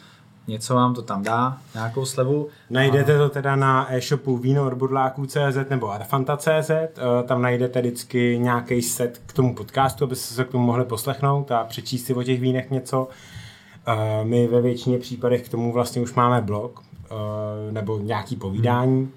něco 0.49 0.75
vám 0.75 0.95
to 0.95 1.03
tam 1.03 1.23
dá, 1.23 1.59
nějakou 1.75 2.05
slevu. 2.07 2.49
Najdete 2.71 3.19
to 3.19 3.29
teda 3.29 3.57
na 3.57 3.95
e-shopu 3.95 4.37
víno 4.37 4.67
od 4.67 4.75
budláků.cz 4.75 5.71
nebo 5.71 5.91
arfanta.cz, 5.91 6.71
eh, 6.71 6.91
tam 7.27 7.43
najdete 7.43 7.81
vždycky 7.81 8.39
nějaký 8.43 8.83
set 8.83 9.21
k 9.27 9.33
tomu 9.33 9.55
podcastu, 9.55 10.05
abyste 10.05 10.35
se 10.35 10.45
k 10.45 10.49
tomu 10.49 10.67
mohli 10.67 10.85
poslechnout 10.85 11.53
a 11.53 11.65
přečíst 11.65 12.05
si 12.07 12.15
o 12.15 12.23
těch 12.23 12.41
vínech 12.41 12.71
něco. 12.71 13.09
Eh, 13.87 14.25
My 14.25 14.47
ve 14.47 14.61
většině 14.61 14.99
případech 14.99 15.43
k 15.43 15.49
tomu 15.49 15.73
vlastně 15.73 16.03
už 16.03 16.15
máme 16.15 16.41
blog 16.41 16.83
eh, 17.11 17.73
nebo 17.73 17.99
nějaký 17.99 18.37
povídání. 18.37 19.11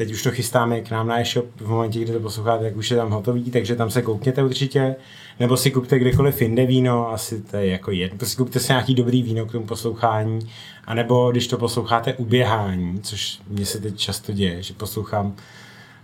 Teď 0.00 0.12
už 0.12 0.22
to 0.22 0.30
chystáme 0.30 0.80
k 0.80 0.90
nám 0.90 1.08
na 1.08 1.20
e-shop, 1.20 1.46
v 1.56 1.68
momentě, 1.68 2.00
kdy 2.00 2.12
to 2.12 2.20
posloucháte, 2.20 2.64
tak 2.64 2.76
už 2.76 2.90
je 2.90 2.96
tam 2.96 3.10
hotový, 3.10 3.50
takže 3.50 3.76
tam 3.76 3.90
se 3.90 4.02
koukněte 4.02 4.42
určitě. 4.42 4.96
Nebo 5.40 5.56
si 5.56 5.70
kupte 5.70 5.98
kdekoliv 5.98 6.42
jinde 6.42 6.66
víno, 6.66 7.12
asi 7.12 7.40
to 7.42 7.56
je 7.56 7.66
jako 7.66 7.90
jedno. 7.90 8.18
Prostě 8.18 8.36
kupte 8.36 8.60
si 8.60 8.72
nějaký 8.72 8.94
dobrý 8.94 9.22
víno 9.22 9.46
k 9.46 9.52
tomu 9.52 9.66
poslouchání. 9.66 10.50
A 10.84 10.94
nebo 10.94 11.30
když 11.30 11.46
to 11.46 11.58
posloucháte 11.58 12.14
u 12.14 12.24
běhání, 12.24 13.00
což 13.00 13.40
mně 13.48 13.66
se 13.66 13.80
teď 13.80 13.96
často 13.96 14.32
děje, 14.32 14.62
že 14.62 14.74
poslouchám 14.74 15.36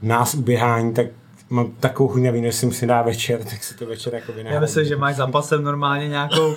nás 0.03 0.35
u 0.35 0.43
běhání, 0.43 0.95
tak 0.95 1.07
mám 1.51 1.73
takovou 1.81 2.09
chuť 2.09 2.23
na 2.23 2.31
víno, 2.31 2.47
že 2.47 2.53
si 2.53 2.67
musím 2.67 2.89
dát 2.89 3.03
večer, 3.03 3.45
tak 3.45 3.65
si 3.65 3.75
to 3.75 3.87
večer 3.87 4.15
jako 4.15 4.33
vynahradím. 4.33 4.55
Já 4.55 4.61
myslím, 4.61 4.85
že 4.85 4.97
máš 4.97 5.17
za 5.17 5.27
pasem 5.27 5.65
normálně 5.65 6.09
nějakou... 6.09 6.55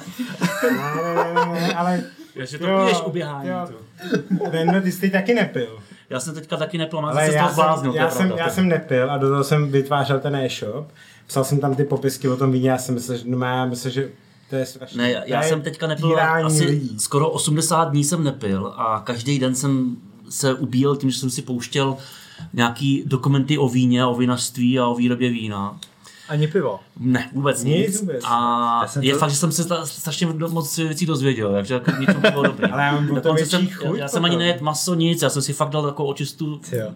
Ne, 0.63 1.13
ne, 1.13 1.33
ne, 1.35 1.45
ne, 1.61 1.73
ale... 1.73 2.03
Takže 2.37 2.59
to 2.59 2.67
Jo, 2.67 2.81
piješ 2.85 3.01
u 3.05 3.11
běhání. 3.11 3.49
jo. 3.49 3.67
to. 3.67 4.49
Rendo, 4.51 4.81
ty 4.81 4.91
jsi 4.91 5.01
teď 5.01 5.11
taky 5.11 5.33
nepil. 5.33 5.79
Já 6.09 6.19
jsem 6.19 6.33
teďka 6.33 6.57
taky 6.57 6.77
nepil, 6.77 7.01
mám 7.01 7.11
Ale 7.11 7.25
se 7.25 7.31
z 7.31 7.35
já, 7.35 7.51
zbláznil, 7.51 7.93
já, 7.93 8.09
jsem, 8.09 8.33
já 8.37 8.49
jsem 8.49 8.67
nepil 8.67 9.11
a 9.11 9.17
do 9.17 9.29
toho 9.29 9.43
jsem 9.43 9.71
vytvářel 9.71 10.19
ten 10.19 10.35
e-shop. 10.35 10.87
Psal 11.27 11.43
jsem 11.43 11.59
tam 11.59 11.75
ty 11.75 11.83
popisky 11.83 12.29
o 12.29 12.37
tom 12.37 12.51
víně, 12.51 12.69
já 12.69 12.77
jsem 12.77 12.95
myslel, 12.95 13.17
že, 13.17 13.23
no, 13.27 13.45
já 13.45 13.65
myslím, 13.65 13.91
že 13.91 14.09
to 14.49 14.55
je 14.55 14.65
strašné. 14.65 15.03
Ne, 15.03 15.11
já, 15.11 15.23
já 15.25 15.43
jsem 15.43 15.61
teďka 15.61 15.87
nepil, 15.87 16.19
asi 16.19 16.65
lidí. 16.65 16.99
skoro 16.99 17.29
80 17.29 17.83
dní 17.89 18.03
jsem 18.03 18.23
nepil 18.23 18.73
a 18.77 19.01
každý 19.05 19.39
den 19.39 19.55
jsem 19.55 19.97
se 20.29 20.53
ubíjel 20.53 20.95
tím, 20.95 21.09
že 21.09 21.19
jsem 21.19 21.29
si 21.29 21.41
pouštěl 21.41 21.97
nějaký 22.53 23.03
dokumenty 23.05 23.57
o 23.57 23.69
víně, 23.69 24.05
o 24.05 24.15
vinařství 24.15 24.79
a 24.79 24.87
o 24.87 24.95
výrobě 24.95 25.29
vína. 25.29 25.79
Ani 26.29 26.47
pivo. 26.47 26.79
Ne, 26.99 27.29
vůbec 27.33 27.63
Nic 27.63 27.87
nic. 27.87 27.99
vůbec. 28.01 28.23
A 28.27 28.85
je 29.01 29.13
to- 29.13 29.19
fakt, 29.19 29.29
že 29.29 29.35
jsem 29.35 29.51
se 29.51 29.63
strašně 29.85 30.27
do- 30.33 30.49
moc 30.49 30.77
věcí 30.77 31.05
dozvěděl, 31.05 31.51
takže 31.53 31.73
jako 31.73 31.91
něčemu 31.91 32.21
to 32.21 32.31
bylo 32.31 32.43
dobrý. 32.43 32.65
Ale 32.71 32.83
já 32.83 32.91
mám 32.91 33.15
Dokonce 33.15 33.45
jsem, 33.45 33.67
chuť 33.67 33.85
já, 33.97 34.01
já 34.03 34.07
jsem 34.07 34.25
ani 34.25 34.37
nejet 34.37 34.61
maso, 34.61 34.93
nic, 34.95 35.21
já 35.21 35.29
jsem 35.29 35.41
si 35.41 35.53
fakt 35.53 35.69
dal 35.69 35.83
takovou 35.83 36.09
očistu. 36.09 36.61
Jo. 36.71 36.89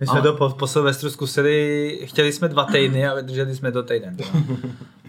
My 0.00 0.06
jsme 0.06 0.18
A- 0.18 0.22
to 0.22 0.32
po, 0.32 0.48
po 0.50 0.66
Silvestru 0.66 1.10
zkusili, 1.10 1.98
chtěli 2.04 2.32
jsme 2.32 2.48
dva 2.48 2.64
týdny 2.64 3.06
a 3.08 3.14
vydrželi 3.14 3.56
jsme 3.56 3.72
to 3.72 3.82
týden. 3.82 4.16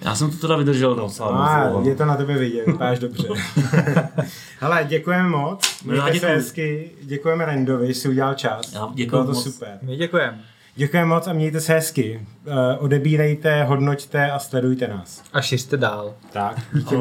Já 0.02 0.16
jsem 0.16 0.32
to 0.32 0.38
teda 0.38 0.56
vydržel 0.58 0.96
docela 0.96 1.30
A, 1.48 1.70
moc. 1.70 1.88
je 1.88 1.96
to 1.96 2.06
na 2.06 2.16
tebe 2.16 2.38
vidět, 2.38 2.66
vypadáš 2.66 3.00
dobře. 3.00 3.28
Hele, 4.60 4.86
děkujeme 4.90 5.30
moc, 5.30 5.76
No 5.86 5.92
mějte 5.92 6.08
se 6.08 6.14
děkuju. 6.14 6.32
hezky, 6.32 6.92
děkujeme 7.02 7.46
Rendovi, 7.46 7.88
že 7.88 7.94
jsi 7.94 8.10
udělal 8.10 8.34
čas. 8.34 8.74
Já 8.74 8.90
děkuju 8.94 9.10
Bylo 9.24 9.24
to 9.26 9.32
moc. 9.38 9.44
super. 9.54 9.80
My 9.82 9.96
děkujeme. 9.98 10.40
Děkujeme 10.80 11.10
moc 11.10 11.28
a 11.28 11.34
mějte 11.34 11.62
se 11.62 11.74
hezky. 11.74 12.22
Uh, 12.46 12.54
odebírejte, 12.84 13.64
hodnoťte 13.64 14.32
a 14.32 14.40
sledujte 14.40 14.88
nás. 14.88 15.24
A 15.34 15.42
šiřte 15.42 15.78
dál. 15.78 16.14
Tak, 16.34 16.56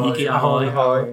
Díky, 0.05 0.29
ahoj. 0.29 0.69
Ahoj. 0.69 1.05